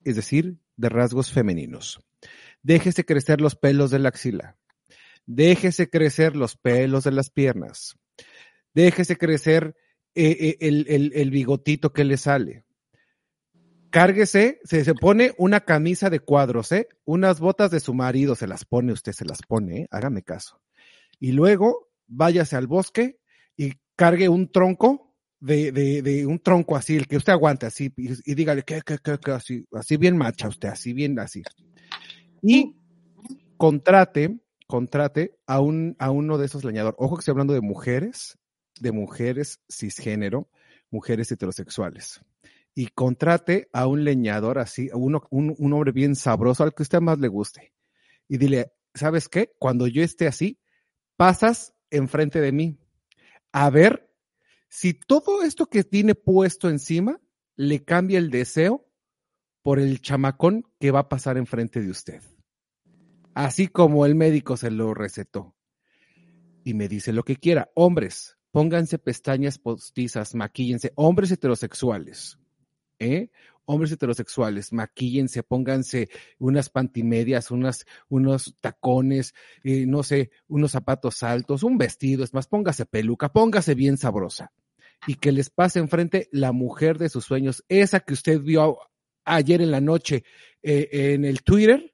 es 0.03 0.16
decir, 0.16 0.57
de 0.76 0.89
rasgos 0.89 1.32
femeninos. 1.32 2.01
Déjese 2.64 3.05
crecer 3.05 3.39
los 3.39 3.55
pelos 3.55 3.91
de 3.91 3.99
la 3.99 4.09
axila. 4.09 4.57
Déjese 5.26 5.89
crecer 5.89 6.36
los 6.36 6.57
pelos 6.57 7.03
de 7.03 7.11
las 7.11 7.30
piernas. 7.30 7.95
Déjese 8.74 9.17
crecer 9.17 9.76
eh, 10.15 10.38
eh, 10.39 10.57
el, 10.61 10.86
el- 10.89 11.11
el 11.15 11.32
bigotito 11.32 11.93
que 11.93 12.03
le 12.03 12.17
sale. 12.17 12.65
Cárguese, 13.89 14.59
se, 14.63 14.86
se 14.86 14.93
pone 14.93 15.34
una 15.38 15.61
camisa 15.61 16.09
de 16.09 16.22
cuadros, 16.22 16.72
¿eh? 16.72 16.88
Unas 17.03 17.41
botas 17.41 17.72
de 17.72 17.82
su 17.82 17.93
marido, 17.93 18.36
se 18.36 18.47
las 18.47 18.63
pone, 18.63 18.93
usted 18.93 19.11
se 19.11 19.26
las 19.26 19.41
pone, 19.41 19.82
¿eh? 19.82 19.88
Hágame 19.91 20.24
caso. 20.24 20.61
Y 21.19 21.34
luego 21.34 21.89
váyase 22.07 22.55
al 22.55 22.67
bosque 22.67 23.19
y 23.57 23.74
cargue 23.97 24.30
un 24.30 24.49
tronco 24.49 25.13
de, 25.41 25.74
de, 25.74 26.01
de 26.01 26.26
un 26.26 26.39
tronco 26.39 26.78
así, 26.78 26.95
el 26.95 27.07
que 27.07 27.17
usted 27.17 27.34
aguante 27.34 27.65
así, 27.65 27.91
y, 27.97 28.32
y 28.32 28.36
dígale 28.36 28.63
que, 28.63 28.82
que, 28.82 28.97
que, 28.97 29.17
que, 29.17 29.32
así, 29.32 29.65
así 29.74 29.97
bien 29.97 30.15
macha 30.17 30.47
usted, 30.47 30.69
así 30.69 30.93
bien 30.93 31.19
así. 31.19 31.43
Y 32.41 32.76
contrate, 33.57 34.39
contrate 34.72 35.38
a 35.47 35.59
un, 35.59 35.97
a 35.99 36.11
uno 36.11 36.38
de 36.38 36.45
esos 36.45 36.63
leñadores. 36.63 36.95
Ojo 36.97 37.17
que 37.17 37.19
estoy 37.19 37.34
hablando 37.34 37.53
de 37.53 37.59
mujeres, 37.59 38.39
de 38.80 38.93
mujeres 38.93 39.59
cisgénero, 39.69 40.49
mujeres 40.89 41.30
heterosexuales. 41.30 42.22
Y 42.74 42.88
contrate 42.88 43.67
a 43.74 43.86
un 43.86 44.05
leñador 44.05 44.59
así, 44.59 44.89
a 44.89 44.95
uno, 44.95 45.28
un, 45.30 45.53
un 45.57 45.74
hombre 45.74 45.91
bien 45.91 46.15
sabroso, 46.15 46.63
al 46.63 46.74
que 46.74 46.84
usted 46.84 47.01
más 47.01 47.19
le 47.19 47.28
guste. 47.28 47.74
Y 48.30 48.38
dile, 48.38 48.72
¿sabes 48.93 49.28
qué? 49.28 49.51
Cuando 49.59 49.88
yo 49.88 50.03
esté 50.03 50.26
así, 50.26 50.57
pasas 51.17 51.74
enfrente 51.89 52.39
de 52.39 52.53
mí 52.53 52.80
a 53.51 53.69
ver 53.69 54.09
si 54.69 54.93
todo 54.93 55.43
esto 55.43 55.65
que 55.65 55.84
tiene 55.84 56.15
puesto 56.15 56.69
encima 56.69 57.19
le 57.57 57.84
cambia 57.84 58.19
el 58.19 58.30
deseo 58.30 58.88
por 59.63 59.80
el 59.80 59.99
chamacón 59.99 60.63
que 60.80 60.91
va 60.91 60.99
a 60.99 61.09
pasar 61.09 61.38
enfrente 61.38 61.82
de 61.82 61.89
usted. 61.89 62.22
Así 63.34 63.67
como 63.67 64.05
el 64.05 64.15
médico 64.15 64.57
se 64.57 64.71
lo 64.71 64.93
recetó. 64.93 65.55
Y 66.63 66.73
me 66.73 66.88
dice 66.88 67.13
lo 67.13 67.23
que 67.23 67.38
quiera. 67.38 67.71
Hombres, 67.75 68.38
pónganse 68.51 68.99
pestañas 68.99 69.57
postizas, 69.57 70.36
maquíllense. 70.36 70.91
Hombres 70.95 71.32
heterosexuales, 71.32 72.38
¿eh? 72.99 73.29
Hombres 73.65 73.91
heterosexuales, 73.91 74.73
maquíllense, 74.73 75.43
pónganse 75.43 76.09
unas 76.39 76.69
pantimedias, 76.69 77.51
unas, 77.51 77.86
unos 78.09 78.55
tacones, 78.59 79.34
eh, 79.63 79.86
no 79.86 80.03
sé, 80.03 80.32
unos 80.47 80.71
zapatos 80.71 81.23
altos, 81.23 81.63
un 81.63 81.77
vestido, 81.77 82.23
es 82.23 82.34
más, 82.34 82.47
póngase 82.47 82.86
peluca, 82.86 83.32
póngase 83.32 83.75
bien 83.75 83.97
sabrosa. 83.97 84.51
Y 85.07 85.15
que 85.15 85.32
les 85.32 85.49
pase 85.49 85.79
enfrente 85.79 86.27
la 86.32 86.51
mujer 86.51 86.97
de 86.97 87.09
sus 87.09 87.25
sueños, 87.25 87.63
esa 87.69 88.01
que 88.01 88.13
usted 88.13 88.41
vio 88.41 88.77
ayer 89.23 89.61
en 89.61 89.71
la 89.71 89.82
noche 89.82 90.23
eh, 90.61 90.89
en 90.91 91.25
el 91.25 91.43
Twitter, 91.43 91.91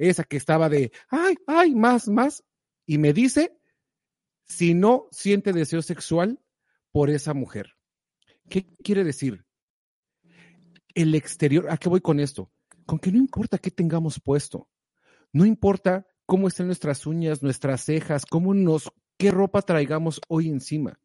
esa 0.00 0.24
que 0.24 0.36
estaba 0.36 0.68
de, 0.68 0.92
ay, 1.08 1.36
ay, 1.46 1.74
más, 1.74 2.08
más, 2.08 2.42
y 2.86 2.98
me 2.98 3.12
dice 3.12 3.56
si 4.44 4.74
no 4.74 5.06
siente 5.12 5.52
deseo 5.52 5.82
sexual 5.82 6.40
por 6.90 7.10
esa 7.10 7.34
mujer. 7.34 7.76
¿Qué 8.48 8.66
quiere 8.82 9.04
decir? 9.04 9.44
El 10.94 11.14
exterior, 11.14 11.70
¿a 11.70 11.76
qué 11.76 11.88
voy 11.88 12.00
con 12.00 12.18
esto? 12.18 12.50
Con 12.86 12.98
que 12.98 13.12
no 13.12 13.18
importa 13.18 13.58
qué 13.58 13.70
tengamos 13.70 14.18
puesto, 14.20 14.68
no 15.32 15.44
importa 15.44 16.06
cómo 16.26 16.48
estén 16.48 16.66
nuestras 16.66 17.06
uñas, 17.06 17.42
nuestras 17.42 17.84
cejas, 17.84 18.26
cómo 18.26 18.54
nos, 18.54 18.90
qué 19.18 19.30
ropa 19.30 19.62
traigamos 19.62 20.20
hoy 20.28 20.48
encima. 20.48 20.98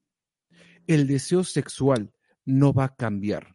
El 0.88 1.06
deseo 1.06 1.44
sexual 1.44 2.14
no 2.46 2.74
va 2.74 2.86
a 2.86 2.96
cambiar, 2.96 3.55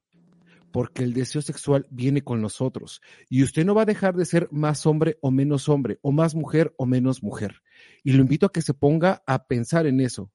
porque 0.73 1.03
el 1.03 1.13
deseo 1.13 1.43
sexual 1.43 1.87
viene 1.91 2.23
con 2.23 2.41
nosotros 2.41 3.01
y 3.29 3.43
usted 3.43 3.65
no 3.65 3.75
va 3.75 3.83
a 3.83 3.87
dejar 3.87 4.15
de 4.15 4.25
ser 4.25 4.49
más 4.51 4.87
hombre 4.87 5.19
o 5.21 5.31
menos 5.31 5.69
hombre, 5.69 5.99
o 6.03 6.13
más 6.13 6.35
mujer 6.35 6.75
o 6.77 6.87
menos 6.87 7.23
mujer. 7.23 7.63
Y 8.05 8.13
lo 8.13 8.23
invito 8.23 8.47
a 8.47 8.53
que 8.53 8.63
se 8.63 8.75
ponga 8.75 9.23
a 9.27 9.47
pensar 9.47 9.87
en 9.87 10.01
eso. 10.01 10.31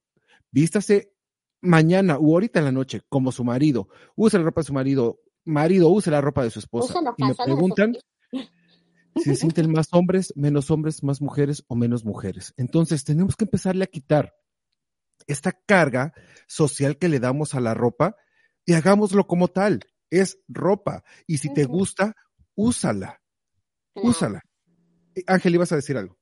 Vístase 0.52 1.14
mañana 1.62 2.18
o 2.18 2.34
ahorita 2.34 2.60
en 2.60 2.66
la 2.66 2.72
noche 2.72 3.02
como 3.10 3.32
su 3.32 3.44
marido, 3.44 3.90
use 4.16 4.38
la 4.38 4.44
ropa 4.44 4.62
de 4.62 4.66
su 4.66 4.74
marido, 4.74 5.22
marido 5.44 5.90
use 5.90 6.12
la 6.12 6.22
ropa 6.22 6.44
de 6.44 6.52
su 6.52 6.60
esposa. 6.60 6.94
Y 7.18 7.24
me 7.24 7.36
preguntan 7.36 7.98
si 9.16 9.24
se 9.24 9.36
sienten 9.36 9.72
más 9.72 9.88
hombres, 9.92 10.34
menos 10.36 10.72
hombres, 10.72 11.04
más 11.04 11.22
mujeres 11.22 11.64
o 11.68 11.76
menos 11.76 12.06
mujeres. 12.06 12.54
Entonces 12.58 13.04
tenemos 13.04 13.36
que 13.36 13.46
empezarle 13.46 13.84
a 13.84 13.88
quitar 13.88 14.34
esta 15.28 15.52
carga 15.52 16.14
social 16.48 16.98
que 16.98 17.10
le 17.10 17.20
damos 17.20 17.56
a 17.56 17.60
la 17.60 17.74
ropa 17.74 18.16
y 18.66 18.74
hagámoslo 18.74 19.28
como 19.28 19.48
tal. 19.48 19.82
Es 20.22 20.40
ropa. 20.48 21.04
Y 21.28 21.38
si 21.38 21.54
te 21.54 21.66
gusta, 21.66 22.16
úsala, 22.56 23.22
úsala. 23.94 24.42
Eh, 25.16 25.24
Ángel, 25.28 25.56
ibas 25.56 25.72
a 25.72 25.76
decir 25.78 25.98
algo. 25.98 26.18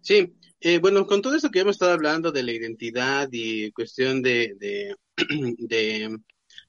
Sí, 0.00 0.36
eh, 0.60 0.78
bueno, 0.78 1.06
con 1.06 1.22
todo 1.22 1.34
esto 1.34 1.50
que 1.50 1.60
hemos 1.60 1.76
estado 1.76 1.92
hablando 1.92 2.30
de 2.32 2.42
la 2.42 2.52
identidad 2.52 3.28
y 3.32 3.70
cuestión 3.72 4.20
de, 4.22 4.54
de, 4.58 4.96
de- 5.58 6.18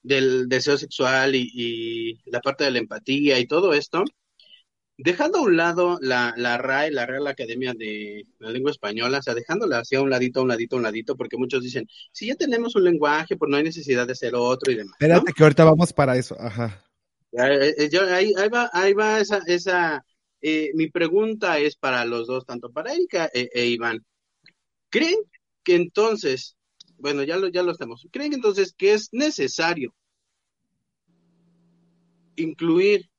del 0.01 0.47
deseo 0.47 0.77
sexual 0.77 1.35
y, 1.35 1.49
y 1.53 2.29
la 2.31 2.39
parte 2.41 2.63
de 2.63 2.71
la 2.71 2.79
empatía 2.79 3.39
y 3.39 3.47
todo 3.47 3.73
esto, 3.73 4.03
dejando 4.97 5.39
a 5.39 5.41
un 5.41 5.57
lado 5.57 5.97
la, 6.01 6.33
la 6.37 6.57
RAE, 6.57 6.91
la 6.91 7.05
Real 7.05 7.27
Academia 7.27 7.73
de 7.73 8.25
la 8.39 8.49
Lengua 8.49 8.71
Española, 8.71 9.19
o 9.19 9.21
sea, 9.21 9.33
dejándola 9.33 9.79
hacia 9.79 10.01
un 10.01 10.09
ladito, 10.09 10.39
a 10.39 10.43
un 10.43 10.49
ladito, 10.49 10.75
a 10.75 10.77
un 10.77 10.83
ladito, 10.83 11.15
porque 11.15 11.37
muchos 11.37 11.63
dicen, 11.63 11.87
si 12.11 12.27
ya 12.27 12.35
tenemos 12.35 12.75
un 12.75 12.83
lenguaje, 12.83 13.35
pues 13.35 13.49
no 13.49 13.57
hay 13.57 13.63
necesidad 13.63 14.05
de 14.05 14.13
hacer 14.13 14.35
otro 14.35 14.71
y 14.71 14.75
demás. 14.75 14.93
Espérate, 14.93 15.33
que 15.33 15.43
ahorita 15.43 15.65
vamos 15.65 15.91
para 15.91 16.17
eso, 16.17 16.35
ajá. 16.39 16.81
Eh, 17.33 17.75
eh, 17.77 17.99
ahí, 18.11 18.33
ahí, 18.37 18.49
va, 18.49 18.69
ahí 18.71 18.93
va 18.93 19.19
esa, 19.19 19.39
esa 19.45 20.05
eh, 20.41 20.71
mi 20.73 20.89
pregunta 20.89 21.59
es 21.59 21.75
para 21.75 22.05
los 22.05 22.27
dos, 22.27 22.45
tanto 22.45 22.71
para 22.71 22.93
Erika 22.93 23.29
e, 23.33 23.49
e, 23.53 23.65
Iván. 23.65 24.05
¿Creen 24.89 25.17
que 25.63 25.75
entonces, 25.75 26.55
bueno, 26.97 27.23
ya 27.23 27.35
lo, 27.35 27.49
ya 27.49 27.63
lo 27.63 27.71
estamos, 27.71 28.07
¿creen 28.11 28.29
que 28.29 28.35
entonces 28.37 28.73
que 28.77 28.93
es 28.93 29.09
necesario 29.11 29.93
incluir 32.37 33.09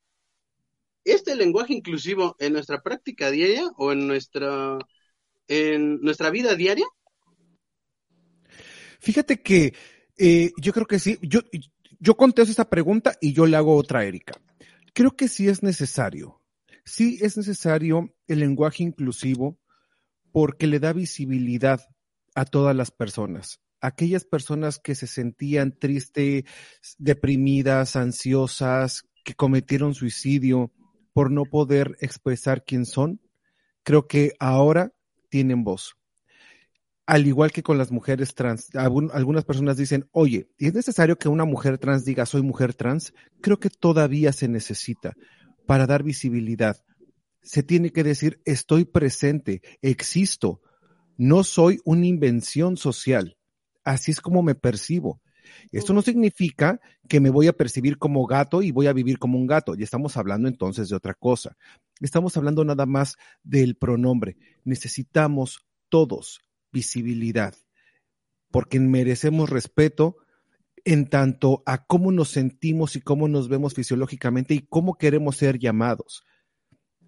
este 1.07 1.36
lenguaje 1.36 1.72
inclusivo 1.72 2.36
en 2.38 2.52
nuestra 2.52 2.82
práctica 2.82 3.30
diaria 3.30 3.70
o 3.78 3.92
en 3.92 4.07
nuestra, 4.07 4.76
en 5.48 6.00
nuestra 6.00 6.30
vida 6.30 6.54
diaria? 6.54 6.86
Fíjate 9.00 9.40
que 9.40 9.72
eh, 10.18 10.50
yo 10.61 10.72
creo 10.72 10.86
que 10.86 10.98
sí. 10.98 11.18
Yo, 11.22 11.40
yo 12.00 12.16
contesto 12.16 12.50
esta 12.50 12.68
pregunta 12.68 13.16
y 13.20 13.32
yo 13.32 13.46
le 13.46 13.57
hago 13.57 13.76
otra 13.76 14.04
Erika. 14.04 14.34
Creo 14.92 15.12
que 15.16 15.28
sí 15.28 15.48
es 15.48 15.62
necesario. 15.62 16.42
Sí 16.84 17.18
es 17.20 17.36
necesario 17.36 18.14
el 18.26 18.40
lenguaje 18.40 18.82
inclusivo 18.82 19.59
porque 20.32 20.66
le 20.66 20.80
da 20.80 20.92
visibilidad 20.92 21.80
a 22.34 22.44
todas 22.44 22.74
las 22.74 22.90
personas. 22.90 23.61
Aquellas 23.80 24.24
personas 24.24 24.78
que 24.78 24.94
se 24.94 25.07
sentían 25.07 25.78
tristes, 25.78 26.44
deprimidas, 26.98 27.96
ansiosas, 27.96 29.04
que 29.24 29.34
cometieron 29.34 29.94
suicidio, 29.94 30.72
por 31.17 31.31
no 31.31 31.47
poder 31.47 31.97
expresar 32.01 32.62
quién 32.62 32.85
son, 32.85 33.23
creo 33.85 34.07
que 34.07 34.35
ahora 34.39 34.93
tienen 35.31 35.64
voz. 35.64 35.97
Al 37.07 37.27
igual 37.27 37.53
que 37.53 37.62
con 37.62 37.79
las 37.79 37.91
mujeres 37.91 38.35
trans, 38.35 38.69
algunas 38.75 39.47
personas 39.47 39.79
dicen, 39.79 40.11
oye, 40.12 40.51
¿es 40.59 40.75
necesario 40.75 41.17
que 41.17 41.31
una 41.31 41.47
mujer 41.47 41.79
trans 41.79 42.05
diga 42.05 42.27
soy 42.27 42.43
mujer 42.43 42.75
trans? 42.75 43.14
Creo 43.41 43.59
que 43.59 43.71
todavía 43.71 44.31
se 44.35 44.47
necesita 44.47 45.14
para 45.64 45.87
dar 45.87 46.03
visibilidad. 46.03 46.77
Se 47.41 47.62
tiene 47.62 47.93
que 47.93 48.05
decir 48.05 48.43
estoy 48.45 48.85
presente, 48.85 49.62
existo, 49.81 50.61
no 51.17 51.45
soy 51.45 51.79
una 51.87 52.05
invención 52.05 52.77
social. 52.77 53.39
Así 53.85 54.11
es 54.11 54.21
como 54.21 54.43
me 54.43 54.55
percibo. 54.55 55.23
Esto 55.72 55.92
no 55.92 56.03
significa 56.03 56.80
que 57.09 57.20
me 57.20 57.30
voy 57.30 57.49
a 57.49 57.53
percibir 57.53 57.99
como 57.99 58.26
gato 58.26 58.62
y 58.62 58.70
voy 58.70 58.86
a 58.86 58.92
vivir 58.92 59.18
como 59.18 59.38
un 59.38 59.47
gato. 59.47 59.74
Y 59.76 59.82
estamos 59.82 60.16
hablando 60.16 60.49
entonces 60.49 60.88
de 60.88 60.97
otra 60.97 61.14
cosa. 61.14 61.57
Estamos 62.01 62.36
hablando 62.36 62.64
nada 62.64 62.86
más 62.86 63.16
del 63.42 63.76
pronombre. 63.76 64.36
Necesitamos 64.64 65.66
todos 65.88 66.40
visibilidad, 66.72 67.55
porque 68.51 68.78
merecemos 68.80 69.51
respeto 69.51 70.16
en 70.84 71.09
tanto 71.09 71.62
a 71.66 71.84
cómo 71.84 72.12
nos 72.12 72.28
sentimos 72.28 72.97
y 72.97 73.01
cómo 73.01 73.28
nos 73.28 73.49
vemos 73.49 73.74
fisiológicamente 73.74 74.55
y 74.55 74.61
cómo 74.61 74.99
queremos 74.99 75.36
ser 75.36 75.59
llamados. 75.59 76.24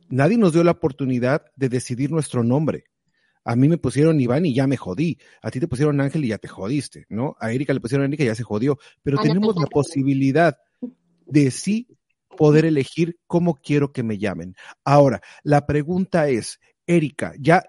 Nadie 0.08 0.38
nos 0.38 0.52
dio 0.52 0.64
la 0.64 0.72
oportunidad 0.72 1.44
de 1.54 1.68
decidir 1.68 2.10
nuestro 2.10 2.42
nombre. 2.42 2.84
A 3.48 3.56
mí 3.56 3.66
me 3.66 3.78
pusieron 3.78 4.20
Iván 4.20 4.44
y 4.44 4.52
ya 4.52 4.66
me 4.66 4.76
jodí. 4.76 5.16
A 5.40 5.50
ti 5.50 5.58
te 5.58 5.66
pusieron 5.66 6.02
Ángel 6.02 6.22
y 6.22 6.28
ya 6.28 6.36
te 6.36 6.48
jodiste, 6.48 7.06
¿no? 7.08 7.34
A 7.40 7.50
Erika 7.50 7.72
le 7.72 7.80
pusieron 7.80 8.06
Erika 8.06 8.22
y 8.22 8.26
ya 8.26 8.34
se 8.34 8.42
jodió. 8.42 8.78
Pero 9.02 9.16
tenemos 9.22 9.56
la 9.56 9.64
posibilidad 9.64 10.58
de 11.24 11.50
sí 11.50 11.88
poder 12.36 12.66
elegir 12.66 13.18
cómo 13.26 13.54
quiero 13.54 13.90
que 13.90 14.02
me 14.02 14.18
llamen. 14.18 14.54
Ahora, 14.84 15.22
la 15.44 15.64
pregunta 15.64 16.28
es, 16.28 16.60
Erika, 16.86 17.32
ya 17.38 17.64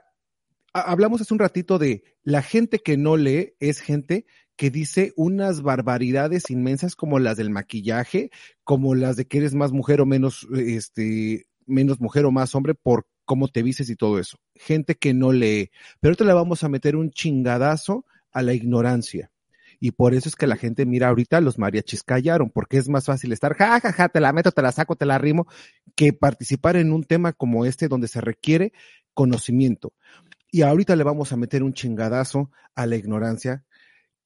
hablamos 0.73 1.21
hace 1.21 1.33
un 1.33 1.39
ratito 1.39 1.79
de 1.79 2.03
la 2.23 2.41
gente 2.41 2.79
que 2.79 2.97
no 2.97 3.15
lee 3.15 3.53
es 3.61 3.79
gente 3.79 4.25
que 4.57 4.71
dice 4.71 5.13
unas 5.15 5.61
barbaridades 5.61 6.49
inmensas 6.49 6.97
como 6.97 7.19
las 7.19 7.37
del 7.37 7.51
maquillaje, 7.51 8.31
como 8.65 8.95
las 8.95 9.15
de 9.15 9.27
que 9.27 9.37
eres 9.37 9.55
más 9.55 9.71
mujer 9.71 10.01
o 10.01 10.05
menos, 10.05 10.45
este, 10.57 11.47
menos 11.65 12.01
mujer 12.01 12.25
o 12.25 12.31
más 12.31 12.53
hombre 12.53 12.75
por 12.75 13.07
cómo 13.29 13.47
te 13.47 13.61
vistes 13.61 13.91
y 13.91 13.95
todo 13.95 14.17
eso. 14.17 14.39
Gente 14.55 14.95
que 14.95 15.13
no 15.13 15.31
lee. 15.31 15.69
Pero 15.99 16.09
ahorita 16.09 16.25
le 16.25 16.33
vamos 16.33 16.63
a 16.63 16.67
meter 16.67 16.95
un 16.95 17.11
chingadazo 17.11 18.03
a 18.31 18.41
la 18.41 18.55
ignorancia. 18.55 19.29
Y 19.79 19.91
por 19.91 20.15
eso 20.15 20.29
es 20.29 20.35
que 20.35 20.47
la 20.47 20.55
gente 20.55 20.87
mira 20.87 21.09
ahorita 21.09 21.39
los 21.39 21.59
mariachis 21.59 22.01
callaron, 22.01 22.49
porque 22.49 22.77
es 22.77 22.89
más 22.89 23.05
fácil 23.05 23.31
estar, 23.31 23.53
ja, 23.53 23.79
ja, 23.79 23.93
ja, 23.93 24.09
te 24.09 24.19
la 24.19 24.33
meto, 24.33 24.51
te 24.51 24.63
la 24.63 24.71
saco, 24.71 24.95
te 24.95 25.05
la 25.05 25.19
rimo, 25.19 25.45
que 25.95 26.11
participar 26.11 26.75
en 26.75 26.91
un 26.91 27.03
tema 27.03 27.31
como 27.31 27.65
este 27.65 27.87
donde 27.87 28.07
se 28.07 28.19
requiere 28.19 28.73
conocimiento. 29.13 29.93
Y 30.49 30.63
ahorita 30.63 30.95
le 30.95 31.03
vamos 31.03 31.31
a 31.31 31.37
meter 31.37 31.61
un 31.61 31.73
chingadazo 31.73 32.49
a 32.73 32.87
la 32.87 32.95
ignorancia. 32.95 33.63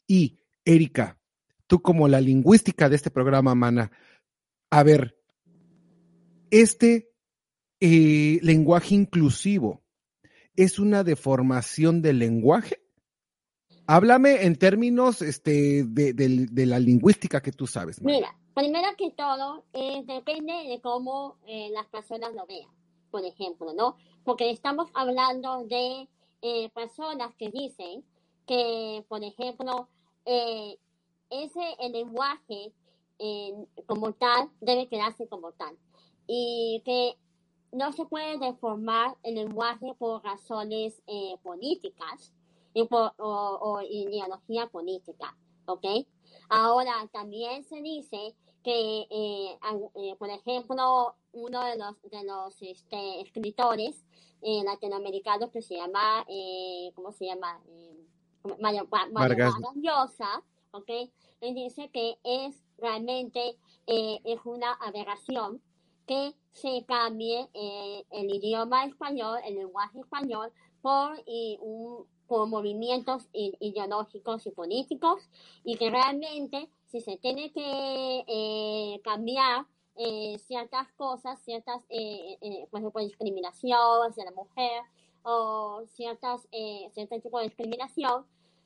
Y, 0.07 0.39
Erika, 0.63 1.19
tú 1.67 1.81
como 1.81 2.07
la 2.07 2.21
lingüística 2.21 2.87
de 2.87 2.95
este 2.95 3.11
programa, 3.11 3.53
mana, 3.53 3.91
a 4.69 4.81
ver, 4.81 5.17
este 6.51 7.12
eh, 7.85 8.39
lenguaje 8.41 8.95
inclusivo 8.95 9.81
es 10.55 10.79
una 10.79 11.03
deformación 11.03 12.01
del 12.01 12.19
lenguaje? 12.19 12.77
Háblame 13.87 14.45
en 14.45 14.55
términos 14.55 15.21
este, 15.21 15.83
de, 15.83 16.65
la 16.65 16.79
lingüística 16.79 17.41
que 17.41 17.51
tú 17.51 17.67
sabes. 17.67 18.01
Mira, 18.01 18.33
primero 18.53 18.87
que 18.97 19.11
todo, 19.11 19.65
eh, 19.73 20.01
depende 20.07 20.53
de 20.69 20.79
cómo 20.79 21.35
eh, 21.45 21.71
las 21.73 21.85
personas 21.87 22.33
lo 22.33 22.45
vean, 22.45 22.69
por 23.11 23.25
ejemplo, 23.25 23.73
¿no? 23.73 23.97
Porque 24.23 24.49
estamos 24.49 24.89
hablando 24.93 25.65
de 25.65 26.07
personas 26.73 27.35
que 27.35 27.51
dicen 27.51 28.05
que, 28.47 29.03
por 29.09 29.21
ejemplo, 29.25 29.89
ese 30.25 31.89
lenguaje 31.91 32.71
como 33.85 34.13
tal 34.13 34.49
debe 34.61 34.87
quedarse 34.87 35.27
como 35.27 35.51
tal 35.51 35.77
y 36.27 36.81
que 36.85 37.17
no 37.73 37.91
se 37.91 38.05
puede 38.05 38.37
deformar 38.37 39.17
el 39.23 39.35
lenguaje 39.35 39.93
por 39.97 40.23
razones 40.23 41.01
eh, 41.07 41.35
políticas 41.41 42.31
o, 42.89 43.81
ideología 43.81 44.67
política, 44.67 45.35
¿ok? 45.65 45.85
Ahora, 46.49 46.93
también 47.11 47.63
se 47.63 47.81
dice 47.81 48.35
que, 48.63 49.07
eh, 49.09 49.57
eh, 49.95 50.15
por 50.17 50.29
ejemplo, 50.29 51.15
uno 51.33 51.63
de 51.65 51.77
los, 51.77 52.01
de 52.03 52.23
los 52.23 52.61
este, 52.61 53.21
escritores 53.21 54.05
latinoamericanos 54.41 55.51
que 55.51 55.61
se 55.61 55.75
llama, 55.75 56.25
¿cómo 56.95 57.11
se 57.13 57.27
llama? 57.27 57.61
Mario, 58.59 58.87
Vargas 58.89 59.53
Llosa, 59.75 60.43
¿ok? 60.71 60.89
Él 61.39 61.55
dice 61.55 61.89
que 61.91 62.17
es 62.23 62.61
realmente, 62.77 63.57
es 63.87 64.39
una 64.43 64.73
aberración 64.73 65.61
que 66.05 66.33
se 66.51 66.85
cambie 66.85 67.49
eh, 67.53 68.05
el 68.11 68.33
idioma 68.33 68.85
español, 68.85 69.39
el 69.45 69.55
lenguaje 69.55 69.99
español, 69.99 70.51
por, 70.81 71.21
y 71.25 71.57
un, 71.61 72.05
por 72.27 72.47
movimientos 72.47 73.27
ideológicos 73.33 74.45
y 74.45 74.51
políticos, 74.51 75.21
y 75.63 75.77
que 75.77 75.89
realmente 75.89 76.69
si 76.85 77.01
se 77.01 77.17
tiene 77.17 77.51
que 77.51 78.23
eh, 78.27 79.01
cambiar 79.03 79.65
eh, 79.95 80.37
ciertas 80.39 80.91
cosas, 80.93 81.39
ciertas, 81.43 81.83
por 82.69 82.79
ejemplo, 82.79 83.01
discriminación 83.01 84.07
hacia 84.07 84.25
la 84.25 84.31
mujer, 84.31 84.83
o 85.25 85.83
ciertas, 85.87 86.41
cierto 86.93 87.21
tipo 87.21 87.39
de 87.39 87.45
discriminación, 87.45 88.25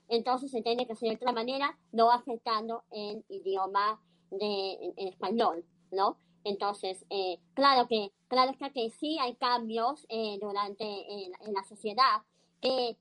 entonces 0.09 0.49
se 0.51 0.61
tiene 0.61 0.88
que 0.88 0.93
hacer 0.93 1.09
de 1.09 1.15
otra 1.15 1.31
manera, 1.31 1.77
no 1.91 2.11
afectando 2.11 2.83
el 2.91 3.23
idioma 3.29 4.01
de, 4.31 4.93
español, 4.97 5.65
¿no? 5.91 6.17
Entonces, 6.48 7.06
eh, 7.10 7.39
claro 7.56 7.89
que 7.89 8.14
claro 8.30 8.54
que, 8.74 8.89
sí 8.89 9.18
hay 9.20 9.36
cambios 9.36 10.06
eh, 10.08 10.38
durante 10.39 10.86
en, 10.86 11.34
la 11.54 11.62
sociedad 11.66 12.22
que, 12.62 12.95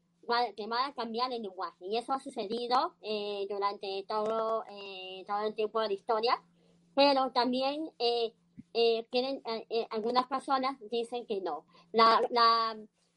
que 0.56 0.66
van 0.66 0.90
a 0.90 0.94
cambiar 0.94 1.32
el 1.32 1.42
lenguaje. 1.42 1.86
Y 1.86 1.96
eso 1.96 2.12
ha 2.12 2.18
sucedido 2.18 2.96
eh, 3.02 3.46
durante 3.48 4.04
todo 4.08 4.64
todo 5.28 5.46
el 5.46 5.54
tiempo 5.54 5.80
de 5.80 5.86
la 5.86 5.94
historia, 5.94 6.42
pero 6.96 7.30
también 7.30 7.92
quieren 9.10 9.40
algunas 9.90 10.26
personas 10.26 10.76
dicen 10.90 11.24
que 11.24 11.40
no. 11.40 11.66
La, 11.92 12.20
la, 12.30 12.76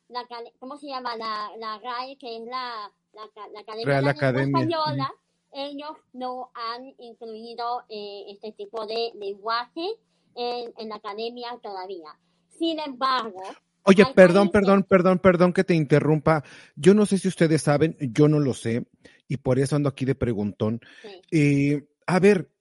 la 0.09 0.27
¿cómo 0.59 0.77
se 0.77 0.87
llama? 0.89 1.17
La, 1.17 1.49
la 1.57 1.79
RAE, 1.79 2.17
que 2.17 2.37
es 2.37 2.43
la, 2.43 2.91
la, 3.13 3.61
Academia, 3.61 4.11
Española, 4.43 5.11
ellos 5.53 5.97
no 6.13 6.51
han 6.53 6.93
incluido 6.99 7.83
este 7.89 8.51
tipo 8.51 8.85
de 8.85 9.11
lenguaje 9.15 9.97
en, 10.35 10.89
la 10.89 10.95
academia 10.95 11.49
todavía. 11.61 12.17
Sin 12.57 12.79
embargo, 12.79 13.41
Oye, 13.83 14.05
perdón, 14.13 14.49
perdón, 14.49 14.83
perdón, 14.83 15.19
perdón 15.19 15.53
que 15.53 15.63
te 15.63 15.73
interrumpa. 15.73 16.43
Yo 16.75 16.93
no 16.93 17.05
sé 17.05 17.17
si 17.17 17.27
ustedes 17.27 17.61
saben, 17.61 17.97
yo 17.99 18.27
no 18.27 18.39
lo 18.39 18.53
sé, 18.53 18.85
y 19.27 19.37
por 19.37 19.57
eso 19.57 19.75
ando 19.75 19.89
aquí 19.89 20.05
de 20.05 20.15
preguntón. 20.15 20.81
Eh, 21.31 21.87
a 22.05 22.19
ver, 22.19 22.51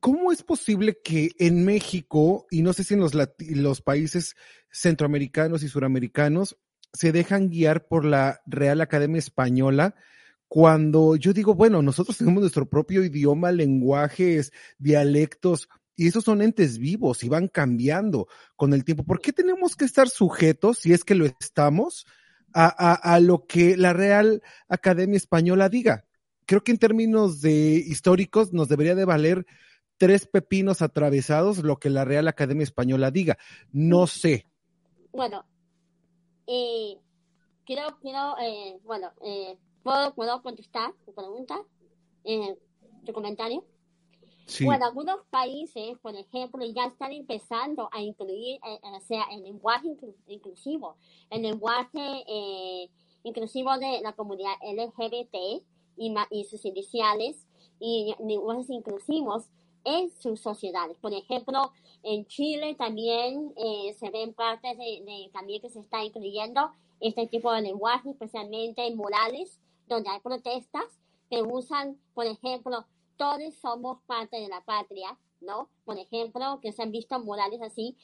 ¿cómo 0.00 0.32
es 0.32 0.42
posible 0.42 0.98
que 1.04 1.30
en 1.38 1.64
México, 1.64 2.46
y 2.50 2.62
no 2.62 2.72
sé 2.72 2.82
si 2.82 2.94
en 2.94 3.00
los, 3.00 3.12
los 3.38 3.82
países 3.82 4.34
centroamericanos 4.70 5.62
y 5.62 5.68
suramericanos, 5.68 6.56
se 6.92 7.12
dejan 7.12 7.50
guiar 7.50 7.86
por 7.86 8.04
la 8.04 8.40
Real 8.46 8.80
Academia 8.80 9.18
Española? 9.18 9.94
Cuando 10.48 11.16
yo 11.16 11.32
digo, 11.32 11.54
bueno, 11.54 11.82
nosotros 11.82 12.18
tenemos 12.18 12.40
nuestro 12.40 12.68
propio 12.68 13.04
idioma, 13.04 13.50
lenguajes, 13.52 14.52
dialectos, 14.78 15.68
y 15.96 16.06
esos 16.06 16.24
son 16.24 16.42
entes 16.42 16.78
vivos 16.78 17.24
y 17.24 17.28
van 17.28 17.48
cambiando 17.48 18.28
con 18.54 18.72
el 18.74 18.84
tiempo. 18.84 19.04
¿Por 19.04 19.20
qué 19.20 19.32
tenemos 19.32 19.74
que 19.74 19.86
estar 19.86 20.08
sujetos, 20.08 20.78
si 20.78 20.92
es 20.92 21.04
que 21.04 21.14
lo 21.14 21.24
estamos, 21.24 22.06
a, 22.52 22.66
a, 22.66 22.94
a 23.14 23.20
lo 23.20 23.46
que 23.46 23.76
la 23.76 23.92
Real 23.92 24.42
Academia 24.68 25.16
Española 25.16 25.68
diga? 25.68 26.04
Creo 26.44 26.62
que 26.62 26.72
en 26.72 26.78
términos 26.78 27.40
de 27.40 27.52
históricos 27.74 28.52
nos 28.52 28.68
debería 28.68 28.94
de 28.94 29.04
valer 29.04 29.46
tres 29.96 30.26
pepinos 30.26 30.82
atravesados 30.82 31.58
lo 31.58 31.78
que 31.78 31.90
la 31.90 32.04
Real 32.04 32.28
Academia 32.28 32.64
Española 32.64 33.10
diga. 33.10 33.38
No 33.72 34.06
sé. 34.06 34.46
Bueno, 35.12 35.46
eh, 36.46 36.98
quiero, 37.64 37.98
quiero, 38.00 38.36
eh, 38.38 38.78
bueno, 38.84 39.12
eh, 39.24 39.58
¿puedo, 39.82 40.14
¿puedo 40.14 40.42
contestar 40.42 40.92
tu 41.04 41.14
pregunta? 41.14 41.56
Eh, 42.24 42.56
tu 43.04 43.12
comentario. 43.12 43.64
Sí. 44.46 44.64
Algunos 44.68 45.26
países, 45.28 45.98
por 45.98 46.14
ejemplo, 46.14 46.64
ya 46.64 46.86
están 46.86 47.12
empezando 47.12 47.88
a 47.92 48.00
incluir, 48.00 48.60
eh, 48.64 48.80
o 48.82 49.00
sea, 49.00 49.24
el 49.32 49.42
lenguaje 49.42 49.88
inclu- 49.88 50.14
inclusivo, 50.28 50.96
el 51.30 51.42
lenguaje 51.42 52.24
eh, 52.28 52.88
inclusivo 53.24 53.76
de 53.78 54.00
la 54.02 54.12
comunidad 54.14 54.52
LGBT 54.62 55.34
y, 55.96 56.14
y 56.30 56.44
sus 56.44 56.64
iniciales 56.64 57.44
y 57.80 58.14
lenguajes 58.24 58.70
inclusivos 58.70 59.48
en 59.84 60.10
sus 60.10 60.40
sociedades. 60.40 60.96
Por 60.98 61.12
ejemplo, 61.12 61.72
en 62.02 62.26
Chile 62.26 62.76
también 62.76 63.52
eh, 63.56 63.94
se 63.98 64.10
ven 64.10 64.32
partes 64.32 64.78
de, 64.78 65.02
de 65.04 65.30
también 65.32 65.60
que 65.60 65.70
se 65.70 65.80
está 65.80 66.04
incluyendo 66.04 66.70
este 67.00 67.26
tipo 67.26 67.52
de 67.52 67.62
lenguaje, 67.62 68.10
especialmente 68.10 68.86
en 68.86 68.96
murales, 68.96 69.60
donde 69.88 70.08
hay 70.10 70.20
protestas 70.20 70.84
que 71.30 71.42
usan, 71.42 71.98
por 72.14 72.26
ejemplo, 72.26 72.86
todos 73.16 73.54
somos 73.60 74.00
parte 74.06 74.38
de 74.38 74.48
la 74.48 74.60
patria, 74.62 75.18
¿no? 75.40 75.68
Por 75.84 75.98
ejemplo, 75.98 76.60
que 76.60 76.72
se 76.72 76.82
han 76.82 76.92
visto 76.92 77.18
murales 77.20 77.60
así. 77.62 77.96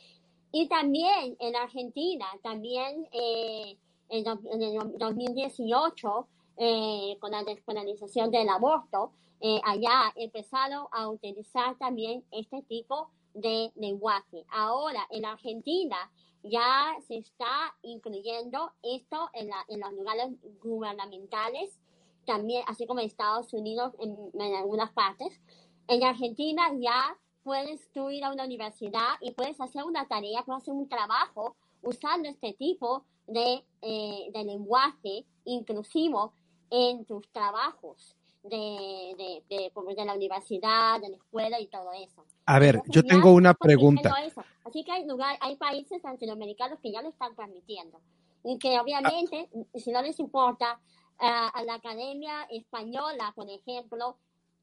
Y 0.53 0.69
también 0.69 1.37
en 1.41 1.57
Argentina, 1.57 2.27
también 2.43 3.09
eh, 3.13 3.79
en, 4.09 4.25
en 4.27 4.63
el 4.63 4.99
2018, 4.99 6.29
eh, 6.59 7.17
con 7.19 7.31
la 7.31 7.43
despenalización 7.45 8.31
del 8.31 8.49
aborto, 8.49 9.13
eh, 9.41 9.61
allá 9.65 10.13
empezaron 10.15 10.87
a 10.93 11.09
utilizar 11.09 11.77
también 11.79 12.25
este 12.31 12.63
tipo 12.63 13.11
de 13.35 13.73
lenguaje. 13.75 14.45
Ahora, 14.51 15.07
en 15.11 15.25
Argentina 15.25 15.97
ya 16.43 16.95
se 17.09 17.17
está 17.17 17.75
incluyendo 17.83 18.73
esto 18.83 19.31
en, 19.33 19.49
la, 19.49 19.65
en 19.69 19.81
los 19.81 19.93
lugares 19.95 20.29
gubernamentales, 20.63 21.81
también, 22.25 22.64
así 22.68 22.87
como 22.87 23.01
en 23.01 23.07
Estados 23.07 23.53
Unidos 23.53 23.95
en, 24.01 24.16
en 24.41 24.55
algunas 24.55 24.91
partes. 24.93 25.41
En 25.89 26.03
Argentina 26.05 26.62
ya 26.79 27.16
puedes 27.43 27.91
tú 27.93 28.11
ir 28.11 28.25
a 28.25 28.33
una 28.33 28.45
universidad 28.45 29.14
y 29.20 29.33
puedes 29.33 29.61
hacer 29.61 29.85
una 29.85 30.07
tarea, 30.07 30.45
puedes 30.45 30.62
hacer 30.62 30.75
un 30.75 30.89
trabajo 30.89 31.57
usando 31.83 32.29
este 32.29 32.53
tipo 32.55 33.05
de, 33.27 33.64
eh, 33.83 34.31
de 34.33 34.45
lenguaje 34.45 35.25
inclusivo 35.45 36.33
en 36.70 37.05
tus 37.05 37.29
trabajos 37.33 38.16
de, 38.43 39.14
de, 39.18 39.43
de, 39.49 39.95
de 39.95 40.05
la 40.05 40.14
universidad, 40.14 41.01
de 41.01 41.11
la 41.11 41.16
escuela 41.16 41.61
y 41.61 41.66
todo 41.66 41.93
eso. 41.93 42.25
A 42.47 42.59
ver, 42.59 42.77
Entonces, 42.77 42.95
yo 42.95 43.09
tengo 43.09 43.33
una 43.33 43.55
pregunta. 43.55 44.14
eso. 44.25 44.43
Así 44.64 44.85
que 44.85 44.93
hay, 44.93 45.07
lugar, 45.07 45.37
hay 45.41 45.57
países 45.57 46.03
latinoamericanos 46.03 46.81
que 46.81 46.91
ya 46.91 47.03
lo 47.03 47.09
están 47.09 47.35
permitiendo. 47.35 48.01
Y 48.45 48.59
que 48.59 48.81
obviamente, 48.81 49.49
si 49.75 49.93
no 49.93 50.03
les 50.03 50.18
importa, 50.18 50.81
a, 51.19 51.49
a 51.49 51.65
la 51.65 51.75
Academia 51.75 52.47
Española, 52.51 53.33
por 53.35 53.49
ejemplo, 53.49 54.17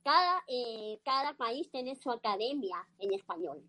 cada, 0.03 0.43
eh, 0.47 0.99
cada 1.03 1.33
país 1.33 1.69
tiene 1.71 1.95
su 1.95 2.11
academia 2.11 2.77
en 2.99 3.13
español. 3.13 3.61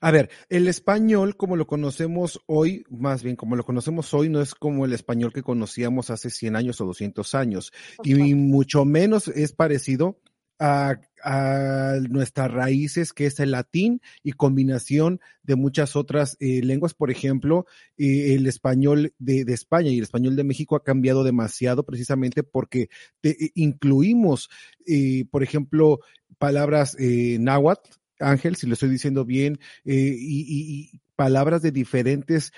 A 0.00 0.10
ver, 0.10 0.30
el 0.48 0.68
español, 0.68 1.36
como 1.36 1.56
lo 1.56 1.66
conocemos 1.66 2.40
hoy, 2.46 2.84
más 2.90 3.22
bien 3.22 3.36
como 3.36 3.56
lo 3.56 3.64
conocemos 3.64 4.12
hoy, 4.12 4.28
no 4.28 4.40
es 4.40 4.54
como 4.54 4.84
el 4.84 4.92
español 4.92 5.32
que 5.32 5.42
conocíamos 5.42 6.10
hace 6.10 6.28
100 6.28 6.56
años 6.56 6.80
o 6.80 6.86
200 6.86 7.34
años, 7.34 7.72
y 8.02 8.34
mucho 8.34 8.84
menos 8.84 9.28
es 9.28 9.52
parecido 9.52 10.18
a, 10.62 11.00
a 11.24 11.96
nuestras 12.08 12.52
raíces, 12.52 13.12
que 13.12 13.26
es 13.26 13.40
el 13.40 13.50
latín 13.50 14.00
y 14.22 14.32
combinación 14.32 15.20
de 15.42 15.56
muchas 15.56 15.96
otras 15.96 16.36
eh, 16.38 16.60
lenguas. 16.62 16.94
Por 16.94 17.10
ejemplo, 17.10 17.66
eh, 17.98 18.34
el 18.34 18.46
español 18.46 19.12
de, 19.18 19.44
de 19.44 19.52
España 19.54 19.90
y 19.90 19.96
el 19.98 20.04
español 20.04 20.36
de 20.36 20.44
México 20.44 20.76
ha 20.76 20.84
cambiado 20.84 21.24
demasiado 21.24 21.84
precisamente 21.84 22.44
porque 22.44 22.88
te- 23.20 23.36
incluimos, 23.56 24.48
eh, 24.86 25.24
por 25.30 25.42
ejemplo, 25.42 25.98
palabras 26.38 26.96
náhuatl, 26.98 27.90
Ángel, 28.20 28.54
si 28.54 28.68
lo 28.68 28.74
estoy 28.74 28.90
diciendo 28.90 29.24
bien, 29.24 29.58
y, 29.84 29.94
y- 29.94 30.90
y 30.94 31.00
palabras 31.16 31.62
de 31.62 31.72
diferentes 31.72 32.52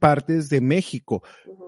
partes 0.00 0.48
de 0.48 0.60
México. 0.60 1.22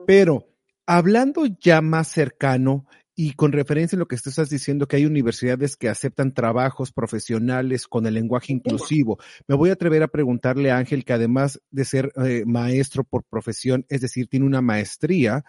Pero 0.06 0.48
hablando 0.86 1.46
ya 1.46 1.80
más 1.82 2.08
cercano 2.08 2.86
y 3.22 3.34
con 3.34 3.52
referencia 3.52 3.96
a 3.96 3.98
lo 3.98 4.08
que 4.08 4.16
tú 4.16 4.30
estás 4.30 4.48
diciendo, 4.48 4.88
que 4.88 4.96
hay 4.96 5.04
universidades 5.04 5.76
que 5.76 5.90
aceptan 5.90 6.32
trabajos 6.32 6.90
profesionales 6.90 7.86
con 7.86 8.06
el 8.06 8.14
lenguaje 8.14 8.50
inclusivo, 8.50 9.18
me 9.46 9.56
voy 9.56 9.68
a 9.68 9.74
atrever 9.74 10.02
a 10.02 10.08
preguntarle 10.08 10.70
a 10.70 10.78
Ángel, 10.78 11.04
que 11.04 11.12
además 11.12 11.60
de 11.70 11.84
ser 11.84 12.12
eh, 12.16 12.44
maestro 12.46 13.04
por 13.04 13.24
profesión, 13.24 13.84
es 13.90 14.00
decir, 14.00 14.26
tiene 14.26 14.46
una 14.46 14.62
maestría 14.62 15.44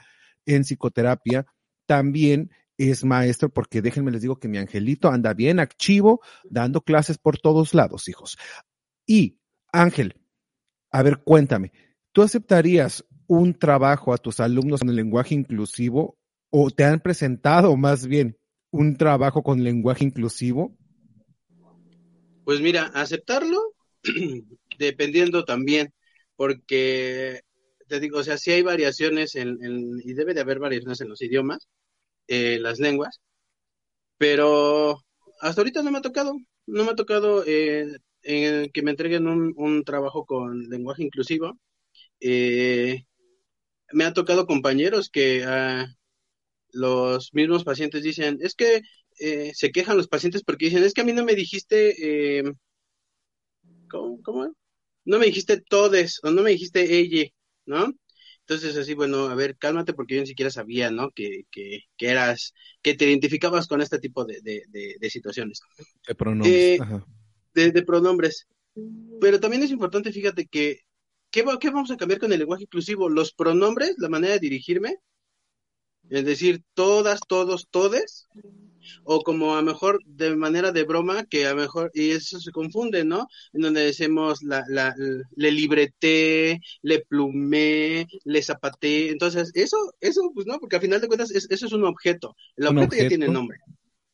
en 0.45 0.65
psicoterapia, 0.65 1.45
también 1.86 2.51
es 2.78 3.05
maestro, 3.05 3.47
porque 3.47 3.82
déjenme 3.82 4.11
les 4.11 4.22
digo 4.22 4.38
que 4.38 4.49
mi 4.49 4.57
angelito 4.57 5.07
anda 5.07 5.34
bien 5.34 5.61
activo, 5.61 6.19
dando 6.49 6.82
clases 6.82 7.19
por 7.19 7.39
todos 7.39 7.74
lados, 7.74 8.09
hijos. 8.09 8.38
Y, 9.07 9.39
Ángel, 9.72 10.19
a 10.91 11.03
ver, 11.03 11.19
cuéntame, 11.24 11.72
¿tú 12.11 12.22
aceptarías 12.22 13.05
un 13.28 13.53
trabajo 13.53 14.13
a 14.13 14.17
tus 14.17 14.41
alumnos 14.41 14.82
en 14.82 14.89
el 14.89 14.97
lenguaje 14.97 15.36
inclusivo 15.36 16.17
o 16.52 16.70
te 16.70 16.84
han 16.84 16.99
presentado 16.99 17.76
más 17.76 18.06
bien 18.06 18.38
un 18.70 18.97
trabajo 18.97 19.41
con 19.41 19.64
lenguaje 19.64 20.04
inclusivo? 20.04 20.78
Pues 22.45 22.62
mira, 22.62 22.91
aceptarlo, 22.93 23.60
dependiendo 24.78 25.45
también, 25.45 25.93
porque 26.36 27.41
te 27.88 27.99
digo, 27.99 28.20
o 28.20 28.24
sea, 28.24 28.38
sí 28.38 28.52
hay 28.52 28.62
variaciones 28.62 29.36
en, 29.36 29.58
y 30.04 30.14
debe 30.14 30.34
de 30.34 30.41
haber 30.41 30.60
variaciones 30.60 31.02
en 31.02 31.10
los 31.10 31.22
idiomas, 31.22 31.68
eh, 32.28 32.60
las 32.60 32.80
lenguas, 32.80 33.20
pero 34.18 35.02
hasta 35.39 35.62
ahorita 35.62 35.84
no 35.84 35.91
me 35.91 35.97
ha 35.99 36.02
tocado, 36.02 36.36
no 36.68 36.84
me 36.84 36.91
ha 36.91 36.95
tocado 36.95 37.43
eh, 37.45 37.97
que 38.22 38.82
me 38.84 38.91
entreguen 38.91 39.28
un, 39.28 39.54
un 39.58 39.84
trabajo 39.84 40.26
con 40.26 40.70
lenguaje 40.70 41.04
inclusivo. 41.04 41.58
Eh, 42.20 43.04
me 43.93 44.06
ha 44.06 44.14
tocado 44.14 44.45
compañeros 44.45 45.10
que 45.10 45.43
ah, 45.45 45.88
los 46.74 47.34
mismos 47.34 47.63
pacientes 47.63 48.03
dicen, 48.03 48.38
es 48.41 48.55
que 48.55 48.82
eh, 49.19 49.51
se 49.55 49.72
quejan 49.72 49.97
los 49.97 50.07
pacientes 50.07 50.43
porque 50.43 50.65
dicen, 50.65 50.84
es 50.84 50.93
que 50.93 51.01
a 51.01 51.05
mí 51.05 51.13
no 51.13 51.26
me 51.26 51.36
dijiste, 51.36 52.39
eh, 52.39 52.43
¿cómo, 53.89 54.22
cómo? 54.24 54.53
No 55.05 55.19
me 55.19 55.26
dijiste 55.28 55.61
todes 55.61 56.19
o 56.24 56.32
no 56.32 56.41
me 56.43 56.51
dijiste 56.51 56.97
ella, 56.99 57.26
¿no? 57.65 57.93
Entonces 58.41 58.76
así, 58.78 58.93
bueno, 58.93 59.28
a 59.28 59.36
ver, 59.36 59.57
cálmate 59.57 59.93
porque 59.93 60.15
yo 60.15 60.22
ni 60.22 60.28
siquiera 60.28 60.51
sabía, 60.51 60.91
¿no? 60.91 61.11
Que, 61.11 61.43
que, 61.51 61.82
que 61.97 62.07
eras, 62.09 62.53
que 62.82 62.95
te 62.95 63.05
identificabas 63.05 63.67
con 63.67 63.82
este 63.82 63.99
tipo 63.99 64.26
de, 64.26 64.41
de, 64.41 64.63
de, 64.69 64.95
de 64.99 65.09
situaciones, 65.09 65.61
De 66.07 66.13
pronombres. 66.15 66.74
Eh, 66.76 66.80
Ajá. 66.80 67.05
de, 67.55 67.72
de 67.72 67.84
pronombres. 67.84 68.47
Pero 69.22 69.39
también 69.39 69.63
es 69.63 69.72
importante, 69.72 70.11
fíjate 70.13 70.47
que, 70.47 70.80
¿qué, 71.32 71.43
va- 71.43 71.59
¿qué 71.59 71.69
vamos 71.72 71.91
a 71.91 71.97
cambiar 71.97 72.19
con 72.22 72.34
el 72.34 72.39
lenguaje 72.39 72.63
inclusivo? 72.63 73.09
Los 73.09 73.34
pronombres, 73.34 73.95
la 73.99 74.09
manera 74.09 74.34
de 74.36 74.39
dirigirme, 74.39 74.97
es 76.12 76.26
decir, 76.26 76.64
todas, 76.76 77.22
todos, 77.28 77.68
todes, 77.72 78.30
o 79.03 79.22
como 79.24 79.53
a 79.55 79.57
lo 79.62 79.64
mejor 79.64 79.99
de 80.05 80.36
manera 80.36 80.72
de 80.72 80.84
broma, 80.84 81.26
que 81.26 81.45
a 81.45 81.51
lo 81.51 81.62
mejor, 81.62 81.91
y 81.93 82.12
eso 82.12 82.39
se 82.39 82.51
confunde, 82.51 83.03
¿no? 83.05 83.28
En 83.53 83.62
donde 83.62 83.82
decimos 83.86 84.43
la, 84.43 84.64
la, 84.70 84.95
le 85.36 85.51
libreté, 85.51 86.59
le 86.82 86.99
plumé, 87.05 88.07
le 88.26 88.41
zapaté, 88.41 89.09
entonces, 89.12 89.51
eso, 89.55 89.78
eso, 89.99 90.32
pues 90.34 90.45
no, 90.47 90.59
porque 90.59 90.78
al 90.78 90.82
final 90.82 91.01
de 91.01 91.07
cuentas, 91.07 91.32
es- 91.32 91.47
eso 91.49 91.66
es 91.68 91.74
un 91.74 91.86
objeto, 91.86 92.36
el 92.57 92.68
objeto, 92.68 92.95
ya 92.95 93.05
tiene 93.05 93.30
nombre, 93.30 93.59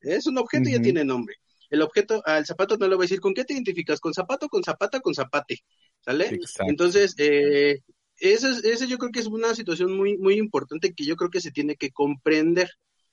es 0.02 0.28
un 0.28 0.38
objeto 0.38 0.70
y 0.70 0.74
ya 0.74 0.80
tiene 0.82 1.04
nombre. 1.04 1.36
El 1.70 1.82
objeto, 1.82 2.22
al 2.26 2.46
zapato 2.46 2.78
no 2.78 2.88
le 2.88 2.96
voy 2.96 3.04
a 3.04 3.08
decir, 3.08 3.20
¿con 3.20 3.34
qué 3.34 3.44
te 3.46 3.54
identificas? 3.54 4.00
¿Con 4.00 4.14
zapato, 4.14 4.48
con 4.48 4.64
zapata, 4.64 5.02
con 5.02 5.14
zapate? 5.14 5.60
¿Sale? 6.02 6.28
Exacto. 6.30 6.64
Entonces, 6.70 7.14
eh, 7.18 7.80
eso, 8.20 8.50
es, 8.50 8.64
eso 8.64 8.86
yo 8.86 8.98
creo 8.98 9.12
que 9.12 9.20
es 9.20 9.28
una 9.28 9.56
situación 9.56 9.96
muy, 9.96 10.18
muy 10.18 10.36
importante 10.36 10.94
que 10.94 11.06
yo 11.06 11.16
creo 11.16 11.30
que 11.30 11.42
se 11.42 11.52
tiene 11.52 11.76
que 11.76 11.92
comprender, 11.92 12.70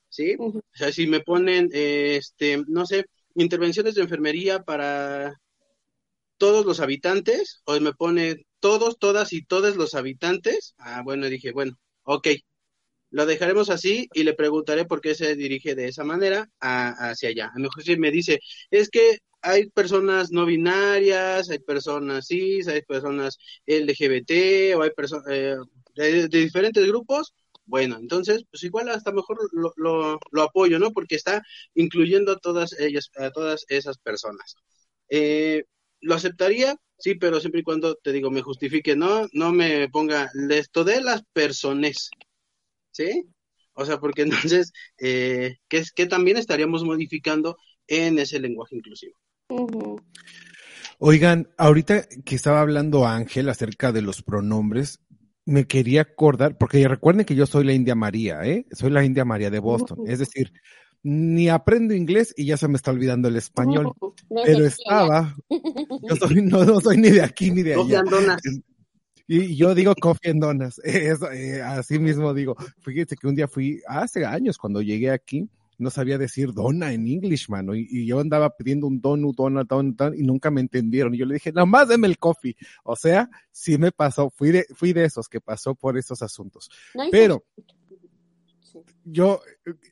¿sí? 0.08 0.36
O 0.38 0.60
sea, 0.72 0.92
si 0.92 1.06
me 1.06 1.20
ponen, 1.20 1.68
eh, 1.72 2.16
este, 2.16 2.62
no 2.68 2.86
sé, 2.86 3.06
intervenciones 3.34 3.94
de 3.94 4.02
enfermería 4.02 4.62
para 4.62 5.34
todos 6.38 6.66
los 6.66 6.80
habitantes, 6.80 7.62
o 7.64 7.78
me 7.80 7.92
pone 7.92 8.46
todos, 8.60 8.98
todas 8.98 9.32
y 9.32 9.44
todos 9.44 9.76
los 9.76 9.94
habitantes. 9.94 10.74
Ah, 10.78 11.02
bueno, 11.04 11.26
dije, 11.26 11.52
bueno, 11.52 11.78
ok, 12.04 12.28
lo 13.14 13.26
dejaremos 13.26 13.70
así 13.70 14.08
y 14.12 14.24
le 14.24 14.34
preguntaré 14.34 14.86
por 14.86 15.00
qué 15.00 15.14
se 15.14 15.36
dirige 15.36 15.76
de 15.76 15.86
esa 15.86 16.02
manera 16.02 16.50
hacia 16.58 17.28
allá. 17.28 17.46
A 17.54 17.58
lo 17.58 17.64
mejor 17.64 17.84
si 17.84 17.96
me 17.96 18.10
dice, 18.10 18.40
es 18.72 18.90
que 18.90 19.20
hay 19.40 19.70
personas 19.70 20.32
no 20.32 20.44
binarias, 20.44 21.48
hay 21.48 21.60
personas 21.60 22.26
cis, 22.26 22.66
hay 22.66 22.82
personas 22.82 23.38
LGBT 23.66 24.74
o 24.76 24.82
hay 24.82 24.90
personas 24.90 25.26
eh, 25.30 25.56
de, 25.94 26.26
diferentes 26.26 26.84
grupos, 26.88 27.32
bueno, 27.66 27.98
entonces, 28.00 28.44
pues 28.50 28.64
igual 28.64 28.88
hasta 28.88 29.12
mejor 29.12 29.38
lo, 29.52 30.18
lo, 30.32 30.42
apoyo, 30.42 30.80
¿no? 30.80 30.90
Porque 30.90 31.14
está 31.14 31.40
incluyendo 31.74 32.32
a 32.32 32.38
todas 32.38 32.72
ellas, 32.80 33.12
a 33.16 33.30
todas 33.30 33.64
esas 33.68 33.96
personas. 33.98 34.56
Eh, 35.08 35.64
¿Lo 36.00 36.16
aceptaría? 36.16 36.76
Sí, 36.98 37.14
pero 37.14 37.38
siempre 37.38 37.60
y 37.60 37.64
cuando, 37.64 37.94
te 37.94 38.10
digo, 38.12 38.30
me 38.32 38.42
justifique, 38.42 38.96
¿no? 38.96 39.28
No 39.32 39.52
me 39.52 39.88
ponga 39.88 40.30
esto 40.50 40.82
de 40.82 41.00
las 41.00 41.22
personas, 41.32 42.10
¿sí? 42.94 43.26
O 43.74 43.84
sea, 43.84 43.98
porque 43.98 44.22
entonces, 44.52 44.72
eh, 44.98 45.56
que, 45.68 45.82
que 45.94 46.06
también 46.06 46.36
estaríamos 46.36 46.84
modificando 46.84 47.58
en 47.86 48.18
ese 48.18 48.40
lenguaje 48.40 48.76
inclusivo. 48.76 49.14
Oigan, 50.98 51.50
ahorita 51.58 52.06
que 52.24 52.34
estaba 52.34 52.60
hablando 52.60 53.06
Ángel 53.06 53.48
acerca 53.48 53.92
de 53.92 54.00
los 54.00 54.22
pronombres, 54.22 55.00
me 55.44 55.66
quería 55.66 56.02
acordar, 56.02 56.56
porque 56.56 56.86
recuerden 56.88 57.26
que 57.26 57.34
yo 57.34 57.46
soy 57.46 57.64
la 57.64 57.74
India 57.74 57.94
María, 57.94 58.42
¿eh? 58.44 58.66
Soy 58.72 58.90
la 58.90 59.04
India 59.04 59.24
María 59.24 59.50
de 59.50 59.58
Boston. 59.58 59.98
Es 60.06 60.20
decir, 60.20 60.52
ni 61.02 61.50
aprendo 61.50 61.94
inglés 61.94 62.32
y 62.36 62.46
ya 62.46 62.56
se 62.56 62.68
me 62.68 62.76
está 62.76 62.90
olvidando 62.90 63.28
el 63.28 63.36
español. 63.36 63.92
pero 64.44 64.64
estaba, 64.64 65.36
yo 65.50 66.16
soy, 66.16 66.42
no, 66.42 66.80
soy 66.80 66.96
ni 66.96 67.10
de 67.10 67.22
aquí 67.22 67.50
ni 67.50 67.62
de 67.62 67.74
allá. 67.74 68.02
Y 69.26 69.56
yo 69.56 69.74
digo 69.74 69.94
coffee 69.94 70.30
en 70.30 70.40
donas, 70.40 70.80
eh, 70.84 71.62
así 71.62 71.98
mismo 71.98 72.34
digo. 72.34 72.56
Fíjate 72.80 73.16
que 73.16 73.26
un 73.26 73.34
día 73.34 73.48
fui, 73.48 73.80
hace 73.86 74.24
años 74.24 74.58
cuando 74.58 74.82
llegué 74.82 75.10
aquí, 75.10 75.48
no 75.78 75.90
sabía 75.90 76.18
decir 76.18 76.52
dona 76.52 76.92
en 76.92 77.06
English, 77.06 77.48
mano, 77.48 77.74
y, 77.74 78.06
yo 78.06 78.20
andaba 78.20 78.50
pidiendo 78.50 78.86
un 78.86 79.00
donut, 79.00 79.34
donut, 79.36 79.68
donut, 79.68 80.00
y 80.16 80.22
nunca 80.22 80.50
me 80.50 80.60
entendieron. 80.60 81.14
Y 81.14 81.18
yo 81.18 81.26
le 81.26 81.34
dije, 81.34 81.52
nada 81.52 81.66
más 81.66 81.88
deme 81.88 82.06
el 82.06 82.18
coffee. 82.18 82.56
O 82.84 82.96
sea, 82.96 83.30
sí 83.50 83.78
me 83.78 83.92
pasó, 83.92 84.30
fui 84.30 84.50
de, 84.52 84.66
fui 84.74 84.92
de 84.92 85.04
esos 85.04 85.28
que 85.28 85.40
pasó 85.40 85.74
por 85.74 85.98
esos 85.98 86.22
asuntos. 86.22 86.70
Pero, 87.10 87.44
yo, 89.04 89.40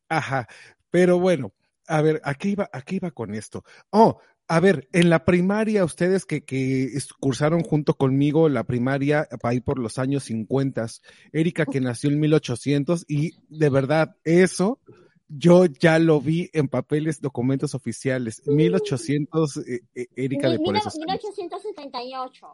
ajá, 0.08 0.46
pero 0.90 1.18
bueno, 1.18 1.52
a 1.88 2.00
ver, 2.00 2.20
¿a 2.24 2.34
qué 2.34 2.50
iba, 2.50 2.68
a 2.72 2.82
qué 2.82 2.96
iba 2.96 3.10
con 3.10 3.34
esto? 3.34 3.64
Oh, 3.90 4.20
a 4.48 4.60
ver, 4.60 4.88
en 4.92 5.08
la 5.10 5.24
primaria, 5.24 5.84
ustedes 5.84 6.26
que, 6.26 6.44
que 6.44 6.90
cursaron 7.20 7.62
junto 7.62 7.94
conmigo 7.94 8.48
la 8.48 8.64
primaria 8.64 9.26
ahí 9.42 9.60
por 9.60 9.78
los 9.78 9.98
años 9.98 10.24
50, 10.24 10.86
Erika 11.32 11.64
que 11.66 11.80
nació 11.80 12.10
en 12.10 12.20
1800 12.20 13.04
y 13.08 13.32
de 13.48 13.70
verdad, 13.70 14.16
eso 14.24 14.80
yo 15.34 15.64
ya 15.66 15.98
lo 15.98 16.20
vi 16.20 16.50
en 16.52 16.68
papeles, 16.68 17.20
documentos 17.20 17.74
oficiales. 17.74 18.42
1800, 18.46 19.56
eh, 19.56 19.80
eh, 19.94 20.06
Erika 20.14 20.50
de 20.50 20.58
por 20.58 20.76
esos 20.76 20.96
1878. 20.96 22.46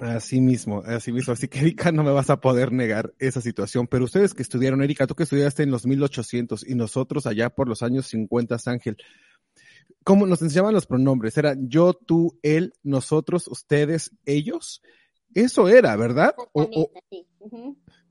Así 0.00 0.40
mismo, 0.40 0.82
así 0.86 1.12
mismo. 1.12 1.32
Así 1.32 1.48
que 1.48 1.58
Erika 1.60 1.92
no 1.92 2.02
me 2.02 2.12
vas 2.12 2.30
a 2.30 2.40
poder 2.40 2.72
negar 2.72 3.12
esa 3.18 3.40
situación. 3.40 3.86
Pero 3.88 4.04
ustedes 4.04 4.32
que 4.32 4.42
estudiaron, 4.42 4.82
Erika, 4.82 5.06
tú 5.06 5.14
que 5.14 5.24
estudiaste 5.24 5.64
en 5.64 5.70
los 5.70 5.84
1800 5.84 6.66
y 6.68 6.74
nosotros 6.74 7.26
allá 7.26 7.50
por 7.50 7.68
los 7.68 7.82
años 7.82 8.06
50, 8.06 8.56
Ángel, 8.66 8.96
¿cómo 10.04 10.26
nos 10.26 10.42
enseñaban 10.42 10.74
los 10.74 10.86
pronombres? 10.86 11.36
Era 11.36 11.54
yo, 11.58 11.94
tú, 11.94 12.38
él, 12.42 12.74
nosotros, 12.82 13.48
ustedes, 13.48 14.10
ellos. 14.24 14.82
Eso 15.34 15.68
era, 15.68 15.96
¿verdad? 15.96 16.34
sí. 16.70 16.86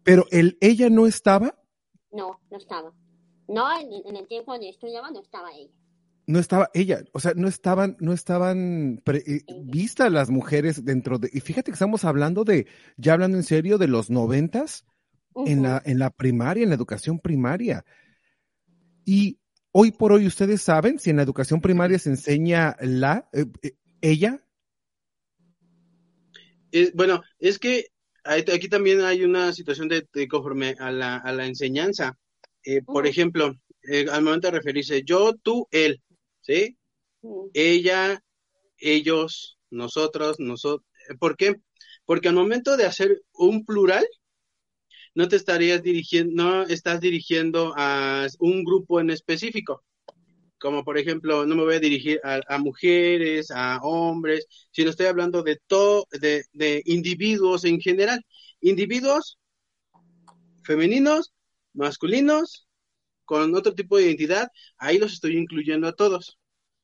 Pero 0.03 0.25
el 0.31 0.57
ella 0.61 0.89
no 0.89 1.05
estaba. 1.05 1.55
No, 2.11 2.39
no 2.49 2.57
estaba. 2.57 2.93
No, 3.47 3.65
en, 3.79 4.15
el 4.15 4.27
tiempo 4.27 4.53
donde 4.53 4.69
estudiaba 4.69 5.11
no 5.11 5.21
estaba 5.21 5.51
ella. 5.53 5.73
No 6.27 6.39
estaba 6.39 6.69
ella, 6.73 7.03
o 7.13 7.19
sea, 7.19 7.33
no 7.35 7.47
estaban, 7.47 7.97
no 7.99 8.13
estaban 8.13 9.01
eh, 9.05 9.41
vistas 9.65 10.11
las 10.11 10.29
mujeres 10.29 10.85
dentro 10.85 11.17
de, 11.17 11.29
y 11.33 11.41
fíjate 11.41 11.71
que 11.71 11.73
estamos 11.75 12.05
hablando 12.05 12.43
de, 12.43 12.67
ya 12.95 13.13
hablando 13.13 13.37
en 13.37 13.43
serio, 13.43 13.77
de 13.77 13.87
los 13.87 14.09
noventas, 14.09 14.85
en 15.35 15.63
la, 15.63 15.81
en 15.83 15.99
la 15.99 16.09
primaria, 16.11 16.63
en 16.63 16.69
la 16.69 16.75
educación 16.75 17.19
primaria. 17.19 17.83
Y 19.03 19.40
hoy 19.72 19.91
por 19.91 20.11
hoy, 20.11 20.28
¿ustedes 20.28 20.61
saben 20.61 20.99
si 20.99 21.09
en 21.09 21.17
la 21.17 21.24
educación 21.24 21.61
primaria 21.61 21.99
se 21.99 22.09
enseña 22.09 22.76
la, 22.82 23.30
eh, 23.34 23.45
eh, 23.63 23.76
ella? 24.01 24.43
bueno, 26.93 27.22
es 27.39 27.59
que 27.59 27.88
aquí 28.24 28.69
también 28.69 29.01
hay 29.01 29.24
una 29.24 29.51
situación 29.53 29.88
de, 29.89 30.07
de 30.13 30.28
conforme 30.28 30.76
a 30.80 30.91
la, 30.91 31.17
a 31.17 31.32
la 31.34 31.45
enseñanza. 31.45 32.17
Eh, 32.63 32.82
por 32.82 33.07
ejemplo, 33.07 33.55
eh, 33.84 34.05
al 34.11 34.24
momento 34.24 34.47
de 34.47 34.57
referirse 34.57 35.03
yo, 35.03 35.34
tú, 35.41 35.67
él, 35.72 36.01
¿sí? 36.41 36.78
Ella, 37.53 38.24
ellos, 38.78 39.57
nosotros, 39.69 40.39
nosotros. 40.39 40.86
¿Por 41.19 41.36
qué? 41.36 41.55
Porque 42.05 42.30
al 42.30 42.36
momento 42.36 42.78
de 42.78 42.86
hacer 42.86 43.22
un 43.34 43.65
plural, 43.65 44.05
no 45.16 45.28
te 45.28 45.36
estarías 45.36 45.84
dirigiendo, 45.84 46.43
no 46.43 46.64
estás 46.64 47.01
dirigiendo 47.01 47.74
a 47.78 48.28
un 48.39 48.64
grupo 48.64 48.99
en 48.99 49.09
específico. 49.09 49.84
Como 50.59 50.84
por 50.84 50.97
ejemplo, 50.97 51.45
no 51.45 51.55
me 51.55 51.64
voy 51.64 51.76
a 51.76 51.80
dirigir 51.80 52.22
a, 52.24 52.57
mujeres, 52.59 53.49
a 53.51 53.80
hombres, 53.82 54.45
sino 54.72 54.91
estoy 54.91 55.07
hablando 55.07 55.41
de 55.43 55.59
todo, 55.68 56.07
de, 56.12 56.43
de 56.53 56.84
individuos 56.86 57.66
en 57.66 57.82
general. 57.82 58.24
Individuos 58.62 59.39
femeninos 60.64 61.34
masculinos 61.74 62.68
con 63.26 63.55
otro 63.55 63.74
tipo 63.74 63.97
de 63.97 64.03
identidad, 64.05 64.49
ahí 64.78 64.97
los 64.97 65.14
estoy 65.14 65.38
incluyendo 65.38 65.88
a 65.88 65.93
todos. 65.93 66.38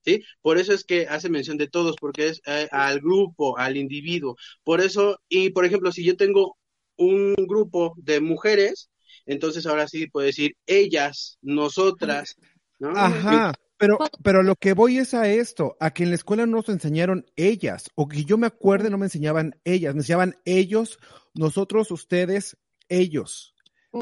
¿Sí? 0.06 0.24
Por 0.42 0.58
eso 0.58 0.74
es 0.74 0.86
que 0.86 1.06
hace 1.08 1.30
mención 1.30 1.58
de 1.58 1.68
todos, 1.68 1.98
porque 2.00 2.28
es 2.28 2.42
eh, 2.46 2.70
al 2.72 3.02
grupo, 3.02 3.58
al 3.58 3.76
individuo. 3.76 4.38
Por 4.64 4.80
eso, 4.80 5.20
y 5.28 5.50
por 5.50 5.66
ejemplo, 5.66 5.92
si 5.92 6.06
yo 6.06 6.16
tengo 6.16 6.58
un 6.98 7.36
grupo 7.36 7.93
de 7.98 8.22
mujeres, 8.22 8.89
entonces 9.26 9.66
ahora 9.66 9.88
sí 9.88 10.08
puedo 10.08 10.26
decir 10.26 10.56
ellas, 10.66 11.38
nosotras, 11.41 12.36
¿no? 12.80 12.89
Ajá. 12.89 13.54
Pero, 13.80 14.00
pero 14.24 14.41
lo 14.41 14.56
que 14.56 14.74
voy 14.74 14.98
es 14.98 15.14
a 15.14 15.30
esto, 15.30 15.78
a 15.80 15.91
que 15.91 16.04
en 16.04 16.10
la 16.10 16.16
escuela 16.16 16.48
no 16.48 16.58
nos 16.58 16.70
enseñaron 16.70 17.26
ellas, 17.36 17.91
o 17.93 18.08
que 18.08 18.26
yo 18.26 18.38
me 18.38 18.48
acuerde 18.48 18.89
no 18.89 18.98
me 18.98 19.06
enseñaban 19.06 19.60
ellas, 19.66 19.93
me 19.93 20.00
enseñaban 20.00 20.36
ellos, 20.45 20.98
nosotros, 21.36 21.91
ustedes, 21.91 22.58
ellos. 22.89 23.54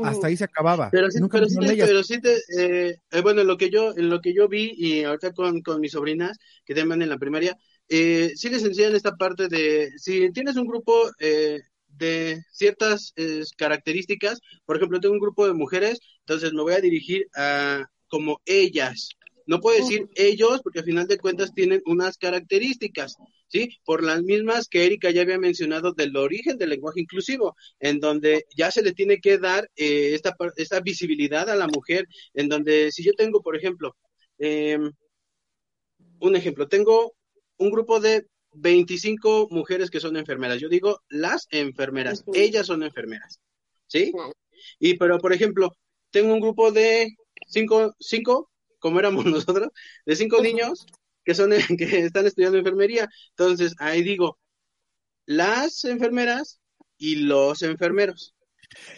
Hasta 0.03 0.27
ahí 0.27 0.37
se 0.37 0.43
acababa. 0.43 0.89
Pero 0.91 1.09
sí, 1.09 1.19
pero 1.31 1.47
sí, 1.47 1.57
pero 1.59 2.03
sí 2.03 2.19
te, 2.19 2.35
eh, 2.57 2.97
eh, 3.11 3.21
bueno, 3.21 3.41
en 3.41 3.47
lo 3.47 3.57
que 3.57 3.69
yo, 3.69 3.93
en 3.95 4.09
lo 4.09 4.19
que 4.19 4.33
yo 4.33 4.47
vi 4.47 4.73
y 4.75 5.03
ahorita 5.03 5.31
con, 5.33 5.61
con 5.61 5.79
mis 5.79 5.91
sobrinas 5.91 6.37
que 6.65 6.73
teman 6.73 7.01
en 7.01 7.09
la 7.09 7.17
primaria, 7.17 7.57
eh, 7.87 8.31
sí 8.35 8.49
les 8.49 8.63
enseñan 8.63 8.95
esta 8.95 9.15
parte 9.15 9.47
de 9.47 9.91
si 9.97 10.31
tienes 10.31 10.55
un 10.55 10.67
grupo 10.67 10.93
eh, 11.19 11.61
de 11.97 12.41
ciertas 12.51 13.13
características, 13.57 14.39
por 14.65 14.77
ejemplo, 14.77 14.99
tengo 14.99 15.13
un 15.13 15.19
grupo 15.19 15.45
de 15.47 15.53
mujeres, 15.53 15.99
entonces 16.19 16.53
me 16.53 16.61
voy 16.61 16.73
a 16.73 16.81
dirigir 16.81 17.27
a 17.35 17.85
como 18.07 18.41
ellas. 18.45 19.09
No 19.47 19.59
puedo 19.59 19.77
decir 19.77 20.07
ellos 20.15 20.61
porque 20.63 20.79
al 20.79 20.85
final 20.85 21.07
de 21.07 21.19
cuentas 21.19 21.53
tienen 21.53 21.81
unas 21.85 22.17
características. 22.17 23.15
¿sí? 23.47 23.69
Por 23.85 24.03
las 24.03 24.23
mismas 24.23 24.67
que 24.67 24.85
Erika 24.85 25.11
ya 25.11 25.21
había 25.21 25.37
mencionado 25.37 25.93
del 25.93 26.15
origen 26.17 26.57
del 26.57 26.69
lenguaje 26.69 27.01
inclusivo, 27.01 27.55
en 27.79 27.99
donde 27.99 28.45
ya 28.55 28.71
se 28.71 28.81
le 28.81 28.93
tiene 28.93 29.19
que 29.19 29.37
dar 29.37 29.69
eh, 29.75 30.13
esta, 30.13 30.35
esta 30.57 30.79
visibilidad 30.79 31.49
a 31.49 31.55
la 31.55 31.67
mujer, 31.67 32.07
en 32.33 32.49
donde 32.49 32.91
si 32.91 33.03
yo 33.03 33.13
tengo, 33.13 33.41
por 33.41 33.55
ejemplo, 33.55 33.95
em, 34.39 34.91
un 36.19 36.35
ejemplo, 36.35 36.67
tengo 36.67 37.13
un 37.57 37.69
grupo 37.71 37.99
de 37.99 38.25
25 38.55 39.47
mujeres 39.51 39.89
que 39.89 39.99
son 39.99 40.17
enfermeras. 40.17 40.59
Yo 40.59 40.69
digo 40.69 41.01
las 41.09 41.47
enfermeras, 41.51 42.23
ellas 42.33 42.67
son 42.67 42.83
enfermeras, 42.83 43.39
¿sí? 43.87 44.11
Y 44.79 44.97
pero, 44.97 45.19
por 45.19 45.33
ejemplo, 45.33 45.75
tengo 46.11 46.33
un 46.33 46.39
grupo 46.39 46.71
de 46.71 47.09
cinco, 47.47 47.95
cinco, 47.99 48.51
como 48.79 48.99
éramos 48.99 49.25
nosotros, 49.25 49.69
de 50.05 50.15
cinco 50.15 50.41
niños 50.41 50.85
que 51.23 51.33
son 51.33 51.51
que 51.77 51.99
están 52.05 52.25
estudiando 52.25 52.57
enfermería. 52.57 53.09
Entonces, 53.31 53.75
ahí 53.79 54.03
digo, 54.03 54.37
las 55.25 55.83
enfermeras 55.85 56.59
y 56.97 57.17
los 57.17 57.61
enfermeros. 57.63 58.34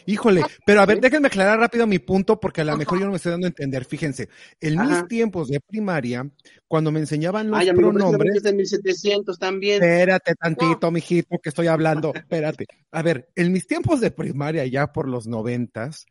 Híjole, 0.06 0.42
pero 0.66 0.82
a 0.82 0.86
ver, 0.86 1.00
déjenme 1.00 1.28
aclarar 1.28 1.60
rápido 1.60 1.88
mi 1.88 2.00
punto 2.00 2.40
porque 2.40 2.62
a 2.62 2.66
lo 2.66 2.78
mejor 2.78 3.00
yo 3.00 3.06
no 3.06 3.12
me 3.12 3.18
estoy 3.18 3.32
dando 3.32 3.48
a 3.48 3.50
entender. 3.50 3.86
Fíjense, 3.86 4.30
en 4.60 4.80
mis 4.80 5.08
tiempos 5.08 5.48
de 5.48 5.60
primaria, 5.60 6.30
cuando 6.68 6.92
me 6.92 7.00
enseñaban 7.00 7.50
los 7.50 7.64
pronombres. 7.70 8.44
de 8.44 8.54
1700 8.54 9.38
también. 9.38 9.84
Espérate 9.84 10.36
tantito, 10.36 10.92
mijito, 10.92 11.38
que 11.42 11.50
estoy 11.50 11.68
hablando. 11.68 12.14
Espérate. 12.14 12.66
A 12.92 13.02
ver, 13.02 13.30
en 13.36 13.52
mis 13.52 13.68
tiempos 13.68 14.02
de 14.02 14.12
primaria, 14.12 14.66
ya 14.66 14.92
por 14.92 15.08
los 15.08 15.28
noventas, 15.28 16.06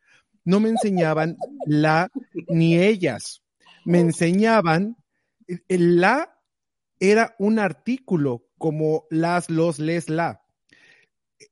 no 0.44 0.60
me 0.60 0.68
enseñaban 0.68 1.36
la 1.66 2.10
ni 2.48 2.78
ellas. 2.78 3.42
Me 3.84 4.00
enseñaban 4.00 4.96
El 5.68 6.00
la 6.00 6.32
era 6.98 7.34
un 7.38 7.58
artículo 7.58 8.46
como 8.58 9.06
las, 9.10 9.50
los, 9.50 9.78
les, 9.78 10.08
la. 10.08 10.42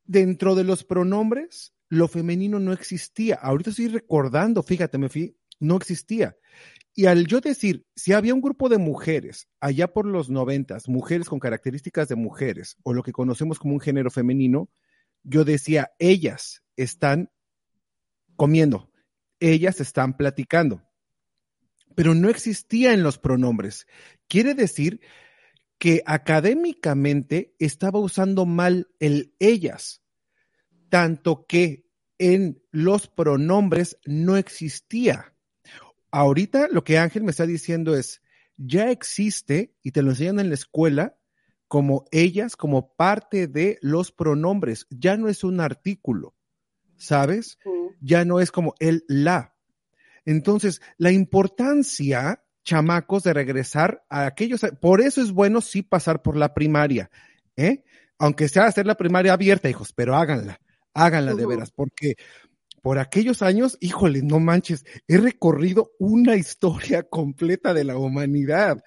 Dentro 0.04 0.54
de 0.54 0.64
los 0.64 0.84
pronombres, 0.84 1.73
lo 1.94 2.08
femenino 2.08 2.60
no 2.60 2.72
existía. 2.72 3.36
Ahorita 3.36 3.70
estoy 3.70 3.88
recordando, 3.88 4.62
fíjate, 4.62 4.98
me 4.98 5.08
fui, 5.08 5.36
no 5.60 5.76
existía. 5.76 6.36
Y 6.94 7.06
al 7.06 7.26
yo 7.26 7.40
decir, 7.40 7.86
si 7.96 8.12
había 8.12 8.34
un 8.34 8.40
grupo 8.40 8.68
de 8.68 8.78
mujeres 8.78 9.48
allá 9.60 9.92
por 9.92 10.06
los 10.06 10.30
noventas, 10.30 10.88
mujeres 10.88 11.28
con 11.28 11.40
características 11.40 12.08
de 12.08 12.14
mujeres, 12.14 12.76
o 12.84 12.92
lo 12.92 13.02
que 13.02 13.12
conocemos 13.12 13.58
como 13.58 13.74
un 13.74 13.80
género 13.80 14.10
femenino, 14.10 14.70
yo 15.24 15.44
decía, 15.44 15.92
ellas 15.98 16.62
están 16.76 17.30
comiendo, 18.36 18.90
ellas 19.40 19.80
están 19.80 20.16
platicando. 20.16 20.82
Pero 21.96 22.14
no 22.14 22.28
existía 22.28 22.92
en 22.92 23.02
los 23.02 23.18
pronombres. 23.18 23.86
Quiere 24.28 24.54
decir 24.54 25.00
que 25.78 26.02
académicamente 26.06 27.54
estaba 27.58 27.98
usando 27.98 28.46
mal 28.46 28.88
el 29.00 29.34
ellas, 29.38 30.02
tanto 30.88 31.46
que 31.46 31.83
en 32.18 32.62
los 32.70 33.08
pronombres 33.08 33.98
no 34.04 34.36
existía 34.36 35.34
ahorita 36.14 36.68
lo 36.70 36.84
que 36.84 36.98
Ángel 36.98 37.24
me 37.24 37.32
está 37.32 37.44
diciendo 37.44 37.96
es, 37.96 38.22
ya 38.56 38.90
existe 38.92 39.74
y 39.82 39.90
te 39.90 40.00
lo 40.00 40.10
enseñan 40.10 40.38
en 40.38 40.48
la 40.48 40.54
escuela 40.54 41.16
como 41.66 42.04
ellas, 42.12 42.54
como 42.54 42.94
parte 42.94 43.48
de 43.48 43.78
los 43.82 44.12
pronombres, 44.12 44.86
ya 44.90 45.16
no 45.16 45.28
es 45.28 45.42
un 45.42 45.58
artículo, 45.58 46.36
¿sabes? 46.96 47.58
Ya 48.00 48.24
no 48.24 48.38
es 48.38 48.52
como 48.52 48.74
el, 48.78 49.04
la. 49.08 49.56
Entonces, 50.24 50.80
la 50.98 51.10
importancia, 51.10 52.44
chamacos, 52.62 53.24
de 53.24 53.32
regresar 53.32 54.04
a 54.08 54.26
aquellos, 54.26 54.60
por 54.80 55.00
eso 55.00 55.20
es 55.20 55.32
bueno 55.32 55.60
sí 55.60 55.82
pasar 55.82 56.22
por 56.22 56.36
la 56.36 56.54
primaria, 56.54 57.10
¿eh? 57.56 57.82
Aunque 58.18 58.48
sea 58.48 58.66
hacer 58.66 58.86
la 58.86 58.94
primaria 58.94 59.32
abierta, 59.32 59.68
hijos, 59.68 59.92
pero 59.92 60.14
háganla, 60.14 60.60
háganla 60.94 61.34
de 61.34 61.46
veras, 61.46 61.70
porque 61.70 62.16
por 62.82 62.98
aquellos 62.98 63.42
años, 63.42 63.78
híjole, 63.80 64.22
no 64.22 64.40
manches, 64.40 64.84
he 65.08 65.16
recorrido 65.16 65.92
una 65.98 66.36
historia 66.36 67.02
completa 67.10 67.74
de 67.74 67.84
la 67.84 67.96
humanidad. 67.96 68.82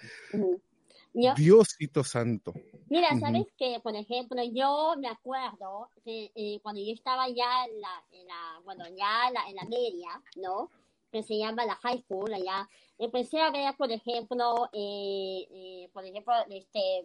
Diosito 1.36 2.03
santo. 2.03 2.53
Mira, 2.89 3.08
sabes 3.20 3.47
que, 3.58 3.80
por 3.82 3.95
ejemplo, 3.95 4.39
yo 4.53 4.93
me 4.99 5.08
acuerdo 5.08 5.89
que 6.05 6.32
eh, 6.36 6.60
cuando 6.62 6.80
yo 6.80 6.93
estaba 6.93 7.28
ya 7.28 7.66
en 7.66 7.82
la, 7.82 8.62
bueno, 8.64 8.86
ya 8.95 9.30
en 9.47 9.55
la, 9.55 9.66
media, 9.66 10.22
¿no? 10.36 10.70
Que 11.12 11.24
se 11.24 11.38
llama 11.38 11.66
la 11.66 11.76
high 11.78 12.03
school, 12.03 12.32
allá, 12.32 12.70
empecé 12.99 13.41
a 13.41 13.49
ver, 13.49 13.76
por 13.76 13.91
ejemplo, 13.91 14.70
eh, 14.74 15.47
eh, 15.49 15.89
por 15.91 16.05
ejemplo, 16.05 16.34
este, 16.51 17.03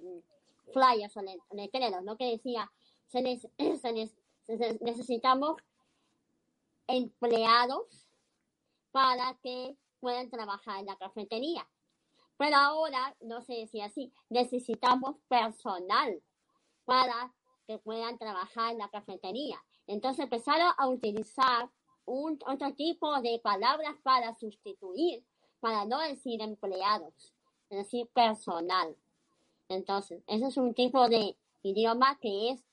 flyers 0.74 1.16
en 1.16 1.28
el, 1.28 1.40
en 1.50 2.04
¿no? 2.04 2.16
Que 2.18 2.32
decía, 2.32 2.70
se, 3.08 3.40
necesitamos 4.48 5.56
empleados 6.86 8.08
para 8.90 9.34
que 9.42 9.76
puedan 10.00 10.30
trabajar 10.30 10.80
en 10.80 10.86
la 10.86 10.96
cafetería. 10.96 11.66
Pero 12.36 12.56
ahora 12.56 13.16
no 13.20 13.40
se 13.40 13.54
decía 13.54 13.86
así, 13.86 14.12
necesitamos 14.28 15.16
personal 15.28 16.20
para 16.84 17.32
que 17.66 17.78
puedan 17.78 18.18
trabajar 18.18 18.72
en 18.72 18.78
la 18.78 18.88
cafetería. 18.88 19.62
Entonces 19.86 20.24
empezaron 20.24 20.72
a 20.76 20.88
utilizar 20.88 21.70
un, 22.04 22.38
otro 22.46 22.74
tipo 22.74 23.20
de 23.20 23.38
palabras 23.38 23.94
para 24.02 24.34
sustituir, 24.34 25.24
para 25.60 25.84
no 25.84 26.00
decir 26.00 26.40
empleados, 26.42 27.32
es 27.70 27.78
decir, 27.78 28.08
personal. 28.08 28.96
Entonces, 29.68 30.22
ese 30.26 30.48
es 30.48 30.56
un 30.56 30.74
tipo 30.74 31.08
de 31.08 31.36
idioma 31.62 32.18
que 32.18 32.50
es 32.50 32.64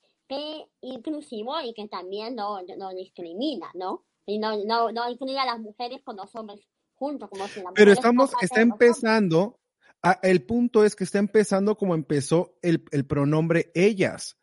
inclusivo 0.80 1.60
y 1.60 1.74
que 1.74 1.88
también 1.88 2.34
no, 2.34 2.60
no 2.78 2.90
discrimina, 2.94 3.70
¿no? 3.74 4.04
Y 4.26 4.38
no, 4.38 4.64
no, 4.64 4.92
no 4.92 5.10
incluye 5.10 5.38
a 5.38 5.46
las 5.46 5.58
mujeres 5.58 6.02
con 6.04 6.16
los 6.16 6.34
hombres 6.34 6.60
juntos, 6.94 7.28
como 7.30 7.48
si 7.48 7.60
la 7.62 7.72
Pero 7.74 7.92
estamos, 7.92 8.30
está 8.40 8.60
empezando, 8.60 9.58
el 10.22 10.44
punto 10.44 10.84
es 10.84 10.94
que 10.94 11.04
está 11.04 11.18
empezando 11.18 11.76
como 11.76 11.94
empezó 11.94 12.54
el, 12.62 12.84
el 12.92 13.06
pronombre 13.06 13.72
ellas. 13.74 14.36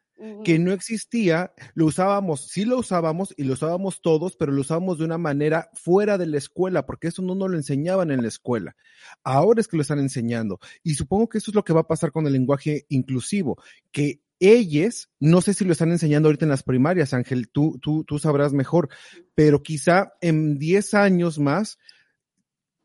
que 0.43 0.57
no 0.57 0.71
existía, 0.71 1.53
lo 1.75 1.85
usábamos, 1.85 2.47
sí 2.47 2.65
lo 2.65 2.79
usábamos 2.79 3.35
y 3.37 3.43
lo 3.43 3.53
usábamos 3.53 4.01
todos, 4.01 4.35
pero 4.35 4.51
lo 4.51 4.61
usábamos 4.61 4.97
de 4.97 5.05
una 5.05 5.19
manera 5.19 5.69
fuera 5.75 6.17
de 6.17 6.25
la 6.25 6.39
escuela, 6.39 6.87
porque 6.87 7.09
eso 7.09 7.21
no 7.21 7.35
nos 7.35 7.51
lo 7.51 7.55
enseñaban 7.55 8.09
en 8.09 8.23
la 8.23 8.27
escuela. 8.27 8.75
Ahora 9.23 9.61
es 9.61 9.67
que 9.67 9.77
lo 9.77 9.83
están 9.83 9.99
enseñando. 9.99 10.57
Y 10.81 10.95
supongo 10.95 11.29
que 11.29 11.37
eso 11.37 11.51
es 11.51 11.55
lo 11.55 11.63
que 11.63 11.71
va 11.71 11.81
a 11.81 11.87
pasar 11.87 12.11
con 12.11 12.25
el 12.25 12.33
lenguaje 12.33 12.87
inclusivo, 12.89 13.61
que 13.91 14.23
ellas, 14.39 15.09
no 15.19 15.41
sé 15.41 15.53
si 15.53 15.65
lo 15.65 15.71
están 15.71 15.91
enseñando 15.91 16.29
ahorita 16.29 16.45
en 16.45 16.51
las 16.51 16.63
primarias, 16.63 17.13
Ángel, 17.13 17.49
tú, 17.49 17.79
tú, 17.81 18.03
tú 18.03 18.19
sabrás 18.19 18.53
mejor, 18.53 18.89
pero 19.35 19.63
quizá 19.63 20.13
en 20.21 20.57
10 20.57 20.93
años 20.93 21.39
más 21.39 21.77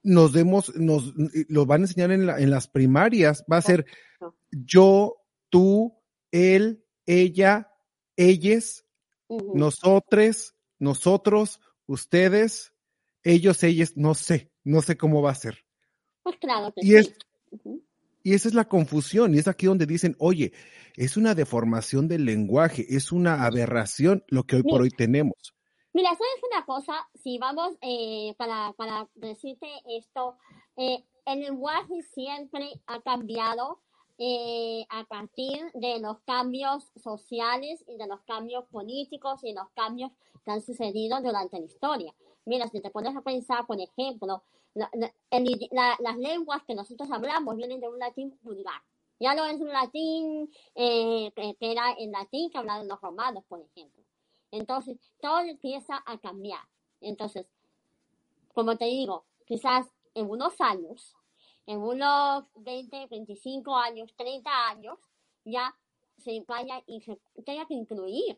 nos 0.03 0.33
demos, 0.33 0.75
nos 0.77 1.13
lo 1.49 1.67
van 1.67 1.83
a 1.83 1.85
enseñar 1.85 2.11
en, 2.11 2.29
en 2.29 2.51
las 2.51 2.69
primarias, 2.69 3.45
va 3.51 3.59
a 3.59 3.63
ser 3.63 3.87
yo, 4.51 5.17
tú, 5.49 5.99
él, 6.31 6.85
ella, 7.07 7.71
ellas, 8.17 8.85
nosotros, 9.29 10.55
nosotros, 10.79 11.61
ustedes, 11.87 12.73
ellos, 13.23 13.63
ellas, 13.63 13.93
no 13.97 14.15
sé, 14.15 14.51
no 14.65 14.83
sé 14.83 14.97
cómo 14.97 15.23
va 15.23 15.31
a 15.31 15.37
ser. 15.37 15.65
Pues 16.23 16.37
claro 16.39 16.73
y 16.77 16.95
Es, 16.97 17.15
Y 18.23 18.35
esa 18.35 18.49
es 18.49 18.55
la 18.55 18.69
confusión, 18.69 19.35
y 19.35 19.39
es 19.39 19.49
aquí 19.49 19.67
donde 19.67 19.87
dicen, 19.87 20.17
oye, 20.19 20.53
es 20.97 21.17
una 21.17 21.35
deformación 21.35 22.09
del 22.09 22.25
lenguaje, 22.25 22.87
es 22.89 23.13
una 23.13 23.45
aberración 23.45 24.25
lo 24.29 24.45
que 24.45 24.57
hoy 24.57 24.63
por 24.63 24.83
hoy 24.83 24.91
tenemos. 24.91 25.55
Mira, 25.95 26.11
¿sabes 26.11 26.43
una 26.51 26.65
cosa? 26.65 27.09
Si 27.23 27.39
vamos 27.39 27.75
eh, 27.83 28.35
para, 28.39 28.73
para 28.75 29.09
decirte 29.15 29.67
esto, 29.89 30.37
eh, 30.77 31.05
el 31.27 31.41
lenguaje 31.41 32.03
siempre 32.15 32.81
ha 32.87 33.01
cambiado 33.03 33.81
eh, 34.19 34.87
a 34.89 35.05
partir 35.05 35.71
de 35.75 35.99
los 35.99 36.21
cambios 36.21 36.91
sociales 37.03 37.85
y 37.89 37.97
de 37.97 38.07
los 38.07 38.21
cambios 38.23 38.65
políticos 38.67 39.41
y 39.43 39.53
los 39.53 39.69
cambios 39.75 40.13
que 40.45 40.51
han 40.51 40.63
sucedido 40.63 41.21
durante 41.21 41.59
la 41.59 41.67
historia. 41.67 42.15
Mira, 42.45 42.69
si 42.69 42.81
te 42.81 42.91
pones 42.91 43.17
a 43.17 43.23
pensar, 43.23 43.67
por 43.67 43.81
ejemplo, 43.81 44.43
las 44.75 46.17
lenguas 46.19 46.63
que 46.65 46.75
nosotros 46.75 47.11
hablamos 47.11 47.57
vienen 47.57 47.81
de 47.81 47.89
un 47.89 47.99
latín 47.99 48.39
vulgar. 48.43 48.83
Ya 49.21 49.35
no 49.35 49.47
es 49.47 49.61
un 49.61 49.69
latín 49.69 50.51
eh, 50.75 51.33
que 51.35 51.57
era 51.61 51.93
el 51.93 52.11
latín 52.11 52.51
que 52.51 52.59
hablaban 52.59 52.89
los 52.89 53.01
romanos, 53.01 53.45
por 53.49 53.61
ejemplo. 53.61 54.03
Entonces, 54.51 54.99
todo 55.21 55.41
empieza 55.41 56.03
a 56.05 56.19
cambiar. 56.19 56.61
Entonces, 57.01 57.47
como 58.53 58.77
te 58.77 58.87
digo, 58.87 59.25
quizás 59.47 59.87
en 60.15 60.29
unos 60.29 60.61
años, 60.61 61.17
en 61.67 61.79
unos 61.79 62.45
20, 62.57 63.07
25 63.07 63.77
años, 63.77 64.13
30 64.17 64.69
años, 64.69 64.99
ya 65.45 65.75
se 66.19 66.45
vaya 66.47 66.83
y 66.87 67.01
se 67.01 67.19
tenga 67.45 67.67
que 67.67 67.75
incluir 67.75 68.37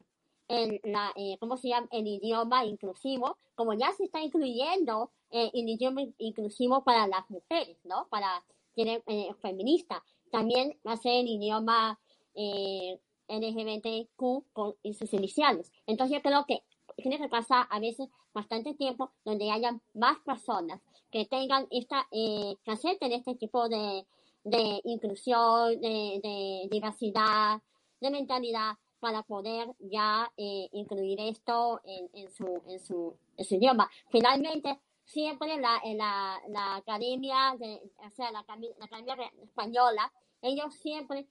el, 0.48 0.80
la, 0.84 1.12
eh, 1.16 1.36
¿cómo 1.40 1.56
se 1.56 1.68
llama? 1.68 1.88
el 1.90 2.06
idioma 2.06 2.64
inclusivo, 2.64 3.38
como 3.54 3.72
ya 3.74 3.92
se 3.92 4.04
está 4.04 4.20
incluyendo 4.20 5.10
eh, 5.34 5.50
idioma 5.52 6.02
inclusivo 6.18 6.84
para 6.84 7.06
las 7.08 7.28
mujeres, 7.28 7.76
¿no? 7.84 8.06
Para 8.08 8.44
quienes 8.74 9.02
eh, 9.06 9.34
feminista 9.42 10.02
también 10.30 10.78
va 10.86 10.92
a 10.92 10.96
ser 10.96 11.20
el 11.20 11.28
idioma 11.28 11.98
eh, 12.34 12.98
LGBTQ 13.28 14.52
con 14.52 14.76
sus 14.96 15.12
iniciales. 15.12 15.72
Entonces 15.86 16.16
yo 16.16 16.22
creo 16.22 16.44
que 16.46 16.62
tiene 16.96 17.18
que 17.18 17.28
pasar 17.28 17.66
a 17.70 17.80
veces 17.80 18.08
bastante 18.32 18.74
tiempo 18.74 19.12
donde 19.24 19.50
haya 19.50 19.78
más 19.94 20.18
personas 20.24 20.80
que 21.10 21.24
tengan 21.26 21.66
esta, 21.70 22.06
eh, 22.10 22.56
que 22.64 22.70
acepten 22.70 23.12
este 23.12 23.34
tipo 23.36 23.68
de, 23.68 24.06
de 24.44 24.80
inclusión, 24.84 25.80
de, 25.80 26.68
diversidad, 26.70 27.60
de 28.00 28.10
mentalidad 28.10 28.74
para 29.00 29.22
poder 29.22 29.68
ya 29.78 30.30
eh, 30.36 30.68
incluir 30.72 31.20
esto 31.20 31.80
en, 31.84 32.08
en, 32.14 32.30
su, 32.30 32.62
en, 32.66 32.80
su, 32.80 33.14
en 33.36 33.44
su 33.44 33.54
idioma. 33.54 33.88
Finalmente, 34.10 34.78
siempre 35.04 35.56
la, 35.58 35.80
la, 35.84 36.40
la 36.48 36.76
academia, 36.76 37.56
de, 37.58 37.80
o 37.98 38.10
sea, 38.10 38.30
la, 38.30 38.44
la 38.78 38.84
academia 38.84 39.32
española 39.42 40.12
ellos 40.42 40.74
siempre 40.74 41.26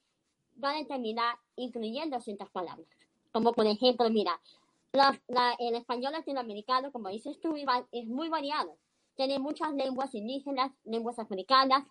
van 0.56 0.84
a 0.84 0.88
terminar 0.88 1.38
incluyendo 1.56 2.20
ciertas 2.20 2.50
palabras. 2.50 2.88
Como 3.32 3.54
por 3.54 3.66
ejemplo, 3.66 4.10
mira, 4.10 4.40
el 5.60 5.76
español 5.76 6.14
latinoamericano, 6.14 6.92
como 6.92 7.10
dices 7.10 7.40
tú, 7.40 7.56
es 7.56 8.08
muy 8.08 8.30
variado. 8.30 8.78
Tiene 9.16 9.40
muchas 9.40 9.74
lenguas 9.74 10.14
indígenas, 10.16 10.72
lenguas 10.84 11.20
africanas, 11.20 11.84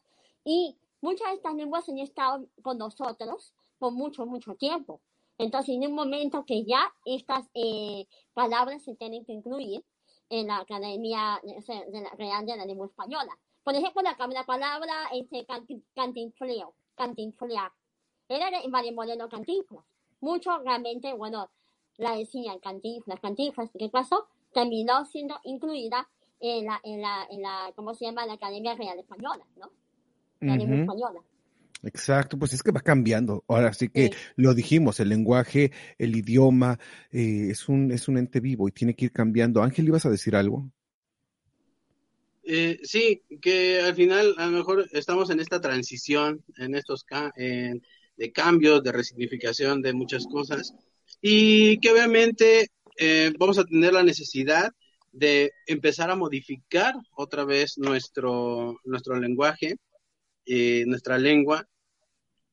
y 0.45 0.77
muchas 1.01 1.29
de 1.29 1.35
estas 1.35 1.55
lenguas 1.55 1.89
han 1.89 1.99
estado 1.99 2.47
con 2.63 2.79
nosotros 2.79 3.55
por 3.79 3.93
mucho, 3.93 4.27
mucho 4.27 4.55
tiempo. 4.57 5.01
Entonces, 5.39 5.75
en 5.75 5.87
un 5.87 5.95
momento 5.95 6.45
que 6.45 6.65
ya 6.65 6.93
estas 7.05 7.49
eh, 7.55 8.07
palabras 8.35 8.83
se 8.83 8.95
tienen 8.95 9.25
que 9.25 9.33
incluir 9.33 9.85
en 10.33 10.47
la 10.47 10.57
Academia 10.61 11.39
Real 12.17 12.47
de 12.47 12.57
la 12.57 12.65
Lengua 12.65 12.87
Española. 12.87 13.37
Por 13.63 13.75
ejemplo, 13.75 14.01
la, 14.01 14.17
la 14.29 14.45
palabra 14.45 14.95
este, 15.13 15.45
cantinfleo, 15.95 16.73
cantinflear. 16.95 17.71
Era 18.29 18.51
de 18.51 18.67
María 18.69 18.93
Moreno 18.93 19.29
Cantinflas. 19.29 19.85
Muchos 20.21 20.65
realmente, 20.65 21.13
bueno, 21.13 21.51
la 21.99 22.17
decían 22.17 22.61
cantinflas, 22.61 23.21
cantinflas. 23.21 23.71
¿Qué 23.79 23.91
pasó? 23.91 24.27
Terminó 24.55 25.05
siendo 25.05 25.39
incluida 25.45 26.09
en 26.41 26.65
la, 26.65 26.81
en 26.83 27.03
la, 27.03 27.27
en 27.31 27.43
la, 27.43 27.71
¿cómo 27.77 27.93
se 27.93 28.07
llama? 28.07 28.25
La 28.25 28.35
Academia 28.35 28.75
Real 28.75 28.99
Española, 28.99 29.45
¿no? 29.57 29.71
La 30.41 30.55
Academia 30.55 30.81
Española. 30.81 31.21
Exacto, 31.83 32.39
pues 32.39 32.53
es 32.53 32.63
que 32.63 32.71
va 32.71 32.81
cambiando. 32.81 33.45
Ahora 33.49 33.73
sí 33.73 33.89
que 33.89 34.13
lo 34.37 34.55
dijimos, 34.55 35.01
el 35.01 35.09
lenguaje, 35.09 35.73
el 35.99 36.15
idioma, 36.15 36.79
eh, 37.11 37.49
es, 37.51 37.69
un, 37.69 37.91
es 37.91 38.09
un 38.09 38.19
ente 38.19 38.41
vivo 38.41 38.69
y 38.69 38.73
tiene 38.73 38.95
que 38.95 39.07
ir 39.07 39.13
cambiando. 39.13 39.63
Ángel, 39.63 39.89
¿ibas 39.89 40.07
a 40.07 40.11
decir 40.11 40.37
algo? 40.37 40.71
Eh, 42.45 42.79
sí, 42.83 43.23
que 43.41 43.81
al 43.81 43.95
final 43.95 44.35
a 44.39 44.47
lo 44.47 44.53
mejor 44.53 44.89
estamos 44.93 45.31
en 45.31 45.41
esta 45.41 45.61
transición, 45.61 46.45
en 46.57 46.75
estos 46.75 47.05
de 48.17 48.33
cambios, 48.33 48.83
de 48.83 48.93
resignificación 48.93 49.81
de 49.83 49.93
muchas 49.93 50.27
cosas 50.27 50.75
y 51.21 51.79
que 51.79 51.91
obviamente 51.91 52.69
eh, 52.97 53.33
vamos 53.39 53.59
a 53.59 53.65
tener 53.65 53.93
la 53.93 54.03
necesidad 54.03 54.71
de 55.13 55.53
empezar 55.67 56.11
a 56.11 56.17
modificar 56.17 56.95
otra 57.17 57.45
vez 57.45 57.79
nuestro, 57.79 58.79
nuestro 58.85 59.19
lenguaje, 59.19 59.77
eh, 60.47 60.85
nuestra 60.87 61.19
lengua, 61.19 61.69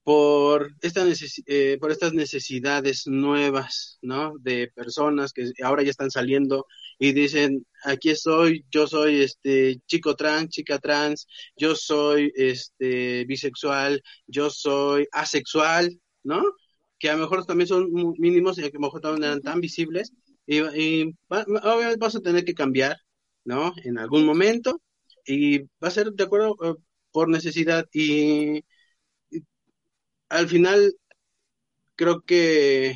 por, 0.10 0.72
esta 0.82 1.06
eh, 1.46 1.78
por 1.80 1.92
estas 1.92 2.14
necesidades 2.14 3.06
nuevas, 3.06 4.00
¿no? 4.02 4.34
De 4.40 4.72
personas 4.74 5.34
que 5.34 5.52
ahora 5.64 5.84
ya 5.84 5.92
están 5.92 6.10
saliendo 6.10 6.66
y 6.98 7.12
dicen, 7.12 7.68
aquí 7.84 8.10
estoy, 8.10 8.66
yo 8.72 8.88
soy 8.88 9.22
este 9.22 9.80
chico 9.86 10.16
trans, 10.16 10.50
chica 10.50 10.80
trans, 10.80 11.28
yo 11.56 11.76
soy 11.76 12.32
este 12.36 13.24
bisexual, 13.26 14.02
yo 14.26 14.50
soy 14.50 15.08
asexual, 15.12 16.02
¿no? 16.24 16.42
Que 16.98 17.12
a 17.12 17.14
lo 17.14 17.20
mejor 17.20 17.46
también 17.46 17.68
son 17.68 17.92
mínimos 18.18 18.58
y 18.58 18.64
a 18.64 18.70
lo 18.74 18.80
mejor 18.80 19.02
también 19.02 19.26
eran 19.26 19.42
tan 19.42 19.62
visibles 19.62 20.12
y, 20.48 20.62
obviamente 20.62 21.98
vas 22.00 22.16
a 22.16 22.22
tener 22.22 22.46
que 22.46 22.56
cambiar, 22.56 22.98
¿no? 23.46 23.74
En 23.84 24.00
algún 24.00 24.26
momento 24.26 24.82
y 25.24 25.60
va 25.60 25.90
a 25.90 25.92
ser 25.92 26.14
de 26.14 26.24
acuerdo 26.24 26.56
eh, 26.64 26.74
por 27.12 27.30
necesidad 27.30 27.86
y 27.94 28.64
al 30.30 30.48
final, 30.48 30.96
creo 31.96 32.22
que 32.22 32.96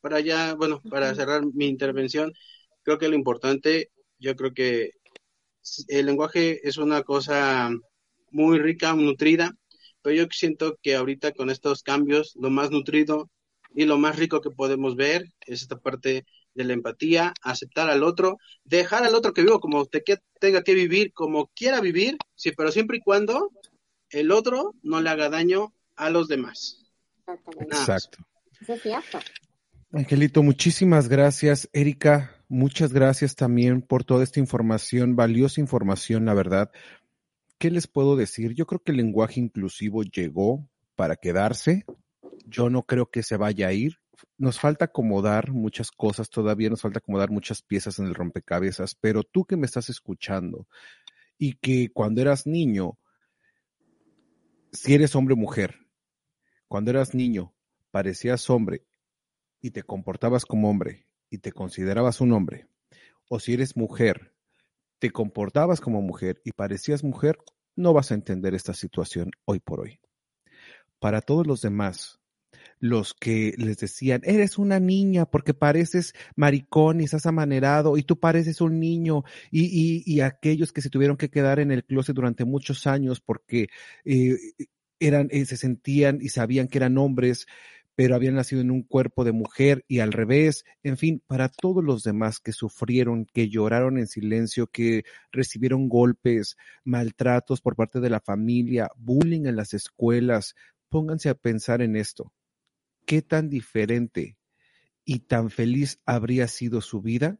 para 0.00 0.20
ya, 0.20 0.54
bueno, 0.54 0.82
para 0.90 1.14
cerrar 1.14 1.44
mi 1.54 1.66
intervención, 1.66 2.32
creo 2.82 2.98
que 2.98 3.08
lo 3.08 3.14
importante, 3.14 3.90
yo 4.18 4.36
creo 4.36 4.52
que 4.54 4.92
el 5.88 6.06
lenguaje 6.06 6.66
es 6.68 6.76
una 6.76 7.02
cosa 7.02 7.70
muy 8.30 8.58
rica, 8.58 8.94
nutrida, 8.94 9.52
pero 10.02 10.16
yo 10.16 10.26
siento 10.30 10.78
que 10.82 10.94
ahorita 10.96 11.32
con 11.32 11.50
estos 11.50 11.82
cambios, 11.82 12.34
lo 12.36 12.50
más 12.50 12.70
nutrido 12.70 13.30
y 13.74 13.86
lo 13.86 13.98
más 13.98 14.16
rico 14.18 14.40
que 14.40 14.50
podemos 14.50 14.96
ver 14.96 15.24
es 15.46 15.62
esta 15.62 15.78
parte 15.78 16.26
de 16.54 16.64
la 16.64 16.74
empatía, 16.74 17.32
aceptar 17.42 17.90
al 17.90 18.02
otro, 18.02 18.38
dejar 18.64 19.04
al 19.04 19.14
otro 19.14 19.32
que 19.32 19.42
viva 19.42 19.58
como 19.60 19.86
te, 19.86 20.02
que 20.02 20.18
tenga 20.38 20.62
que 20.62 20.74
vivir, 20.74 21.12
como 21.12 21.48
quiera 21.54 21.80
vivir, 21.80 22.16
sí, 22.34 22.52
pero 22.52 22.70
siempre 22.70 22.98
y 22.98 23.00
cuando 23.00 23.50
el 24.10 24.30
otro 24.30 24.74
no 24.82 25.00
le 25.00 25.10
haga 25.10 25.30
daño 25.30 25.72
a 25.96 26.10
los 26.10 26.28
demás. 26.28 26.84
Exacto. 27.60 28.18
Angelito, 29.92 30.42
muchísimas 30.42 31.08
gracias. 31.08 31.68
Erika, 31.72 32.44
muchas 32.48 32.92
gracias 32.92 33.36
también 33.36 33.82
por 33.82 34.04
toda 34.04 34.24
esta 34.24 34.40
información, 34.40 35.16
valiosa 35.16 35.60
información, 35.60 36.24
la 36.24 36.34
verdad. 36.34 36.70
¿Qué 37.58 37.70
les 37.70 37.86
puedo 37.86 38.16
decir? 38.16 38.54
Yo 38.54 38.66
creo 38.66 38.82
que 38.82 38.92
el 38.92 38.98
lenguaje 38.98 39.40
inclusivo 39.40 40.02
llegó 40.02 40.68
para 40.96 41.16
quedarse. 41.16 41.84
Yo 42.46 42.70
no 42.70 42.82
creo 42.82 43.10
que 43.10 43.22
se 43.22 43.36
vaya 43.36 43.68
a 43.68 43.72
ir. 43.72 43.98
Nos 44.36 44.58
falta 44.58 44.86
acomodar 44.86 45.52
muchas 45.52 45.90
cosas, 45.90 46.28
todavía 46.28 46.70
nos 46.70 46.80
falta 46.80 46.98
acomodar 46.98 47.30
muchas 47.30 47.62
piezas 47.62 47.98
en 47.98 48.06
el 48.06 48.14
rompecabezas, 48.14 48.94
pero 48.94 49.22
tú 49.22 49.44
que 49.44 49.56
me 49.56 49.66
estás 49.66 49.88
escuchando 49.88 50.66
y 51.38 51.54
que 51.54 51.90
cuando 51.92 52.20
eras 52.20 52.46
niño 52.46 52.98
si 54.74 54.94
eres 54.94 55.14
hombre 55.14 55.34
o 55.34 55.36
mujer, 55.36 55.83
cuando 56.68 56.90
eras 56.90 57.14
niño, 57.14 57.54
parecías 57.90 58.48
hombre 58.50 58.86
y 59.60 59.70
te 59.70 59.82
comportabas 59.82 60.44
como 60.44 60.70
hombre 60.70 61.06
y 61.30 61.38
te 61.38 61.52
considerabas 61.52 62.20
un 62.20 62.32
hombre, 62.32 62.68
o 63.28 63.40
si 63.40 63.54
eres 63.54 63.76
mujer, 63.76 64.34
te 64.98 65.10
comportabas 65.10 65.80
como 65.80 66.00
mujer 66.02 66.40
y 66.44 66.52
parecías 66.52 67.04
mujer, 67.04 67.38
no 67.76 67.92
vas 67.92 68.10
a 68.10 68.14
entender 68.14 68.54
esta 68.54 68.74
situación 68.74 69.30
hoy 69.44 69.60
por 69.60 69.80
hoy. 69.80 70.00
Para 70.98 71.20
todos 71.20 71.46
los 71.46 71.60
demás, 71.60 72.20
los 72.78 73.14
que 73.14 73.54
les 73.56 73.78
decían, 73.78 74.20
eres 74.24 74.58
una 74.58 74.80
niña 74.80 75.26
porque 75.26 75.54
pareces 75.54 76.14
maricón 76.36 77.00
y 77.00 77.04
estás 77.04 77.26
amanerado 77.26 77.96
y 77.96 78.02
tú 78.02 78.18
pareces 78.18 78.60
un 78.60 78.78
niño 78.80 79.24
y, 79.50 80.02
y, 80.04 80.20
aquellos 80.20 80.72
que 80.72 80.82
se 80.82 80.90
tuvieron 80.90 81.16
que 81.16 81.30
quedar 81.30 81.60
en 81.60 81.70
el 81.72 81.84
closet 81.84 82.14
durante 82.14 82.44
muchos 82.44 82.86
años 82.86 83.20
porque 83.20 83.68
eh, 84.04 84.36
eran, 85.00 85.28
eh, 85.30 85.44
se 85.44 85.56
sentían 85.56 86.18
y 86.20 86.28
sabían 86.28 86.68
que 86.68 86.78
eran 86.78 86.98
hombres, 86.98 87.46
pero 87.94 88.14
habían 88.14 88.34
nacido 88.34 88.60
en 88.60 88.70
un 88.70 88.82
cuerpo 88.82 89.24
de 89.24 89.32
mujer 89.32 89.84
y 89.86 90.00
al 90.00 90.12
revés, 90.12 90.64
en 90.82 90.96
fin, 90.96 91.22
para 91.26 91.48
todos 91.48 91.84
los 91.84 92.02
demás 92.02 92.40
que 92.40 92.52
sufrieron, 92.52 93.26
que 93.26 93.48
lloraron 93.48 93.98
en 93.98 94.06
silencio, 94.06 94.66
que 94.66 95.04
recibieron 95.30 95.88
golpes, 95.88 96.56
maltratos 96.84 97.60
por 97.60 97.76
parte 97.76 98.00
de 98.00 98.10
la 98.10 98.20
familia, 98.20 98.90
bullying 98.96 99.46
en 99.46 99.56
las 99.56 99.74
escuelas, 99.74 100.54
pónganse 100.88 101.28
a 101.28 101.34
pensar 101.34 101.82
en 101.82 101.96
esto. 101.96 102.32
¿Qué 103.06 103.22
tan 103.22 103.48
diferente 103.48 104.38
y 105.04 105.20
tan 105.20 105.50
feliz 105.50 106.00
habría 106.06 106.48
sido 106.48 106.80
su 106.80 107.00
vida 107.00 107.38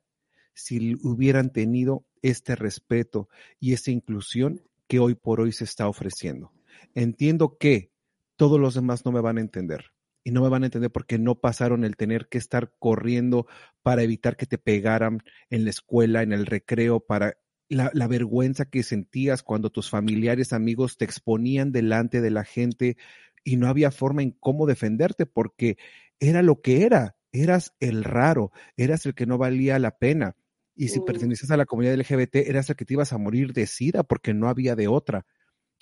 si 0.55 0.95
hubieran 1.03 1.53
tenido 1.53 2.05
este 2.23 2.55
respeto 2.55 3.29
y 3.59 3.73
esta 3.73 3.91
inclusión 3.91 4.63
que 4.87 5.01
hoy 5.01 5.15
por 5.15 5.41
hoy 5.41 5.53
se 5.53 5.65
está 5.65 5.89
ofreciendo? 5.89 6.53
Entiendo 6.95 7.57
que 7.59 7.93
todos 8.37 8.61
los 8.61 8.75
demás 8.75 9.05
no 9.05 9.13
me 9.13 9.21
van 9.21 9.39
a 9.39 9.41
entender. 9.41 9.93
Y 10.25 10.31
no 10.31 10.43
me 10.43 10.49
van 10.49 10.63
a 10.63 10.67
entender 10.67 10.91
porque 10.91 11.19
no 11.19 11.41
pasaron 11.41 11.85
el 11.85 11.97
tener 11.97 12.29
que 12.29 12.39
estar 12.39 12.73
corriendo 12.79 13.47
para 13.83 14.03
evitar 14.03 14.37
que 14.37 14.47
te 14.47 14.57
pegaran 14.57 15.23
en 15.51 15.65
la 15.65 15.71
escuela, 15.71 16.23
en 16.23 16.33
el 16.33 16.47
recreo, 16.47 17.01
para 17.01 17.37
la, 17.69 17.91
la, 17.93 18.07
vergüenza 18.07 18.65
que 18.65 18.83
sentías 18.83 19.43
cuando 19.43 19.71
tus 19.71 19.91
familiares, 19.91 20.55
amigos 20.55 20.97
te 20.97 21.05
exponían 21.05 21.73
delante 21.73 22.23
de 22.23 22.31
la 22.31 22.45
gente 22.45 22.97
y 23.45 23.57
no 23.57 23.69
había 23.69 23.91
forma 23.91 24.23
en 24.23 24.31
cómo 24.31 24.67
defenderte 24.67 25.27
porque 25.27 25.77
era 26.19 26.43
lo 26.43 26.61
que 26.61 26.85
era. 26.85 27.17
Eras 27.33 27.75
el 27.81 28.05
raro, 28.05 28.53
eras 28.77 29.05
el 29.07 29.15
que 29.15 29.27
no 29.27 29.39
valía 29.39 29.79
la 29.79 29.99
pena. 29.99 30.37
Y 30.77 30.89
si 30.89 31.01
pertenecías 31.01 31.51
a 31.51 31.57
la 31.57 31.67
comunidad 31.67 31.95
LGBT, 31.95 32.37
eras 32.49 32.71
el 32.71 32.77
que 32.77 32.85
te 32.85 32.95
ibas 32.95 33.13
a 33.13 33.19
morir 33.19 33.53
de 33.53 33.67
sida 33.67 34.03
porque 34.03 34.35
no 34.35 34.49
había 34.49 34.77
de 34.77 34.89
otra. 34.89 35.27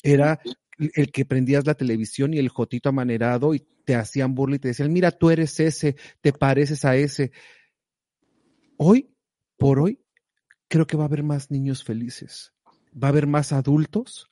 Era 0.02 0.40
el 0.78 1.12
que 1.12 1.24
prendías 1.24 1.66
la 1.66 1.74
televisión 1.74 2.34
y 2.34 2.38
el 2.38 2.48
jotito 2.48 2.88
amanerado 2.88 3.54
y 3.54 3.60
te 3.84 3.94
hacían 3.94 4.34
burla 4.34 4.56
y 4.56 4.58
te 4.58 4.68
decían, 4.68 4.92
mira, 4.92 5.10
tú 5.10 5.30
eres 5.30 5.58
ese, 5.60 5.96
te 6.20 6.32
pareces 6.32 6.84
a 6.84 6.96
ese. 6.96 7.32
Hoy, 8.76 9.14
por 9.56 9.78
hoy, 9.78 10.00
creo 10.68 10.86
que 10.86 10.96
va 10.96 11.04
a 11.04 11.06
haber 11.06 11.22
más 11.22 11.50
niños 11.50 11.84
felices, 11.84 12.52
va 12.92 13.08
a 13.08 13.10
haber 13.10 13.26
más 13.26 13.52
adultos 13.52 14.30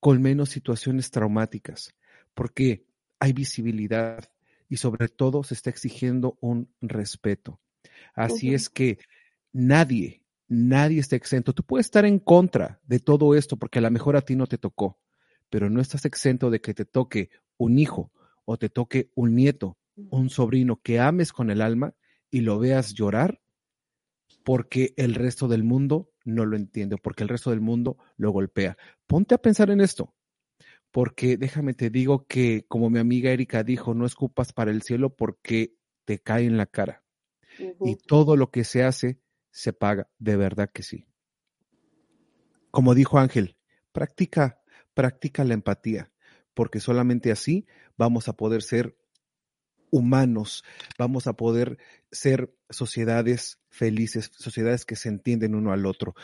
con 0.00 0.22
menos 0.22 0.48
situaciones 0.48 1.10
traumáticas, 1.10 1.94
porque 2.34 2.86
hay 3.18 3.32
visibilidad 3.32 4.30
y 4.68 4.78
sobre 4.78 5.08
todo 5.08 5.44
se 5.44 5.54
está 5.54 5.70
exigiendo 5.70 6.38
un 6.40 6.72
respeto. 6.80 7.60
Así 8.14 8.54
es 8.54 8.70
que 8.70 8.98
nadie, 9.52 10.22
nadie 10.48 11.00
está 11.00 11.16
exento. 11.16 11.52
Tú 11.52 11.62
puedes 11.62 11.86
estar 11.86 12.04
en 12.04 12.18
contra 12.18 12.80
de 12.84 12.98
todo 12.98 13.34
esto 13.34 13.56
porque 13.56 13.80
a 13.80 13.82
lo 13.82 13.90
mejor 13.90 14.16
a 14.16 14.22
ti 14.22 14.34
no 14.34 14.46
te 14.46 14.58
tocó, 14.58 14.98
pero 15.52 15.68
no 15.68 15.82
estás 15.82 16.06
exento 16.06 16.48
de 16.48 16.62
que 16.62 16.72
te 16.72 16.86
toque 16.86 17.28
un 17.58 17.78
hijo 17.78 18.10
o 18.46 18.56
te 18.56 18.70
toque 18.70 19.10
un 19.14 19.34
nieto, 19.34 19.76
un 20.08 20.30
sobrino 20.30 20.80
que 20.80 20.98
ames 20.98 21.30
con 21.30 21.50
el 21.50 21.60
alma 21.60 21.94
y 22.30 22.40
lo 22.40 22.58
veas 22.58 22.94
llorar 22.94 23.42
porque 24.44 24.94
el 24.96 25.14
resto 25.14 25.48
del 25.48 25.62
mundo 25.62 26.10
no 26.24 26.46
lo 26.46 26.56
entiende, 26.56 26.96
porque 26.96 27.22
el 27.22 27.28
resto 27.28 27.50
del 27.50 27.60
mundo 27.60 27.98
lo 28.16 28.30
golpea. 28.30 28.78
Ponte 29.06 29.34
a 29.34 29.42
pensar 29.42 29.68
en 29.68 29.82
esto, 29.82 30.14
porque 30.90 31.36
déjame 31.36 31.74
te 31.74 31.90
digo 31.90 32.24
que 32.26 32.64
como 32.66 32.88
mi 32.88 32.98
amiga 32.98 33.30
Erika 33.30 33.62
dijo, 33.62 33.92
no 33.92 34.06
escupas 34.06 34.54
para 34.54 34.70
el 34.70 34.80
cielo 34.80 35.14
porque 35.14 35.74
te 36.06 36.18
cae 36.18 36.46
en 36.46 36.56
la 36.56 36.64
cara. 36.64 37.04
Y 37.84 37.96
todo 37.96 38.36
lo 38.36 38.50
que 38.50 38.64
se 38.64 38.84
hace 38.84 39.20
se 39.50 39.74
paga, 39.74 40.08
de 40.18 40.36
verdad 40.36 40.70
que 40.72 40.82
sí. 40.82 41.06
Como 42.70 42.94
dijo 42.94 43.18
Ángel, 43.18 43.58
practica 43.92 44.61
practica 44.94 45.44
la 45.44 45.54
empatía, 45.54 46.10
porque 46.54 46.80
solamente 46.80 47.32
así 47.32 47.66
vamos 47.96 48.28
a 48.28 48.34
poder 48.34 48.62
ser 48.62 48.96
humanos, 49.90 50.64
vamos 50.98 51.26
a 51.26 51.34
poder 51.34 51.78
ser 52.10 52.52
sociedades 52.70 53.58
felices, 53.68 54.30
sociedades 54.36 54.84
que 54.84 54.96
se 54.96 55.08
entienden 55.08 55.54
uno 55.54 55.72
al 55.72 55.86
otro. 55.86 56.14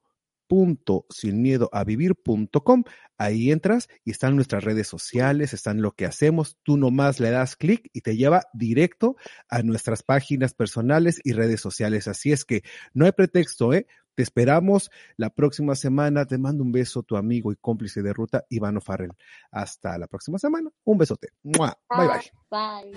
www.sinmiedoavivir.com. 0.49 2.83
Ahí 3.17 3.51
entras 3.51 3.87
y 4.03 4.11
están 4.11 4.35
nuestras 4.35 4.63
redes 4.63 4.87
sociales, 4.87 5.53
están 5.53 5.81
lo 5.81 5.91
que 5.91 6.05
hacemos. 6.05 6.57
Tú 6.63 6.77
nomás 6.77 7.19
le 7.19 7.31
das 7.31 7.55
clic 7.55 7.89
y 7.93 8.01
te 8.01 8.15
lleva 8.15 8.43
directo 8.53 9.15
a 9.49 9.61
nuestras 9.61 10.03
páginas 10.03 10.53
personales 10.53 11.19
y 11.23 11.33
redes 11.33 11.61
sociales. 11.61 12.07
Así 12.07 12.31
es 12.31 12.45
que 12.45 12.63
no 12.93 13.05
hay 13.05 13.11
pretexto, 13.11 13.73
¿eh? 13.73 13.87
Te 14.15 14.23
esperamos 14.23 14.89
la 15.15 15.29
próxima 15.29 15.75
semana. 15.75 16.25
Te 16.25 16.37
mando 16.37 16.63
un 16.63 16.73
beso, 16.73 17.03
tu 17.03 17.15
amigo 17.15 17.53
y 17.53 17.55
cómplice 17.55 18.01
de 18.01 18.11
ruta, 18.11 18.43
Ivano 18.49 18.81
Farrell. 18.81 19.13
Hasta 19.51 19.97
la 19.97 20.07
próxima 20.07 20.37
semana. 20.37 20.69
Un 20.83 20.97
besote. 20.97 21.29
Bye 21.41 21.71
bye. 21.89 22.29
Bye. 22.49 22.91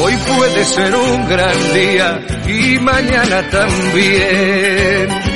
Hoy 0.00 0.12
puede 0.36 0.64
ser 0.64 0.94
un 0.94 1.28
gran 1.28 1.56
día 1.72 2.24
y 2.46 2.78
mañana 2.78 3.50
también. 3.50 5.24